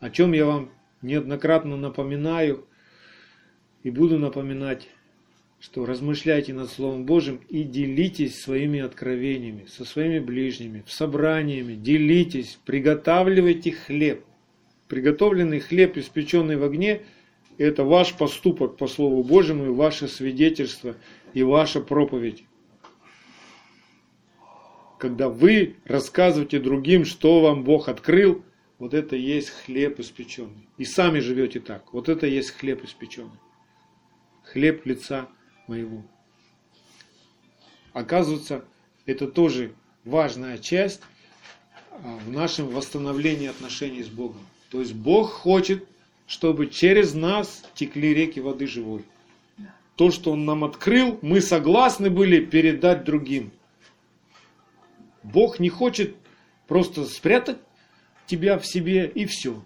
о 0.00 0.10
чем 0.10 0.32
я 0.32 0.46
вам 0.46 0.70
неоднократно 1.02 1.76
напоминаю 1.76 2.66
и 3.82 3.90
буду 3.90 4.18
напоминать, 4.18 4.88
что 5.60 5.84
размышляйте 5.86 6.52
над 6.54 6.70
Словом 6.70 7.04
Божьим 7.04 7.40
и 7.48 7.64
делитесь 7.64 8.40
своими 8.40 8.80
откровениями 8.80 9.66
со 9.66 9.84
своими 9.84 10.20
ближними, 10.20 10.84
в 10.86 10.92
собраниями, 10.92 11.74
делитесь, 11.74 12.58
приготавливайте 12.64 13.72
хлеб. 13.72 14.24
Приготовленный 14.86 15.60
хлеб, 15.60 15.96
испеченный 15.96 16.56
в 16.56 16.62
огне, 16.62 17.02
это 17.58 17.82
ваш 17.82 18.14
поступок 18.14 18.76
по 18.76 18.86
Слову 18.86 19.24
Божьему 19.24 19.66
и 19.66 19.70
ваше 19.70 20.06
свидетельство 20.06 20.94
и 21.34 21.42
ваша 21.42 21.80
проповедь. 21.80 22.44
Когда 24.98 25.28
вы 25.28 25.76
рассказываете 25.84 26.60
другим, 26.60 27.04
что 27.04 27.40
вам 27.40 27.64
Бог 27.64 27.88
открыл, 27.88 28.42
вот 28.78 28.94
это 28.94 29.16
есть 29.16 29.50
хлеб 29.50 29.98
испеченный. 29.98 30.68
И 30.78 30.84
сами 30.84 31.18
живете 31.18 31.58
так. 31.58 31.92
Вот 31.92 32.08
это 32.08 32.26
есть 32.26 32.52
хлеб 32.52 32.84
испеченный. 32.84 33.38
Хлеб 34.44 34.86
лица 34.86 35.28
моего. 35.68 36.02
Оказывается, 37.92 38.64
это 39.06 39.26
тоже 39.26 39.72
важная 40.04 40.58
часть 40.58 41.00
а, 41.90 42.18
в 42.26 42.30
нашем 42.30 42.68
восстановлении 42.68 43.48
отношений 43.48 44.02
с 44.02 44.08
Богом. 44.08 44.40
То 44.70 44.80
есть 44.80 44.94
Бог 44.94 45.30
хочет, 45.30 45.86
чтобы 46.26 46.66
через 46.68 47.14
нас 47.14 47.64
текли 47.74 48.14
реки 48.14 48.40
воды 48.40 48.66
живой. 48.66 49.04
То, 49.96 50.10
что 50.10 50.32
Он 50.32 50.44
нам 50.44 50.64
открыл, 50.64 51.18
мы 51.22 51.40
согласны 51.40 52.10
были 52.10 52.44
передать 52.44 53.04
другим. 53.04 53.50
Бог 55.22 55.58
не 55.58 55.68
хочет 55.68 56.14
просто 56.68 57.04
спрятать 57.04 57.58
тебя 58.26 58.58
в 58.58 58.66
себе 58.66 59.10
и 59.12 59.26
все. 59.26 59.64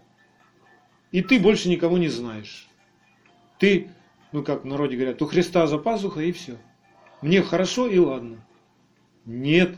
И 1.11 1.21
ты 1.21 1.39
больше 1.39 1.69
никого 1.69 1.99
не 1.99 2.09
знаешь. 2.09 2.67
Ты, 3.59 3.91
ну 4.33 4.43
как 4.43 4.65
в 4.65 4.67
народе 4.67 4.97
говорят, 4.97 5.23
у 5.23 5.27
Христа 5.27 5.67
за 5.67 5.79
пазухой 5.79 6.29
и 6.29 6.33
все. 6.33 6.57
Мне 7.21 7.43
хорошо 7.43 7.87
и 7.87 7.99
ладно. 7.99 8.45
Нет. 9.25 9.77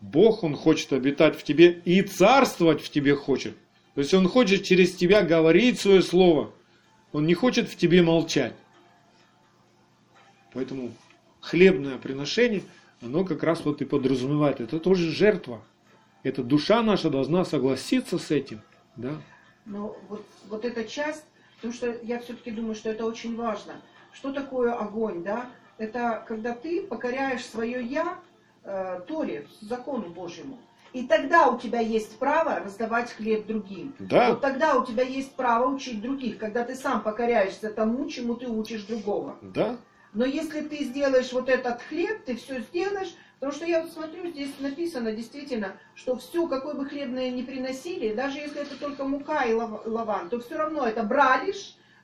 Бог, 0.00 0.42
Он 0.42 0.56
хочет 0.56 0.92
обитать 0.92 1.38
в 1.38 1.44
тебе 1.44 1.70
и 1.84 2.02
царствовать 2.02 2.82
в 2.82 2.90
тебе 2.90 3.14
хочет. 3.14 3.54
То 3.94 4.00
есть 4.00 4.12
Он 4.14 4.28
хочет 4.28 4.64
через 4.64 4.96
тебя 4.96 5.22
говорить 5.22 5.78
свое 5.78 6.02
слово. 6.02 6.52
Он 7.12 7.26
не 7.26 7.34
хочет 7.34 7.68
в 7.68 7.76
тебе 7.76 8.02
молчать. 8.02 8.54
Поэтому 10.54 10.92
хлебное 11.40 11.98
приношение, 11.98 12.62
оно 13.00 13.24
как 13.24 13.42
раз 13.42 13.64
вот 13.64 13.82
и 13.82 13.84
подразумевает. 13.84 14.60
Это 14.60 14.80
тоже 14.80 15.10
жертва. 15.10 15.62
Эта 16.22 16.42
душа 16.42 16.82
наша 16.82 17.10
должна 17.10 17.44
согласиться 17.44 18.18
с 18.18 18.30
этим. 18.30 18.62
Да? 18.96 19.20
Но 19.66 19.96
вот, 20.08 20.24
вот 20.48 20.64
эта 20.64 20.84
часть, 20.84 21.24
потому 21.62 21.74
что 21.74 21.96
я 22.04 22.18
все-таки 22.18 22.50
думаю, 22.50 22.74
что 22.74 22.90
это 22.90 23.06
очень 23.06 23.36
важно. 23.36 23.74
Что 24.12 24.32
такое 24.32 24.74
огонь, 24.74 25.22
да? 25.22 25.46
Это 25.78 26.24
когда 26.26 26.54
ты 26.54 26.82
покоряешь 26.82 27.46
свое 27.46 27.82
я 27.84 28.18
э, 28.64 29.00
Торе, 29.06 29.46
закону 29.60 30.08
Божьему. 30.10 30.58
И 30.92 31.06
тогда 31.06 31.46
у 31.46 31.58
тебя 31.58 31.78
есть 31.78 32.18
право 32.18 32.58
раздавать 32.58 33.12
хлеб 33.12 33.46
другим. 33.46 33.94
Да. 34.00 34.30
Вот 34.30 34.40
тогда 34.40 34.74
у 34.74 34.84
тебя 34.84 35.04
есть 35.04 35.36
право 35.36 35.72
учить 35.72 36.02
других, 36.02 36.36
когда 36.36 36.64
ты 36.64 36.74
сам 36.74 37.00
покоряешься 37.00 37.70
тому, 37.70 38.08
чему 38.08 38.34
ты 38.34 38.48
учишь 38.48 38.82
другого. 38.82 39.36
Да? 39.40 39.76
Но 40.12 40.24
если 40.24 40.62
ты 40.62 40.84
сделаешь 40.84 41.32
вот 41.32 41.48
этот 41.48 41.80
хлеб, 41.82 42.24
ты 42.24 42.34
все 42.36 42.60
сделаешь, 42.60 43.14
потому 43.42 43.56
что 43.56 43.66
я 43.66 43.82
вот 43.82 43.90
смотрю, 43.90 44.30
здесь 44.30 44.52
написано 44.60 45.10
действительно, 45.10 45.72
что 45.96 46.16
все, 46.16 46.46
какое 46.46 46.74
бы 46.74 46.86
хлебное 46.86 47.28
ни 47.28 47.42
приносили, 47.42 48.14
даже 48.14 48.38
если 48.38 48.60
это 48.62 48.78
только 48.78 49.02
мука 49.02 49.42
и 49.42 49.52
лав- 49.52 49.84
лаван, 49.84 50.28
то 50.28 50.38
все 50.38 50.56
равно 50.56 50.86
это 50.86 51.02
брали 51.02 51.52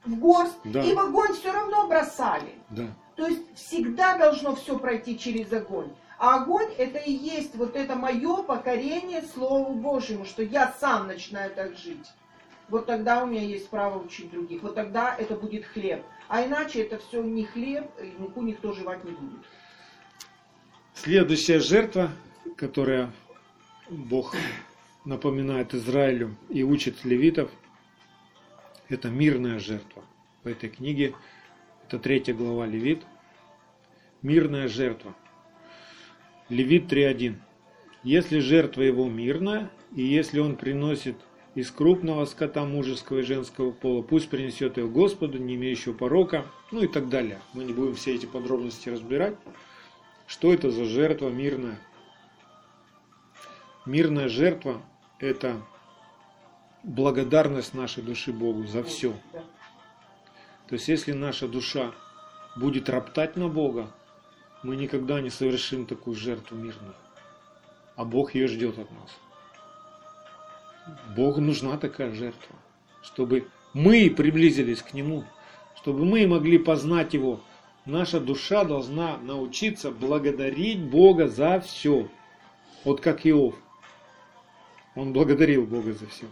в 0.04 0.18
горсть 0.18 0.56
Да. 0.64 0.82
и 0.82 0.92
в 0.94 0.98
огонь 0.98 1.32
все 1.34 1.52
равно 1.52 1.86
бросали. 1.86 2.56
Да. 2.70 2.88
То 3.14 3.28
есть 3.28 3.54
всегда 3.54 4.18
должно 4.18 4.56
все 4.56 4.80
пройти 4.80 5.16
через 5.16 5.52
огонь. 5.52 5.90
А 6.18 6.42
огонь 6.42 6.72
это 6.76 6.98
и 6.98 7.12
есть 7.12 7.54
вот 7.54 7.76
это 7.76 7.94
мое 7.94 8.42
покорение 8.42 9.22
Слову 9.22 9.74
Божьему, 9.74 10.24
что 10.24 10.42
я 10.42 10.74
сам 10.80 11.06
начинаю 11.06 11.54
так 11.54 11.76
жить. 11.76 12.08
Вот 12.68 12.86
тогда 12.86 13.22
у 13.22 13.26
меня 13.28 13.42
есть 13.42 13.68
право 13.70 14.02
учить 14.02 14.32
других. 14.32 14.64
Вот 14.64 14.74
тогда 14.74 15.14
это 15.16 15.36
будет 15.36 15.64
хлеб. 15.66 16.02
А 16.26 16.44
иначе 16.44 16.82
это 16.82 16.98
все 16.98 17.22
не 17.22 17.44
хлеб, 17.44 17.88
и 18.02 18.12
муку 18.18 18.42
никто 18.42 18.72
жевать 18.72 19.04
не 19.04 19.12
будет. 19.12 19.38
Следующая 21.02 21.60
жертва, 21.60 22.10
которая 22.56 23.12
Бог 23.88 24.34
напоминает 25.04 25.72
Израилю 25.72 26.34
и 26.50 26.64
учит 26.64 27.04
левитов, 27.04 27.52
это 28.88 29.08
мирная 29.08 29.60
жертва. 29.60 30.02
В 30.42 30.48
этой 30.48 30.68
книге, 30.68 31.14
это 31.86 32.00
третья 32.00 32.34
глава 32.34 32.66
Левит, 32.66 33.04
мирная 34.22 34.66
жертва. 34.66 35.14
Левит 36.48 36.92
3.1. 36.92 37.36
Если 38.02 38.40
жертва 38.40 38.82
его 38.82 39.08
мирная, 39.08 39.70
и 39.94 40.02
если 40.02 40.40
он 40.40 40.56
приносит 40.56 41.14
из 41.54 41.70
крупного 41.70 42.24
скота 42.24 42.64
мужеского 42.64 43.18
и 43.18 43.22
женского 43.22 43.70
пола, 43.70 44.02
пусть 44.02 44.30
принесет 44.30 44.78
ее 44.78 44.88
Господу, 44.88 45.38
не 45.38 45.54
имеющего 45.54 45.92
порока, 45.92 46.44
ну 46.72 46.82
и 46.82 46.88
так 46.88 47.08
далее. 47.08 47.38
Мы 47.52 47.62
не 47.62 47.72
будем 47.72 47.94
все 47.94 48.16
эти 48.16 48.26
подробности 48.26 48.88
разбирать. 48.88 49.36
Что 50.28 50.52
это 50.52 50.70
за 50.70 50.84
жертва 50.84 51.30
мирная? 51.30 51.78
Мирная 53.86 54.28
жертва– 54.28 54.82
это 55.18 55.62
благодарность 56.82 57.72
нашей 57.72 58.02
души 58.02 58.30
Богу 58.30 58.66
за 58.66 58.82
все. 58.82 59.14
То 60.68 60.74
есть, 60.74 60.86
если 60.86 61.12
наша 61.12 61.48
душа 61.48 61.92
будет 62.56 62.90
роптать 62.90 63.36
на 63.36 63.48
Бога, 63.48 63.90
мы 64.62 64.76
никогда 64.76 65.22
не 65.22 65.30
совершим 65.30 65.86
такую 65.86 66.14
жертву 66.14 66.58
мирную. 66.58 66.94
А 67.96 68.04
Бог 68.04 68.34
ее 68.34 68.48
ждет 68.48 68.78
от 68.78 68.90
нас. 68.90 69.16
Богу 71.16 71.40
нужна 71.40 71.78
такая 71.78 72.12
жертва, 72.12 72.54
чтобы 73.00 73.48
мы 73.72 74.10
приблизились 74.10 74.82
к 74.82 74.92
Нему, 74.92 75.24
чтобы 75.76 76.04
мы 76.04 76.26
могли 76.26 76.58
познать 76.58 77.14
Его. 77.14 77.40
Наша 77.88 78.20
душа 78.20 78.64
должна 78.64 79.16
научиться 79.16 79.90
благодарить 79.90 80.78
Бога 80.78 81.26
за 81.26 81.58
все. 81.60 82.06
Вот 82.84 83.00
как 83.00 83.26
Иов. 83.26 83.54
Он 84.94 85.14
благодарил 85.14 85.64
Бога 85.64 85.94
за 85.94 86.06
все. 86.06 86.26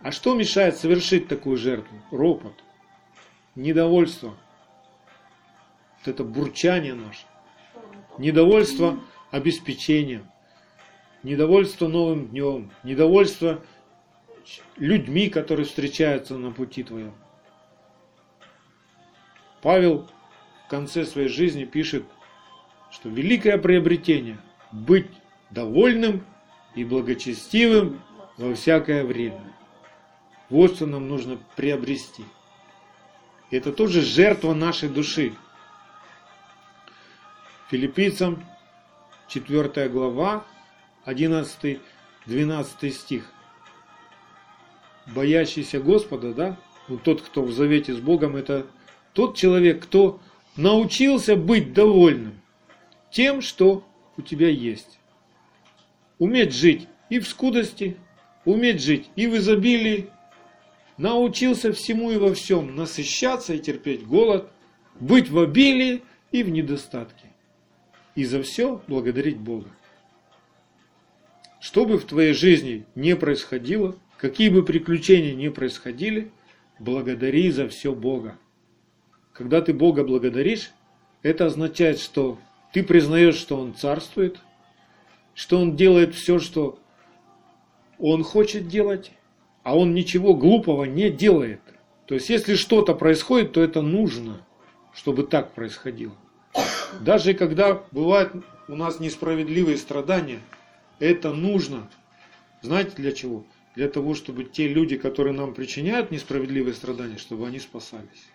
А 0.00 0.12
что 0.12 0.34
мешает 0.34 0.78
совершить 0.78 1.28
такую 1.28 1.58
жертву? 1.58 1.94
Ропот, 2.10 2.54
недовольство, 3.54 4.34
вот 5.98 6.08
это 6.08 6.24
бурчание 6.24 6.94
наше, 6.94 7.26
недовольство 8.16 8.98
обеспечением, 9.30 10.26
недовольство 11.22 11.86
новым 11.86 12.28
днем, 12.28 12.70
недовольство 12.82 13.62
людьми, 14.76 15.28
которые 15.28 15.66
встречаются 15.66 16.38
на 16.38 16.50
пути 16.50 16.82
твоем. 16.82 17.12
Павел 19.62 20.08
в 20.66 20.70
конце 20.70 21.04
своей 21.04 21.28
жизни 21.28 21.64
пишет, 21.64 22.04
что 22.90 23.08
великое 23.08 23.58
приобретение– 23.58 24.38
быть 24.72 25.10
довольным 25.50 26.24
и 26.74 26.84
благочестивым 26.84 28.00
во 28.36 28.54
всякое 28.54 29.04
время. 29.04 29.42
Вот 30.48 30.76
что 30.76 30.86
нам 30.86 31.08
нужно 31.08 31.38
приобрести. 31.56 32.24
Это 33.50 33.72
тоже 33.72 34.00
жертва 34.00 34.54
нашей 34.54 34.88
души. 34.88 35.34
Филиппийцам 37.70 38.44
4 39.28 39.88
глава, 39.88 40.44
11-12 41.06 41.80
стих. 42.90 43.30
Боящийся 45.06 45.80
Господа, 45.80 46.32
да, 46.32 46.56
ну, 46.88 46.98
тот, 46.98 47.22
кто 47.22 47.42
в 47.42 47.52
завете 47.52 47.94
с 47.94 47.98
Богом, 47.98 48.36
это 48.36 48.66
тот 49.12 49.36
человек, 49.36 49.82
кто 49.82 50.20
научился 50.56 51.36
быть 51.36 51.72
довольным 51.72 52.40
тем, 53.10 53.42
что 53.42 53.84
у 54.16 54.22
тебя 54.22 54.48
есть. 54.48 54.98
Уметь 56.18 56.52
жить 56.52 56.86
и 57.08 57.18
в 57.18 57.26
скудости, 57.26 57.96
уметь 58.44 58.82
жить 58.82 59.10
и 59.16 59.26
в 59.26 59.36
изобилии, 59.36 60.10
научился 60.96 61.72
всему 61.72 62.10
и 62.10 62.16
во 62.16 62.34
всем 62.34 62.76
насыщаться 62.76 63.54
и 63.54 63.58
терпеть 63.58 64.06
голод, 64.06 64.50
быть 64.98 65.30
в 65.30 65.38
обилии 65.38 66.02
и 66.30 66.42
в 66.42 66.50
недостатке. 66.50 67.26
И 68.14 68.24
за 68.24 68.42
все 68.42 68.82
благодарить 68.86 69.38
Бога. 69.38 69.70
Что 71.60 71.84
бы 71.84 71.98
в 71.98 72.04
твоей 72.04 72.34
жизни 72.34 72.86
не 72.94 73.16
происходило, 73.16 73.96
какие 74.18 74.50
бы 74.50 74.62
приключения 74.62 75.34
не 75.34 75.50
происходили, 75.50 76.30
благодари 76.78 77.50
за 77.50 77.68
все 77.68 77.94
Бога. 77.94 78.38
Когда 79.32 79.60
ты 79.60 79.72
Бога 79.72 80.04
благодаришь, 80.04 80.72
это 81.22 81.46
означает, 81.46 81.98
что 82.00 82.38
ты 82.72 82.82
признаешь, 82.82 83.36
что 83.36 83.56
Он 83.58 83.74
царствует, 83.74 84.40
что 85.34 85.58
Он 85.58 85.76
делает 85.76 86.14
все, 86.14 86.38
что 86.38 86.78
Он 87.98 88.22
хочет 88.22 88.68
делать, 88.68 89.12
а 89.62 89.76
Он 89.76 89.94
ничего 89.94 90.34
глупого 90.34 90.84
не 90.84 91.10
делает. 91.10 91.60
То 92.06 92.14
есть, 92.14 92.28
если 92.28 92.54
что-то 92.54 92.94
происходит, 92.94 93.52
то 93.52 93.62
это 93.62 93.82
нужно, 93.82 94.44
чтобы 94.92 95.24
так 95.24 95.52
происходило. 95.54 96.14
Даже 97.00 97.34
когда 97.34 97.84
бывают 97.92 98.32
у 98.68 98.74
нас 98.74 99.00
несправедливые 99.00 99.76
страдания, 99.76 100.40
это 100.98 101.32
нужно. 101.32 101.88
Знаете 102.62 102.92
для 102.96 103.12
чего? 103.12 103.44
Для 103.76 103.88
того, 103.88 104.14
чтобы 104.14 104.44
те 104.44 104.68
люди, 104.68 104.96
которые 104.96 105.32
нам 105.32 105.54
причиняют 105.54 106.10
несправедливые 106.10 106.74
страдания, 106.74 107.16
чтобы 107.16 107.46
они 107.46 107.60
спасались. 107.60 108.26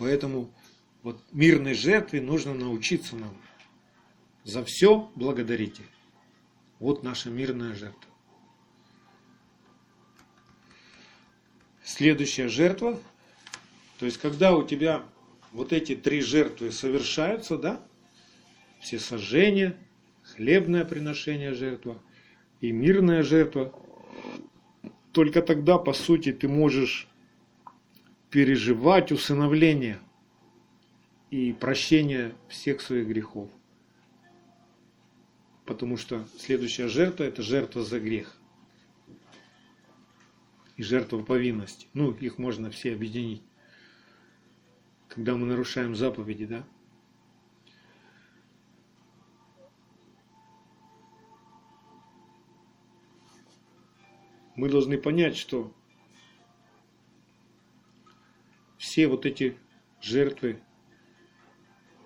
Поэтому 0.00 0.50
вот 1.02 1.22
мирной 1.30 1.74
жертве 1.74 2.22
нужно 2.22 2.54
научиться 2.54 3.16
нам. 3.16 3.36
За 4.44 4.64
все 4.64 5.12
благодарите. 5.14 5.82
Вот 6.78 7.02
наша 7.02 7.28
мирная 7.28 7.74
жертва. 7.74 8.10
Следующая 11.84 12.48
жертва. 12.48 12.98
То 13.98 14.06
есть, 14.06 14.16
когда 14.16 14.56
у 14.56 14.66
тебя 14.66 15.02
вот 15.52 15.74
эти 15.74 15.94
три 15.94 16.22
жертвы 16.22 16.72
совершаются, 16.72 17.58
да, 17.58 17.86
все 18.80 18.98
сожжения, 18.98 19.76
хлебное 20.22 20.86
приношение 20.86 21.52
жертва 21.52 22.02
и 22.62 22.72
мирная 22.72 23.22
жертва, 23.22 23.74
только 25.12 25.42
тогда, 25.42 25.76
по 25.76 25.92
сути, 25.92 26.32
ты 26.32 26.48
можешь 26.48 27.06
переживать 28.30 29.10
усыновление 29.10 30.00
и 31.30 31.52
прощение 31.52 32.34
всех 32.48 32.80
своих 32.80 33.08
грехов. 33.08 33.50
Потому 35.66 35.96
что 35.96 36.26
следующая 36.38 36.88
жертва– 36.88 37.24
это 37.24 37.42
жертва 37.42 37.82
за 37.82 38.00
грех. 38.00 38.36
И 40.76 40.82
жертва 40.82 41.22
повинности. 41.22 41.86
Ну, 41.92 42.12
их 42.12 42.38
можно 42.38 42.70
все 42.70 42.94
объединить. 42.94 43.42
Когда 45.08 45.36
мы 45.36 45.46
нарушаем 45.46 45.94
заповеди, 45.94 46.46
да? 46.46 46.64
Мы 54.56 54.68
должны 54.68 54.98
понять, 54.98 55.36
что 55.36 55.72
все 58.80 59.06
вот 59.08 59.26
эти 59.26 59.58
жертвы 60.00 60.58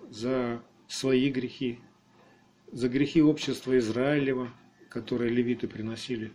за 0.09 0.61
свои 0.89 1.31
грехи, 1.31 1.79
за 2.69 2.89
грехи 2.89 3.21
общества 3.21 3.77
Израилева, 3.77 4.51
которые 4.89 5.31
левиты 5.31 5.69
приносили, 5.69 6.33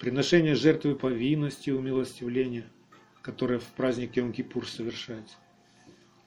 приношение 0.00 0.56
жертвы 0.56 0.96
повинности, 0.96 1.70
умилостивления, 1.70 2.66
которое 3.22 3.60
в 3.60 3.68
праздник 3.68 4.16
Йом-Кипур 4.16 4.66
совершается. 4.66 5.36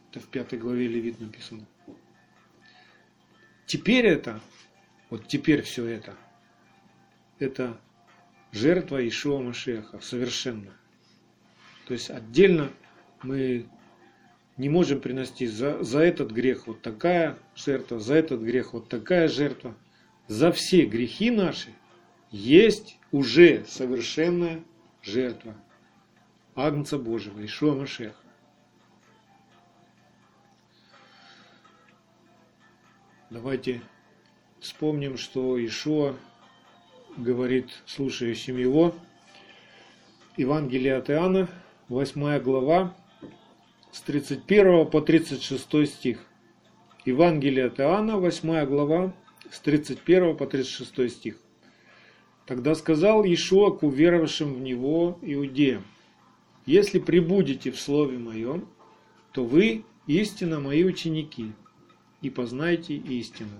Это 0.09 0.21
в 0.21 0.27
пятой 0.29 0.57
главе 0.57 0.87
Левит 0.87 1.19
написано. 1.19 1.67
Теперь 3.65 4.05
это, 4.05 4.39
вот 5.09 5.27
теперь 5.27 5.63
все 5.63 5.85
это, 5.85 6.15
это 7.39 7.77
жертва 8.53 9.05
Ишуа 9.05 9.41
Машеха 9.41 9.99
совершенно. 9.99 10.73
То 11.85 11.93
есть 11.93 12.09
отдельно 12.09 12.71
мы 13.21 13.67
не 14.57 14.69
можем 14.69 15.01
принести 15.01 15.47
за, 15.47 15.83
за 15.83 15.99
этот 15.99 16.31
грех 16.31 16.67
вот 16.67 16.81
такая 16.81 17.37
жертва, 17.55 17.99
за 17.99 18.15
этот 18.15 18.41
грех 18.41 18.73
вот 18.73 18.87
такая 18.87 19.27
жертва. 19.27 19.75
За 20.27 20.51
все 20.51 20.85
грехи 20.85 21.31
наши 21.31 21.73
есть 22.31 22.97
уже 23.11 23.65
совершенная 23.65 24.63
жертва 25.01 25.55
Агнца 26.55 26.97
Божьего, 26.97 27.43
Ишуа 27.43 27.75
Машеха. 27.75 28.15
Давайте 33.29 33.81
вспомним, 34.59 35.17
что 35.17 35.63
Ишуа 35.63 36.15
говорит 37.17 37.69
слушающим 37.85 38.57
его, 38.57 38.95
Евангелие 40.37 40.95
от 40.95 41.09
Иоанна, 41.09 41.49
8 41.89 42.39
глава, 42.39 42.95
с 43.91 43.99
31 44.01 44.89
по 44.89 45.01
36 45.01 45.85
стих. 45.85 46.25
Евангелие 47.05 47.65
от 47.65 47.79
Иоанна, 47.81 48.17
8 48.17 48.65
глава, 48.65 49.13
с 49.51 49.59
31 49.59 50.37
по 50.37 50.47
36 50.47 51.11
стих. 51.11 51.35
Тогда 52.45 52.75
сказал 52.75 53.25
Иешуа 53.25 53.71
к 53.71 53.83
уверовавшим 53.83 54.53
в 54.53 54.61
Него 54.61 55.19
иудеям, 55.21 55.83
«Если 56.65 56.99
прибудете 56.99 57.69
в 57.69 57.79
Слове 57.79 58.17
Моем, 58.17 58.69
то 59.33 59.43
вы 59.43 59.83
истинно 60.07 60.61
Мои 60.61 60.85
ученики, 60.85 61.51
и 62.21 62.29
познайте 62.29 62.95
истину. 62.95 63.59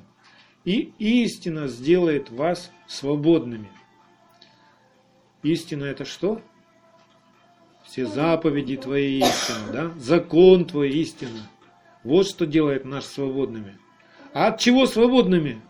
И 0.63 0.93
истина 0.97 1.67
сделает 1.67 2.30
вас 2.30 2.71
свободными». 2.88 3.69
Истина 5.43 5.84
это 5.84 6.05
что? 6.05 6.41
Все 7.84 8.05
заповеди 8.05 8.77
Твои 8.77 9.19
истина, 9.19 9.71
да? 9.71 9.91
закон 9.97 10.65
Твой 10.65 10.89
истина. 10.89 11.49
Вот 12.03 12.27
что 12.27 12.45
делает 12.45 12.86
нас 12.86 13.07
свободными. 13.07 13.77
А 14.34 14.47
от 14.47 14.59
чего 14.59 14.86
свободными? 14.86 15.61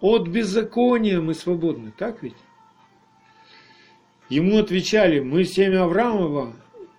От 0.00 0.28
беззакония 0.28 1.20
мы 1.20 1.34
свободны, 1.34 1.92
так 1.96 2.22
ведь? 2.22 2.36
Ему 4.28 4.58
отвечали, 4.58 5.20
мы 5.20 5.44
семя 5.44 5.84
Авраамова 5.84 6.54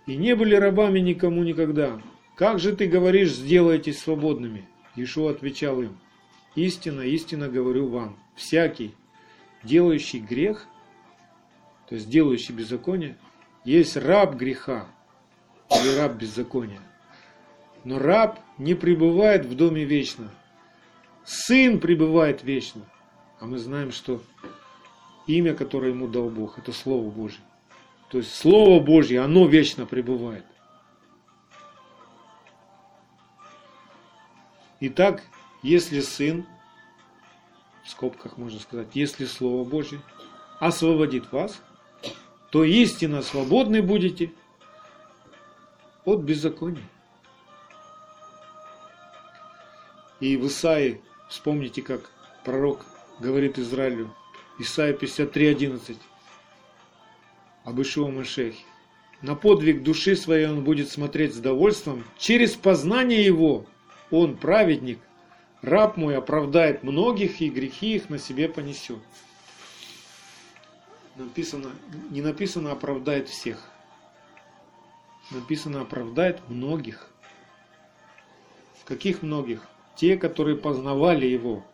и 0.07 0.15
не 0.15 0.35
были 0.35 0.55
рабами 0.55 0.99
никому 0.99 1.43
никогда. 1.43 2.01
Как 2.35 2.59
же 2.59 2.75
ты 2.75 2.87
говоришь, 2.87 3.31
сделайтесь 3.31 3.99
свободными? 3.99 4.67
Ишуа 4.95 5.31
отвечал 5.31 5.81
им, 5.81 5.97
истинно, 6.55 7.01
истинно 7.01 7.47
говорю 7.47 7.87
вам, 7.87 8.17
всякий, 8.35 8.95
делающий 9.63 10.19
грех, 10.19 10.67
то 11.87 11.95
есть 11.95 12.09
делающий 12.09 12.53
беззаконие, 12.55 13.17
есть 13.63 13.97
раб 13.97 14.35
греха 14.35 14.87
или 15.71 15.95
раб 15.95 16.13
беззакония. 16.13 16.81
Но 17.83 17.99
раб 17.99 18.39
не 18.57 18.73
пребывает 18.73 19.45
в 19.45 19.55
доме 19.55 19.83
вечно. 19.83 20.29
Сын 21.23 21.79
пребывает 21.79 22.43
вечно. 22.43 22.81
А 23.39 23.45
мы 23.45 23.57
знаем, 23.57 23.91
что 23.91 24.21
имя, 25.27 25.53
которое 25.53 25.91
ему 25.91 26.07
дал 26.07 26.29
Бог, 26.29 26.57
это 26.57 26.71
Слово 26.71 27.09
Божье. 27.09 27.41
То 28.09 28.17
есть 28.17 28.33
Слово 28.35 28.83
Божье, 28.83 29.21
оно 29.21 29.47
вечно 29.47 29.85
пребывает. 29.85 30.45
Итак, 34.81 35.23
если 35.61 35.99
Сын, 35.99 36.45
в 37.83 37.89
скобках 37.89 38.37
можно 38.37 38.59
сказать, 38.59 38.87
если 38.93 39.25
Слово 39.25 39.67
Божье 39.67 40.01
освободит 40.59 41.31
вас, 41.31 41.61
то 42.49 42.63
истинно 42.63 43.21
свободны 43.21 43.81
будете 43.81 44.31
от 46.05 46.21
беззакония. 46.21 46.83
И 50.19 50.35
в 50.35 50.47
Исаии, 50.47 51.01
вспомните, 51.29 51.81
как 51.81 52.11
пророк 52.43 52.85
говорит 53.19 53.57
Израилю, 53.59 54.13
Исайя 54.57 54.93
53.11. 54.93 55.95
Об 57.63 57.81
Ишуа 57.81 58.09
Машехе. 58.09 58.63
На 59.21 59.35
подвиг 59.35 59.83
души 59.83 60.15
своей 60.15 60.47
он 60.47 60.63
будет 60.63 60.89
смотреть 60.89 61.35
с 61.35 61.39
довольством. 61.39 62.03
Через 62.17 62.55
познание 62.55 63.23
его 63.23 63.65
он, 64.11 64.37
праведник, 64.37 64.99
раб 65.61 65.97
мой, 65.97 66.17
оправдает 66.17 66.83
многих, 66.83 67.41
и 67.41 67.49
грехи 67.49 67.95
их 67.95 68.09
на 68.09 68.17
себе 68.17 68.49
понесет. 68.49 68.99
Написано, 71.19 71.71
не 72.11 72.21
написано 72.21 72.71
оправдает 72.71 73.27
всех. 73.27 73.69
Написано 75.31 75.81
оправдает 75.81 76.39
многих. 76.47 77.09
Каких 78.85 79.21
многих? 79.21 79.67
Те, 79.97 80.15
которые 80.15 80.55
познавали 80.55 81.25
его. 81.25 81.65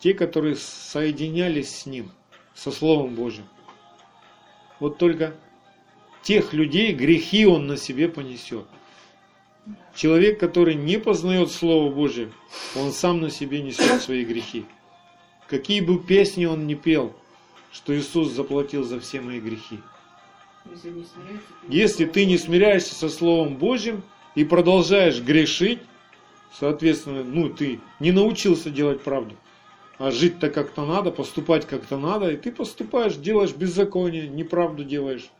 Те, 0.00 0.14
которые 0.14 0.56
соединялись 0.56 1.74
с 1.76 1.86
ним, 1.86 2.10
со 2.56 2.72
Словом 2.72 3.14
Божьим. 3.14 3.44
Вот 4.80 4.98
только 4.98 5.36
тех 6.24 6.52
людей 6.52 6.92
грехи 6.92 7.46
он 7.46 7.68
на 7.68 7.76
себе 7.76 8.08
понесет. 8.08 8.66
Человек, 9.94 10.40
который 10.40 10.74
не 10.74 10.98
познает 10.98 11.52
Слово 11.52 11.94
Божие, 11.94 12.32
он 12.74 12.90
сам 12.90 13.20
на 13.20 13.30
себе 13.30 13.62
несет 13.62 14.02
свои 14.02 14.24
грехи. 14.24 14.66
Какие 15.46 15.80
бы 15.80 16.00
песни 16.00 16.46
он 16.46 16.66
ни 16.66 16.74
пел, 16.74 17.14
что 17.72 17.96
Иисус 17.96 18.32
заплатил 18.32 18.84
за 18.84 19.00
все 19.00 19.20
мои 19.20 19.40
грехи. 19.40 19.80
Если 21.68 22.04
ты 22.04 22.26
не 22.26 22.38
смиряешься 22.38 22.94
со 22.94 23.08
Словом 23.08 23.56
Божьим 23.56 24.02
и 24.34 24.44
продолжаешь 24.44 25.20
грешить, 25.20 25.80
соответственно, 26.58 27.22
ну 27.22 27.48
ты 27.48 27.80
не 28.00 28.12
научился 28.12 28.70
делать 28.70 29.02
правду, 29.02 29.36
а 29.98 30.10
жить-то 30.10 30.50
как-то 30.50 30.84
надо, 30.84 31.10
поступать 31.10 31.66
как-то 31.66 31.96
надо, 31.96 32.30
и 32.30 32.36
ты 32.36 32.52
поступаешь, 32.52 33.16
делаешь 33.16 33.54
беззаконие, 33.54 34.28
неправду 34.28 34.84
делаешь, 34.84 35.30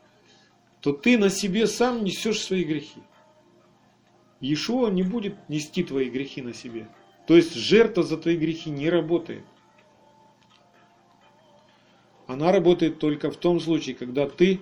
то 0.81 0.93
ты 0.93 1.17
на 1.17 1.29
себе 1.29 1.67
сам 1.67 2.03
несешь 2.03 2.41
свои 2.41 2.63
грехи. 2.63 3.01
Иешуа 4.39 4.89
не 4.89 5.03
будет 5.03 5.35
нести 5.49 5.83
твои 5.83 6.09
грехи 6.09 6.41
на 6.41 6.53
себе. 6.53 6.87
То 7.25 7.35
есть 7.35 7.55
жертва 7.55 8.03
за 8.03 8.17
твои 8.17 8.37
грехи 8.37 8.69
не 8.69 8.89
работает. 8.89 9.43
Она 12.27 12.51
работает 12.51 12.99
только 12.99 13.31
в 13.31 13.37
том 13.37 13.59
случае, 13.61 13.95
когда 13.95 14.27
ты 14.27 14.59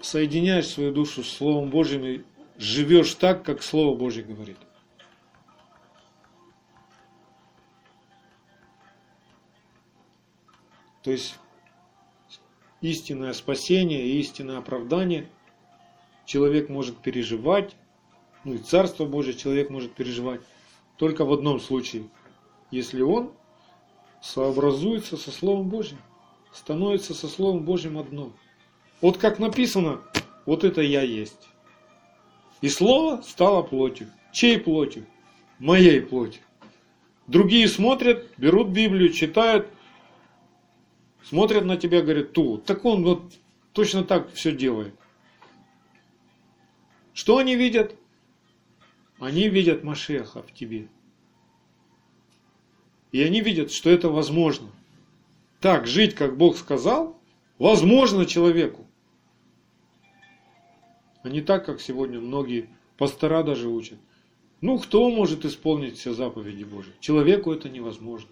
соединяешь 0.00 0.68
свою 0.68 0.92
душу 0.92 1.24
с 1.24 1.30
Словом 1.30 1.68
Божьим 1.68 2.04
и 2.04 2.22
живешь 2.56 3.14
так, 3.14 3.44
как 3.44 3.62
Слово 3.62 3.96
Божье 3.96 4.22
говорит. 4.22 4.56
То 11.02 11.10
есть 11.10 11.36
истинное 12.80 13.32
спасение 13.32 14.06
и 14.06 14.20
истинное 14.20 14.58
оправдание 14.58 15.28
человек 16.24 16.68
может 16.68 16.98
переживать, 16.98 17.74
ну 18.44 18.54
и 18.54 18.58
Царство 18.58 19.06
Божие 19.06 19.34
человек 19.34 19.70
может 19.70 19.92
переживать 19.92 20.40
только 20.96 21.24
в 21.24 21.32
одном 21.32 21.58
случае, 21.58 22.08
если 22.70 23.02
он 23.02 23.32
сообразуется 24.22 25.16
со 25.16 25.30
Словом 25.30 25.68
Божьим, 25.68 25.98
становится 26.52 27.14
со 27.14 27.28
Словом 27.28 27.64
Божьим 27.64 27.98
одно. 27.98 28.32
Вот 29.00 29.18
как 29.18 29.38
написано, 29.38 30.00
вот 30.46 30.64
это 30.64 30.82
я 30.82 31.02
есть. 31.02 31.48
И 32.60 32.68
Слово 32.68 33.22
стало 33.22 33.62
плотью. 33.62 34.10
Чей 34.32 34.58
плотью? 34.58 35.06
Моей 35.58 36.00
плотью. 36.00 36.42
Другие 37.26 37.68
смотрят, 37.68 38.26
берут 38.36 38.68
Библию, 38.68 39.12
читают, 39.12 39.68
смотрят 41.22 41.64
на 41.64 41.76
тебя, 41.76 42.02
говорят, 42.02 42.32
ту. 42.32 42.58
Так 42.58 42.84
он 42.84 43.04
вот 43.04 43.32
точно 43.72 44.04
так 44.04 44.32
все 44.32 44.52
делает. 44.52 44.94
Что 47.14 47.38
они 47.38 47.54
видят? 47.54 47.94
Они 49.18 49.48
видят 49.48 49.84
Машеха 49.84 50.42
в 50.42 50.52
тебе. 50.52 50.88
И 53.12 53.22
они 53.22 53.40
видят, 53.40 53.72
что 53.72 53.90
это 53.90 54.08
возможно. 54.08 54.68
Так 55.60 55.86
жить, 55.86 56.14
как 56.14 56.36
Бог 56.36 56.56
сказал, 56.56 57.18
возможно 57.58 58.24
человеку. 58.24 58.86
А 61.22 61.28
не 61.28 61.42
так, 61.42 61.66
как 61.66 61.80
сегодня 61.80 62.20
многие 62.20 62.70
пастора 62.96 63.42
даже 63.42 63.68
учат. 63.68 63.98
Ну, 64.60 64.78
кто 64.78 65.10
может 65.10 65.44
исполнить 65.44 65.98
все 65.98 66.12
заповеди 66.12 66.64
Божьи? 66.64 66.92
Человеку 67.00 67.52
это 67.52 67.68
невозможно. 67.68 68.30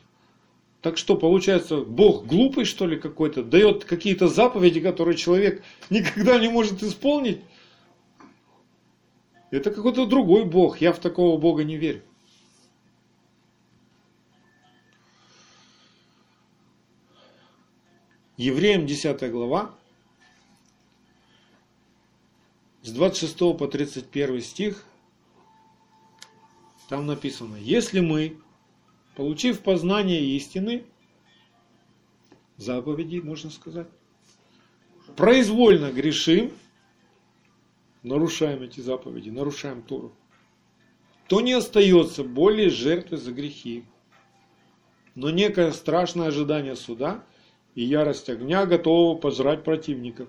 Так 0.81 0.97
что, 0.97 1.17
получается, 1.17 1.79
Бог 1.79 2.27
глупый, 2.27 2.65
что 2.65 2.87
ли, 2.87 2.97
какой-то, 2.97 3.43
дает 3.43 3.85
какие-то 3.85 4.29
заповеди, 4.29 4.81
которые 4.81 5.17
человек 5.17 5.63
никогда 5.91 6.39
не 6.39 6.49
может 6.49 6.83
исполнить? 6.83 7.41
Это 9.51 9.71
какой-то 9.71 10.07
другой 10.07 10.45
Бог. 10.45 10.81
Я 10.81 10.93
в 10.93 10.99
такого 10.99 11.39
Бога 11.39 11.65
не 11.65 11.77
верю. 11.77 12.03
Евреям 18.39 18.87
10 18.87 19.33
глава, 19.33 19.75
с 22.83 22.93
26 22.93 23.37
по 23.59 23.67
31 23.67 24.41
стих, 24.43 24.85
там 26.89 27.07
написано, 27.07 27.57
если 27.57 27.99
мы, 27.99 28.39
получив 29.17 29.61
познание 29.61 30.25
истины, 30.37 30.85
заповеди, 32.57 33.19
можно 33.19 33.51
сказать, 33.51 33.89
произвольно 35.17 35.91
грешим, 35.91 36.53
нарушаем 38.05 38.63
эти 38.63 38.79
заповеди, 38.79 39.31
нарушаем 39.31 39.83
Тору, 39.83 40.13
то 41.27 41.41
не 41.41 41.55
остается 41.55 42.23
более 42.23 42.71
жертвы 42.71 43.17
за 43.17 43.33
грехи. 43.33 43.85
Но 45.17 45.31
некое 45.31 45.73
страшное 45.73 46.29
ожидание 46.29 46.77
суда 46.77 47.25
и 47.79 47.85
ярость 47.85 48.29
огня 48.29 48.67
готова 48.67 49.17
пожрать 49.17 49.63
противников. 49.63 50.29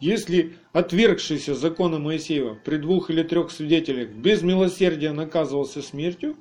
Если 0.00 0.56
отвергшийся 0.72 1.54
закона 1.54 2.00
Моисеева 2.00 2.56
при 2.64 2.78
двух 2.78 3.10
или 3.10 3.22
трех 3.22 3.52
свидетелях 3.52 4.08
без 4.08 4.42
милосердия 4.42 5.12
наказывался 5.12 5.80
смертью, 5.80 6.36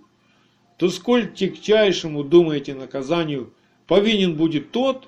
то 0.77 0.89
сколь 0.89 1.31
тягчайшему, 1.31 2.23
думаете, 2.23 2.73
наказанию 2.73 3.53
повинен 3.85 4.37
будет 4.37 4.71
тот, 4.71 5.07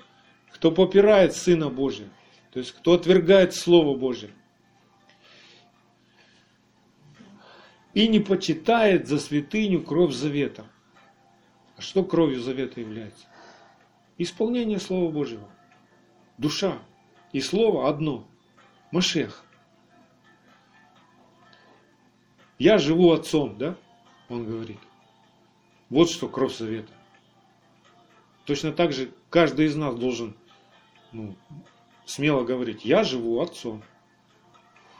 кто 0.52 0.70
попирает 0.70 1.34
Сына 1.34 1.68
Божия, 1.68 2.08
то 2.52 2.60
есть 2.60 2.70
кто 2.70 2.92
отвергает 2.92 3.52
Слово 3.52 3.98
Божие. 3.98 4.30
И 7.94 8.06
не 8.06 8.20
почитает 8.20 9.08
за 9.08 9.18
святыню 9.18 9.82
кровь 9.82 10.14
завета. 10.14 10.66
А 11.76 11.82
что 11.82 12.04
кровью 12.04 12.38
завета 12.38 12.80
является? 12.80 13.26
Исполнение 14.18 14.78
Слова 14.78 15.10
Божьего. 15.10 15.48
Душа 16.38 16.78
и 17.32 17.40
Слово 17.40 17.88
одно. 17.88 18.28
Машех. 18.90 19.44
Я 22.58 22.78
живу 22.78 23.12
отцом, 23.12 23.58
да? 23.58 23.76
Он 24.28 24.44
говорит. 24.44 24.78
Вот 25.90 26.10
что 26.10 26.28
кровь 26.28 26.56
завета. 26.56 26.92
Точно 28.44 28.72
так 28.72 28.92
же 28.92 29.12
каждый 29.30 29.66
из 29.66 29.74
нас 29.74 29.94
должен 29.96 30.36
ну, 31.12 31.36
смело 32.04 32.44
говорить, 32.44 32.84
я 32.84 33.04
живу 33.04 33.40
отцом. 33.40 33.82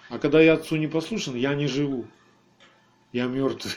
А 0.08 0.18
когда 0.18 0.40
я 0.40 0.54
отцу 0.54 0.76
не 0.76 0.86
послушан, 0.86 1.34
я 1.34 1.54
не 1.54 1.66
живу. 1.66 2.06
Я 3.12 3.26
мертвый. 3.26 3.72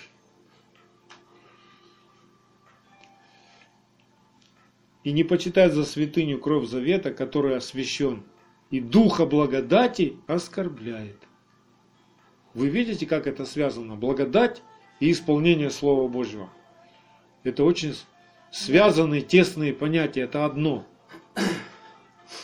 И 5.08 5.14
не 5.14 5.24
почитать 5.24 5.72
за 5.72 5.86
святыню 5.86 6.38
кровь 6.38 6.68
завета, 6.68 7.14
который 7.14 7.56
освящен, 7.56 8.24
и 8.72 8.82
духа 8.82 9.26
благодати 9.26 10.18
оскорбляет. 10.28 11.16
Вы 12.54 12.68
видите, 12.68 13.06
как 13.06 13.26
это 13.26 13.46
связано? 13.46 13.96
Благодать 13.96 14.62
и 15.00 15.10
исполнение 15.10 15.70
Слова 15.70 16.10
Божьего. 16.10 16.50
Это 17.46 17.64
очень 17.64 17.96
связанные, 18.52 19.22
тесные 19.22 19.72
понятия, 19.72 20.24
это 20.24 20.44
одно. 20.44 20.86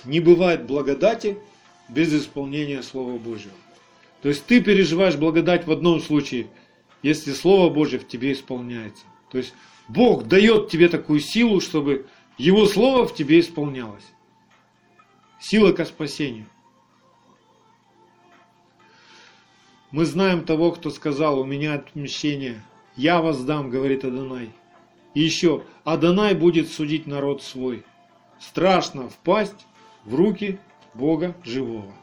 Не 0.05 0.21
бывает 0.21 0.65
благодати 0.65 1.37
без 1.89 2.13
исполнения 2.13 2.81
Слова 2.81 3.17
Божьего. 3.17 3.55
То 4.21 4.29
есть 4.29 4.45
ты 4.45 4.61
переживаешь 4.61 5.17
благодать 5.17 5.67
в 5.67 5.71
одном 5.73 5.99
случае, 5.99 6.47
если 7.01 7.33
Слово 7.33 7.69
Божье 7.69 7.99
в 7.99 8.07
тебе 8.07 8.31
исполняется. 8.31 9.03
То 9.29 9.37
есть 9.37 9.53
Бог 9.89 10.29
дает 10.29 10.69
тебе 10.69 10.87
такую 10.87 11.19
силу, 11.19 11.59
чтобы 11.59 12.05
Его 12.37 12.65
Слово 12.65 13.07
в 13.07 13.13
тебе 13.13 13.39
исполнялось. 13.39 14.05
Сила 15.39 15.71
ко 15.71 15.85
спасению. 15.85 16.47
Мы 19.91 20.05
знаем 20.05 20.43
того, 20.43 20.71
кто 20.71 20.89
сказал, 20.89 21.39
у 21.39 21.45
меня 21.45 21.75
отмщение, 21.75 22.63
я 22.95 23.21
воздам, 23.21 23.69
говорит 23.69 24.03
Адонай. 24.03 24.51
И 25.13 25.21
еще, 25.21 25.63
Адонай 25.83 26.33
будет 26.33 26.71
судить 26.71 27.05
народ 27.05 27.43
свой. 27.43 27.85
Страшно 28.39 29.09
впасть 29.09 29.67
в 30.03 30.15
руки 30.15 30.59
Бога 30.95 31.35
живого. 31.43 31.93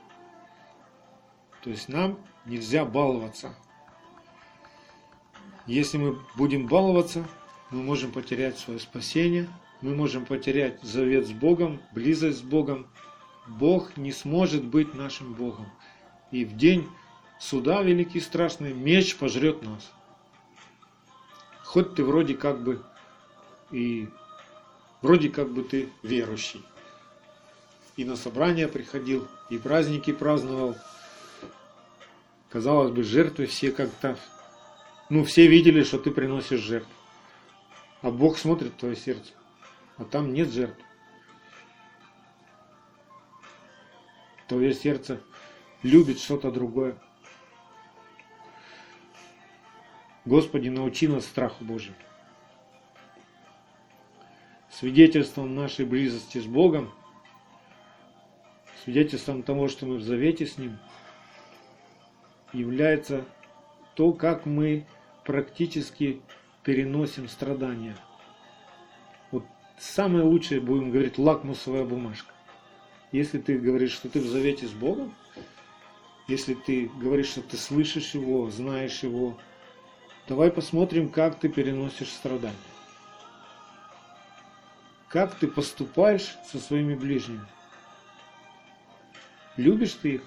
То 1.65 1.71
есть 1.71 1.89
нам 1.89 2.19
нельзя 2.47 2.85
баловаться. 2.85 3.55
Если 5.67 5.99
мы 5.99 6.19
будем 6.37 6.69
баловаться, 6.69 7.27
мы 7.71 7.83
можем 7.83 8.13
потерять 8.13 8.59
свое 8.59 8.79
спасение, 8.79 9.49
мы 9.83 9.95
можем 9.95 10.27
потерять 10.27 10.83
завет 10.83 11.27
с 11.27 11.33
Богом, 11.33 11.81
близость 11.93 12.39
с 12.39 12.43
Богом. 12.43 12.87
Бог 13.47 13.97
не 13.97 14.13
сможет 14.13 14.65
быть 14.65 14.95
нашим 14.95 15.33
Богом. 15.33 15.67
И 16.31 16.45
в 16.45 16.57
день 16.57 16.89
суда 17.39 17.83
великий 17.83 18.21
страшный 18.21 18.73
меч 18.73 19.17
пожрет 19.17 19.63
нас. 19.63 19.91
Хоть 21.65 21.95
ты 21.95 22.05
вроде 22.05 22.35
как 22.35 22.63
бы 22.63 22.83
и 23.71 24.09
вроде 25.03 25.31
как 25.31 25.51
бы 25.51 25.63
ты 25.63 25.89
верующий. 26.03 26.63
И 27.97 28.05
на 28.05 28.17
собрания 28.17 28.69
приходил, 28.69 29.27
и 29.49 29.59
праздники 29.59 30.13
праздновал. 30.13 30.77
Казалось 32.51 32.91
бы, 32.91 33.03
жертвы 33.03 33.47
все 33.47 33.73
как-то... 33.73 34.19
Ну, 35.09 35.25
все 35.25 35.47
видели, 35.47 35.83
что 35.83 35.99
ты 35.99 36.11
приносишь 36.11 36.61
жертву. 36.61 36.91
А 38.03 38.11
Бог 38.11 38.39
смотрит 38.39 38.73
в 38.73 38.77
твое 38.77 38.97
сердце. 38.97 39.33
А 40.01 40.05
там 40.07 40.33
нет 40.33 40.49
жертв. 40.49 40.83
Твое 44.49 44.73
сердце 44.73 45.21
любит 45.83 46.19
что-то 46.19 46.51
другое. 46.51 46.97
Господи, 50.25 50.71
научи 50.71 51.07
нас 51.07 51.27
страху 51.27 51.65
Божьему. 51.67 51.97
Свидетельством 54.71 55.55
нашей 55.55 55.85
близости 55.85 56.39
с 56.39 56.47
Богом, 56.47 56.91
свидетельством 58.85 59.43
того, 59.43 59.69
что 59.69 59.85
мы 59.85 59.97
в 59.97 60.03
завете 60.03 60.47
с 60.47 60.57
Ним, 60.57 60.79
является 62.55 63.27
то, 63.97 64.15
как 64.15 64.47
мы 64.47 64.87
практически 65.25 66.23
переносим 66.65 67.29
страдания. 67.29 67.97
Вот 69.81 69.87
самое 69.87 70.25
лучшее, 70.25 70.61
будем 70.61 70.91
говорить, 70.91 71.17
лакмусовая 71.17 71.85
бумажка. 71.85 72.35
Если 73.13 73.39
ты 73.39 73.59
говоришь, 73.59 73.93
что 73.93 74.11
ты 74.11 74.21
в 74.21 74.27
завете 74.27 74.69
с 74.69 74.73
Богом, 74.73 75.15
если 76.29 76.53
ты 76.53 76.91
говоришь, 77.01 77.29
что 77.29 77.41
ты 77.41 77.57
слышишь 77.57 78.15
Его, 78.15 78.51
знаешь 78.51 79.03
Его, 79.03 79.39
давай 80.29 80.51
посмотрим, 80.51 81.09
как 81.09 81.41
ты 81.41 81.49
переносишь 81.49 82.11
страдания. 82.11 82.57
Как 85.09 85.35
ты 85.37 85.49
поступаешь 85.49 86.37
со 86.47 86.59
своими 86.59 86.95
ближними. 86.95 87.47
Любишь 89.57 89.95
ты 89.95 90.17
их? 90.17 90.23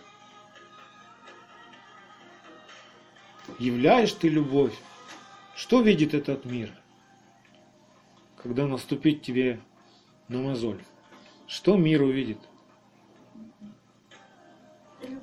Являешь 3.59 4.13
ты 4.13 4.29
любовь? 4.29 4.73
Что 5.55 5.81
видит 5.81 6.15
этот 6.15 6.43
мир, 6.43 6.71
когда 8.43 8.67
наступит 8.67 9.21
тебе 9.21 9.61
на 10.27 10.39
мозоль? 10.39 10.81
Что 11.47 11.77
мир 11.77 12.01
увидит? 12.01 12.37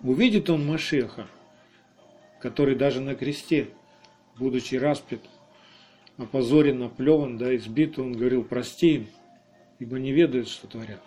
Увидит 0.02 0.48
он 0.48 0.66
Машеха, 0.66 1.26
который 2.40 2.74
даже 2.74 3.02
на 3.02 3.14
кресте, 3.14 3.70
будучи 4.38 4.76
распят, 4.76 5.20
опозорен, 6.16 6.82
оплеван, 6.82 7.36
да, 7.36 7.54
избит, 7.54 7.98
он 7.98 8.12
говорил, 8.12 8.42
прости 8.42 8.94
им, 8.94 9.06
ибо 9.78 9.98
не 9.98 10.12
ведают, 10.12 10.48
что 10.48 10.66
творят. 10.66 11.02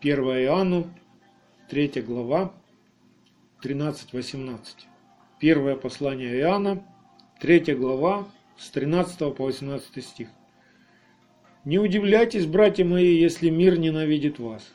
Первое 0.00 0.44
Иоанну, 0.44 0.90
3 1.68 2.00
глава, 2.02 2.54
13-18. 3.62 4.88
Первое 5.38 5.76
послание 5.76 6.36
Иоанна, 6.40 6.82
3 7.38 7.74
глава, 7.76 8.28
с 8.56 8.70
13 8.70 9.36
по 9.36 9.44
18 9.44 10.04
стих. 10.04 10.28
Не 11.64 11.78
удивляйтесь, 11.78 12.44
братья 12.44 12.84
мои, 12.84 13.16
если 13.16 13.48
мир 13.48 13.78
ненавидит 13.78 14.40
вас. 14.40 14.68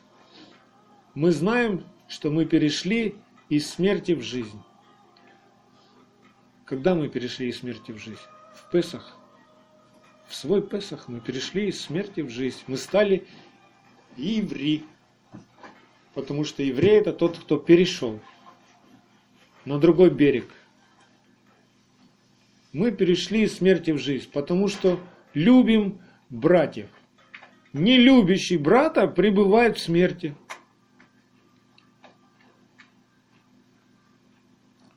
Мы 1.14 1.32
знаем, 1.32 1.84
что 2.08 2.30
мы 2.30 2.46
перешли 2.46 3.16
из 3.50 3.68
смерти 3.70 4.12
в 4.12 4.22
жизнь. 4.22 4.58
Когда 6.64 6.94
мы 6.94 7.10
перешли 7.10 7.48
из 7.48 7.58
смерти 7.58 7.92
в 7.92 7.98
жизнь? 7.98 8.16
В 8.54 8.70
Песах. 8.70 9.18
В 10.26 10.34
свой 10.34 10.62
Песах 10.62 11.08
мы 11.08 11.20
перешли 11.20 11.68
из 11.68 11.78
смерти 11.78 12.22
в 12.22 12.30
жизнь. 12.30 12.60
Мы 12.68 12.78
стали 12.78 13.26
иври. 14.16 14.84
Потому 16.14 16.44
что 16.44 16.62
еврей 16.62 17.00
это 17.00 17.12
тот, 17.12 17.36
кто 17.36 17.58
перешел 17.58 18.18
на 19.64 19.78
другой 19.78 20.10
берег. 20.10 20.48
Мы 22.72 22.90
перешли 22.90 23.42
из 23.42 23.56
смерти 23.56 23.92
в 23.92 23.98
жизнь, 23.98 24.28
потому 24.32 24.68
что 24.68 25.00
любим 25.32 26.00
братьев. 26.28 26.88
Не 27.72 27.98
любящий 27.98 28.56
брата 28.56 29.06
пребывает 29.06 29.76
в 29.76 29.80
смерти. 29.80 30.34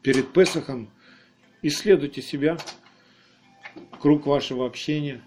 Перед 0.02 0.32
Песохом 0.32 0.90
исследуйте 1.62 2.22
себя, 2.22 2.58
круг 4.00 4.26
вашего 4.26 4.66
общения, 4.66 5.22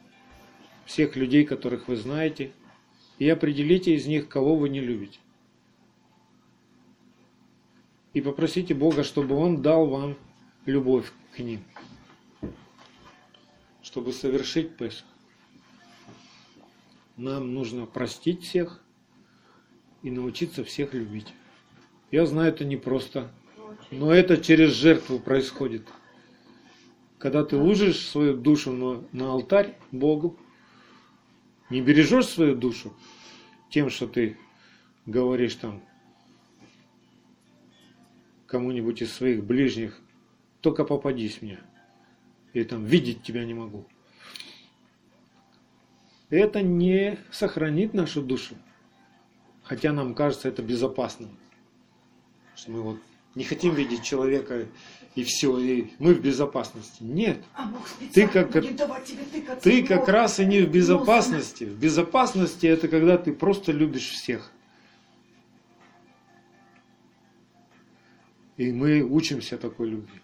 всех 0.86 1.16
людей, 1.16 1.44
которых 1.44 1.86
вы 1.86 1.96
знаете, 1.96 2.52
и 3.18 3.28
определите 3.28 3.94
из 3.94 4.06
них, 4.06 4.28
кого 4.28 4.56
вы 4.56 4.68
не 4.68 4.80
любите. 4.80 5.18
И 8.12 8.20
попросите 8.20 8.74
Бога, 8.74 9.04
чтобы 9.04 9.36
Он 9.36 9.62
дал 9.62 9.86
вам 9.86 10.16
любовь 10.66 11.12
к 11.34 11.38
ним, 11.38 11.60
чтобы 13.82 14.12
совершить 14.12 14.76
Песах. 14.76 15.06
Нам 17.16 17.54
нужно 17.54 17.86
простить 17.86 18.42
всех 18.42 18.82
и 20.02 20.10
научиться 20.10 20.64
всех 20.64 20.94
любить. 20.94 21.28
Я 22.10 22.26
знаю, 22.26 22.48
это 22.48 22.64
не 22.64 22.76
просто, 22.76 23.30
но 23.90 24.12
это 24.12 24.38
через 24.38 24.72
жертву 24.72 25.20
происходит. 25.20 25.86
Когда 27.18 27.44
ты 27.44 27.56
ложишь 27.56 28.00
свою 28.08 28.36
душу 28.36 28.72
на, 28.72 29.04
на 29.12 29.30
алтарь 29.30 29.76
Богу, 29.92 30.38
не 31.68 31.80
бережешь 31.82 32.26
свою 32.26 32.56
душу 32.56 32.92
тем, 33.68 33.90
что 33.90 34.08
ты 34.08 34.38
говоришь 35.06 35.54
там 35.56 35.82
кому-нибудь 38.50 39.02
из 39.02 39.12
своих 39.12 39.44
ближних, 39.44 39.98
только 40.60 40.84
попадись 40.84 41.40
мне. 41.42 41.60
Или 42.52 42.64
там 42.64 42.84
видеть 42.84 43.22
тебя 43.22 43.44
не 43.44 43.54
могу 43.54 43.86
это 46.30 46.62
не 46.62 47.18
сохранит 47.30 47.92
нашу 47.92 48.22
душу. 48.22 48.54
Хотя 49.62 49.92
нам 49.92 50.14
кажется 50.14 50.48
это 50.48 50.62
безопасным. 50.62 51.36
Что 52.56 52.70
мы 52.72 52.82
вот 52.82 52.98
не 53.34 53.44
хотим 53.44 53.74
видеть 53.74 54.02
человека 54.02 54.66
и 55.14 55.24
все, 55.24 55.58
и 55.58 55.90
мы 55.98 56.14
в 56.14 56.20
безопасности. 56.20 57.02
Нет. 57.02 57.38
А 57.54 57.72
ты 58.12 58.26
как, 58.26 58.52
ты 59.60 59.86
как 59.86 60.08
раз 60.08 60.40
и 60.40 60.46
не 60.46 60.62
в 60.62 60.70
безопасности. 60.70 61.64
В 61.64 61.78
безопасности 61.78 62.66
это 62.66 62.88
когда 62.88 63.18
ты 63.18 63.32
просто 63.32 63.72
любишь 63.72 64.08
всех. 64.08 64.52
И 68.60 68.72
мы 68.72 69.00
учимся 69.00 69.56
такой 69.56 69.88
любви. 69.88 70.20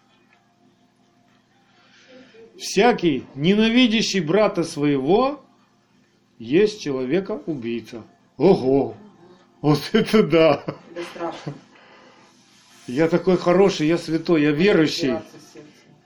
Всякий, 2.58 3.24
ненавидящий 3.34 4.20
брата 4.20 4.62
своего, 4.62 5.40
есть 6.38 6.82
человека-убийца. 6.82 8.02
Ого! 8.36 8.94
Вот 9.62 9.80
это 9.92 10.22
да! 10.22 10.64
Я 12.86 13.08
такой 13.08 13.38
хороший, 13.38 13.86
я 13.86 13.96
святой, 13.96 14.42
я 14.42 14.50
верующий. 14.50 15.14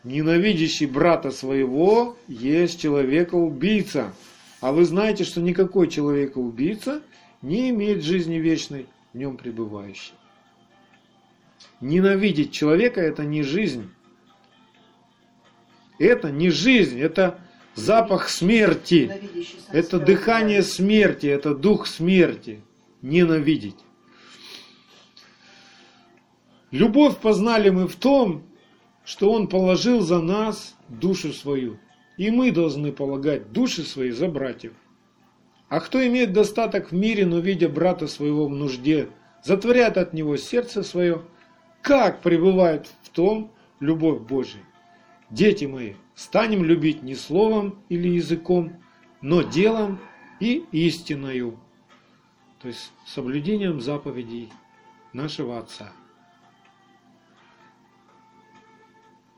Ненавидящий 0.05 0.87
брата 0.87 1.33
своего 1.33 2.17
есть 2.29 2.81
человека-убийца. 2.81 4.15
А 4.61 4.71
вы 4.71 4.85
знаете, 4.85 5.25
что 5.25 5.41
никакой 5.41 5.89
человека-убийца 5.89 7.03
не 7.43 7.71
имеет 7.71 8.05
жизни 8.05 8.37
вечной 8.37 8.87
в 9.13 9.19
нем 9.19 9.37
пребывающей. 9.37 10.13
Ненавидеть 11.81 12.53
человека– 12.53 13.01
это 13.03 13.25
не 13.25 13.43
жизнь. 13.43 13.91
Это 15.99 16.31
не 16.31 16.51
жизнь, 16.51 17.01
это 17.01 17.39
запах 17.75 18.29
смерти. 18.29 19.11
Это 19.73 19.99
дыхание 19.99 20.63
смерти, 20.63 21.27
это 21.27 21.55
дух 21.55 21.87
смерти. 21.87 22.61
Ненавидеть. 23.03 23.77
Любовь 26.71 27.17
познали 27.19 27.71
мы 27.71 27.89
в 27.89 27.97
том, 27.97 28.45
что 29.05 29.33
Он 29.33 29.49
положил 29.49 30.01
за 30.01 30.21
нас 30.21 30.77
душу 30.89 31.33
свою, 31.33 31.79
и 32.17 32.31
мы 32.31 32.53
должны 32.53 32.93
полагать 32.93 33.53
души 33.53 33.83
свои 33.83 34.11
за 34.11 34.29
братьев. 34.29 34.73
А 35.69 35.81
кто 35.81 36.07
имеет 36.07 36.33
достаток 36.33 36.91
в 36.91 36.95
мире, 36.95 37.27
но 37.27 37.39
видя 37.39 37.69
брата 37.69 38.07
своего 38.07 38.47
в 38.47 38.51
нужде, 38.51 39.09
затворяет 39.43 39.97
от 39.97 40.13
него 40.13 40.37
сердце 40.37 40.83
свое, 40.83 41.23
как 41.83 42.21
пребывает 42.21 42.89
в 43.03 43.09
том 43.11 43.51
любовь 43.81 44.21
Божия? 44.21 44.63
Дети 45.31 45.65
мои, 45.65 45.95
станем 46.15 46.65
любить 46.65 47.03
не 47.03 47.15
словом 47.15 47.79
или 47.89 48.09
языком, 48.09 48.73
но 49.21 49.43
делом 49.43 49.99
и 50.41 50.65
истиною, 50.73 51.59
то 52.61 52.69
есть 52.69 52.93
соблюдением 53.07 53.81
заповедей 53.81 54.51
нашего 55.13 55.59
Отца. 55.59 55.93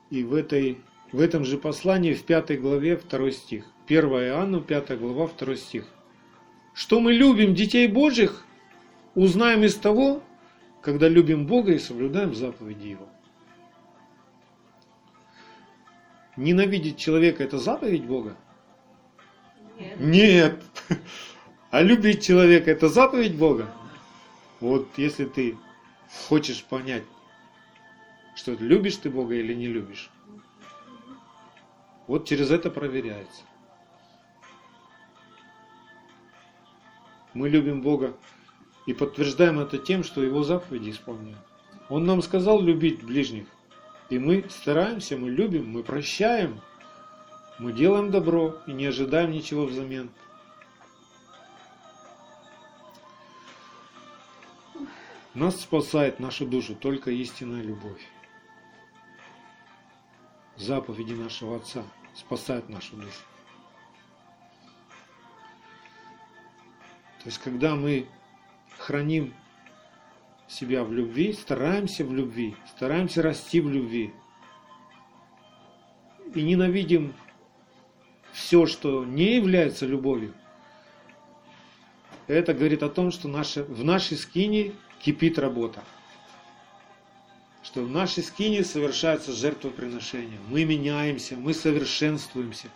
И 0.09 0.23
в, 0.23 0.33
этой, 0.33 0.79
в 1.11 1.19
этом 1.19 1.43
же 1.43 1.57
послании 1.57 2.13
в 2.13 2.23
пятой 2.23 2.57
главе 2.57 2.97
второй 2.97 3.31
стих. 3.31 3.65
1 3.87 4.05
Иоанна, 4.05 4.61
5 4.61 4.99
глава, 4.99 5.27
2 5.27 5.55
стих. 5.55 5.87
Что 6.73 6.99
мы 6.99 7.13
любим 7.13 7.55
детей 7.55 7.87
Божьих, 7.87 8.45
узнаем 9.15 9.63
из 9.63 9.75
того, 9.75 10.23
когда 10.83 11.07
любим 11.07 11.47
Бога 11.47 11.71
и 11.71 11.79
соблюдаем 11.79 12.35
заповеди 12.35 12.87
Его. 12.87 13.07
Ненавидеть 16.35 16.97
человека– 16.97 17.43
это 17.45 17.57
заповедь 17.57 18.03
Бога? 18.03 18.35
Нет. 19.79 19.99
Нет. 19.99 20.63
А 21.71 21.81
любить 21.81 22.23
человека– 22.23 22.69
это 22.71 22.89
заповедь 22.89 23.37
Бога? 23.37 23.73
Вот 24.59 24.87
если 24.97 25.25
ты 25.25 25.57
хочешь 26.27 26.63
понять, 26.63 27.03
что 28.35 28.51
любишь 28.51 28.97
ты 28.97 29.09
Бога 29.09 29.35
или 29.35 29.53
не 29.53 29.67
любишь, 29.67 30.09
вот 32.07 32.27
через 32.27 32.51
это 32.51 32.69
проверяется. 32.69 33.43
Мы 37.33 37.47
любим 37.49 37.81
Бога 37.81 38.17
и 38.85 38.93
подтверждаем 38.93 39.59
это 39.59 39.77
тем, 39.77 40.03
что 40.03 40.23
Его 40.23 40.43
заповеди 40.43 40.91
исполняем. 40.91 41.37
Он 41.89 42.05
нам 42.05 42.21
сказал 42.21 42.61
любить 42.61 43.03
ближних. 43.03 43.47
И 44.09 44.19
мы 44.19 44.45
стараемся, 44.49 45.17
мы 45.17 45.29
любим, 45.29 45.69
мы 45.69 45.83
прощаем, 45.83 46.61
мы 47.59 47.71
делаем 47.71 48.11
добро 48.11 48.57
и 48.67 48.73
не 48.73 48.85
ожидаем 48.85 49.31
ничего 49.31 49.65
взамен. 49.65 50.09
Нас 55.33 55.59
спасает 55.61 56.19
нашу 56.19 56.45
душу 56.45 56.75
только 56.75 57.09
истинная 57.09 57.63
любовь. 57.63 58.01
Заповеди 60.57 61.13
нашего 61.13 61.57
Отца 61.57 61.83
спасают 62.13 62.69
нашу 62.69 62.95
душу. 62.97 63.21
То 67.23 67.29
есть, 67.29 67.39
когда 67.39 67.75
мы 67.75 68.07
храним 68.77 69.33
себя 70.47 70.83
в 70.83 70.93
любви, 70.93 71.33
стараемся 71.33 72.05
в 72.05 72.13
любви, 72.13 72.55
стараемся 72.75 73.21
расти 73.21 73.61
в 73.61 73.69
любви. 73.69 74.13
И 76.33 76.41
ненавидим 76.41 77.13
все, 78.31 78.65
что 78.65 79.05
не 79.05 79.35
является 79.35 79.85
любовью. 79.85 80.33
Это 82.27 82.53
говорит 82.53 82.83
о 82.83 82.89
том, 82.89 83.11
что 83.11 83.27
наша, 83.27 83.63
в 83.63 83.83
нашей 83.83 84.17
скине 84.17 84.73
кипит 84.99 85.37
работа. 85.37 85.83
Что 87.63 87.83
в 87.83 87.89
нашей 87.89 88.23
скине 88.23 88.63
совершается 88.63 89.31
жертвоприношение. 89.31 90.39
Мы 90.47 90.65
меняемся, 90.65 91.35
мы 91.35 91.53
совершенствуемся. 91.53 92.67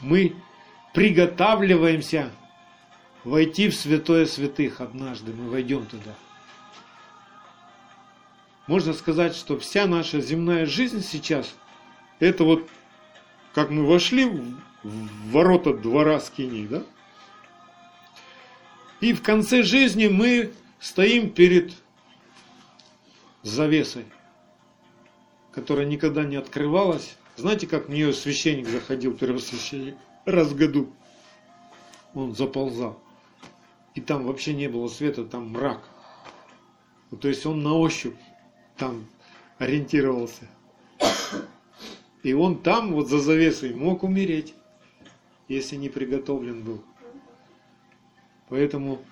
Мы 0.00 0.36
приготавливаемся 0.92 2.30
войти 3.24 3.68
в 3.68 3.74
святое 3.74 4.26
святых 4.26 4.80
однажды. 4.80 5.32
Мы 5.32 5.50
войдем 5.50 5.86
туда. 5.86 6.14
Можно 8.66 8.92
сказать, 8.92 9.34
что 9.34 9.58
вся 9.58 9.86
наша 9.86 10.20
земная 10.20 10.64
жизнь 10.66 11.02
сейчас, 11.02 11.54
это 12.18 12.44
вот 12.44 12.68
как 13.52 13.70
мы 13.70 13.84
вошли 13.84 14.26
в 14.26 15.30
ворота 15.30 15.74
двора 15.74 16.20
Скинии, 16.20 16.66
да? 16.66 16.84
И 19.00 19.12
в 19.12 19.22
конце 19.22 19.62
жизни 19.62 20.08
мы 20.08 20.52
стоим 20.78 21.30
перед 21.30 21.72
завесой, 23.42 24.04
которая 25.52 25.86
никогда 25.86 26.22
не 26.22 26.36
открывалась. 26.36 27.16
Знаете, 27.36 27.66
как 27.66 27.88
в 27.88 27.90
нее 27.90 28.12
священник 28.12 28.68
заходил, 28.68 29.16
первосвященник, 29.16 29.96
раз 30.26 30.48
в 30.48 30.56
году 30.56 30.92
он 32.14 32.36
заползал. 32.36 33.02
И 33.94 34.00
там 34.00 34.24
вообще 34.24 34.54
не 34.54 34.68
было 34.68 34.88
света, 34.88 35.24
там 35.24 35.50
мрак. 35.50 35.88
То 37.20 37.28
есть 37.28 37.44
он 37.44 37.62
на 37.62 37.74
ощупь 37.74 38.16
там 38.76 39.06
ориентировался. 39.58 40.48
И 42.22 42.32
он 42.32 42.58
там, 42.58 42.92
вот 42.92 43.08
за 43.08 43.18
завесой, 43.18 43.74
мог 43.74 44.02
умереть, 44.02 44.54
если 45.48 45.76
не 45.76 45.88
приготовлен 45.88 46.62
был. 46.62 46.84
Поэтому 48.48 49.02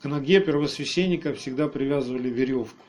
к 0.00 0.08
ноге 0.08 0.40
первосвященника 0.40 1.34
всегда 1.34 1.68
привязывали 1.68 2.28
веревку. 2.28 2.84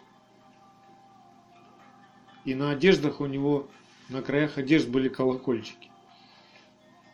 И 2.45 2.55
на 2.55 2.71
одеждах 2.71 3.19
у 3.19 3.25
него, 3.25 3.67
на 4.09 4.21
краях 4.21 4.57
одежд 4.57 4.87
были 4.87 5.09
колокольчики. 5.09 5.91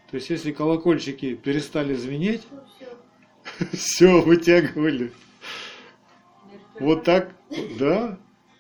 То 0.10 0.16
есть, 0.16 0.30
если 0.30 0.52
колокольчики 0.52 1.36
перестали 1.36 1.94
звенеть, 1.94 2.48
все, 3.74 4.22
вытягивали. 4.22 5.12
Вот 6.80 7.04
так, 7.04 7.36
да, 7.80 8.18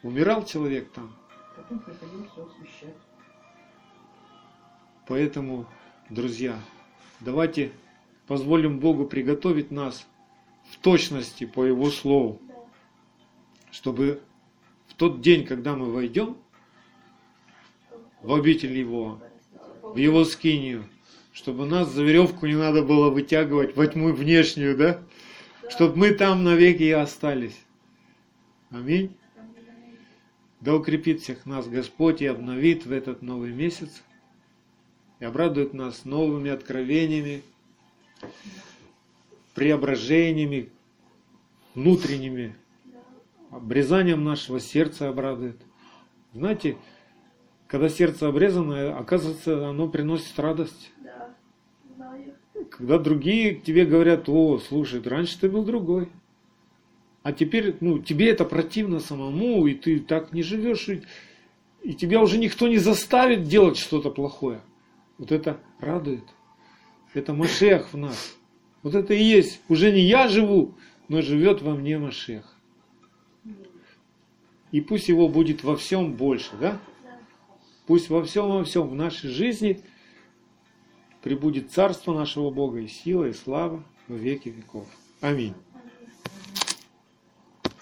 Умирал 0.08 0.46
человек 0.46 0.90
там. 0.92 1.14
Потом 1.56 1.80
приходил 1.80 2.26
все 2.32 2.46
освещать. 2.46 2.96
Поэтому, 5.06 5.68
друзья, 6.10 6.60
давайте 7.20 7.74
позволим 8.26 8.80
Богу 8.80 9.06
приготовить 9.06 9.70
нас 9.70 10.08
в 10.70 10.78
точности 10.78 11.46
по 11.46 11.66
Его 11.66 11.90
Слову, 11.90 12.42
чтобы 13.72 14.22
в 14.88 14.94
тот 14.94 15.20
день, 15.20 15.46
когда 15.46 15.76
мы 15.76 15.92
войдем 15.92 16.38
в 18.22 18.34
обитель 18.34 18.78
Его, 18.78 19.22
в 19.82 19.98
Его 19.98 20.24
скинию, 20.24 20.88
чтобы 21.38 21.68
нас 21.68 21.92
за 21.92 22.04
веревку 22.04 22.48
не 22.48 22.56
надо 22.56 22.82
было 22.82 23.12
вытягивать 23.12 23.76
во 23.76 23.86
тьму 23.86 24.12
внешнюю, 24.12 24.76
да? 24.76 25.00
Чтобы 25.70 25.96
мы 25.96 26.12
там 26.12 26.44
навеки 26.44 26.82
и 26.82 26.90
остались. 26.90 27.56
Аминь. 28.72 29.16
Да 30.62 30.74
укрепит 30.74 31.22
всех 31.22 31.46
нас 31.46 31.68
Господь 31.68 32.24
и 32.24 32.26
обновит 32.26 32.88
в 32.88 32.92
этот 32.92 33.22
новый 33.22 33.52
месяц 33.52 34.02
и 35.20 35.26
обрадует 35.26 35.76
нас 35.76 36.06
новыми 36.06 36.50
откровениями, 36.50 37.44
преображениями, 39.54 40.72
внутренними, 41.76 42.56
обрезанием 43.52 44.24
нашего 44.24 44.60
сердца 44.60 45.08
обрадует. 45.08 45.62
Знаете, 46.34 46.78
когда 47.68 47.90
сердце 47.90 48.28
обрезано, 48.28 48.98
оказывается, 48.98 49.68
оно 49.70 49.88
приносит 49.88 50.40
радость. 50.40 50.92
Да. 51.04 51.17
Когда 52.78 53.00
другие 53.00 53.56
тебе 53.56 53.86
говорят, 53.86 54.30
о, 54.30 54.60
слушай, 54.60 55.02
раньше 55.02 55.40
ты 55.40 55.50
был 55.50 55.64
другой 55.64 56.10
а 57.28 57.34
теперь 57.34 57.76
ну, 57.82 58.00
тебе 58.00 58.30
это 58.30 58.46
противно 58.46 59.02
самому, 59.02 59.68
и 59.68 59.74
ты 59.74 60.00
так 60.00 60.32
не 60.32 60.44
живешь, 60.44 60.88
и, 60.88 61.02
и 61.84 61.94
тебя 61.94 62.22
уже 62.22 62.38
никто 62.38 62.70
не 62.70 62.78
заставит 62.78 63.44
делать 63.44 63.78
что-то 63.78 64.12
плохое. 64.12 64.62
Вот 65.18 65.34
это 65.34 65.60
радует. 65.82 66.24
Это 67.14 67.34
Машех 67.34 67.92
в 67.92 67.98
нас. 67.98 68.38
Вот 68.82 68.96
это 68.96 69.14
и 69.14 69.22
есть. 69.22 69.60
Уже 69.68 69.92
не 69.92 70.00
я 70.00 70.30
живу, 70.30 70.76
но 71.10 71.22
живет 71.22 71.62
во 71.62 71.76
мне 71.76 71.98
Машех. 71.98 72.56
И 74.72 74.80
пусть 74.80 75.10
его 75.10 75.28
будет 75.28 75.66
во 75.66 75.76
всем 75.76 76.14
больше, 76.14 76.52
да? 76.62 76.80
Пусть 77.88 78.10
во 78.10 78.24
всем, 78.24 78.48
во 78.48 78.64
всем 78.64 78.88
в 78.88 78.96
нашей 78.96 79.30
жизни 79.30 79.82
прибудет 81.22 81.72
царство 81.72 82.14
нашего 82.14 82.50
Бога 82.50 82.80
и 82.80 82.88
сила, 82.88 83.26
и 83.26 83.34
слава 83.34 83.84
во 84.08 84.16
веки 84.16 84.50
веков. 84.50 84.88
Аминь. 85.22 85.54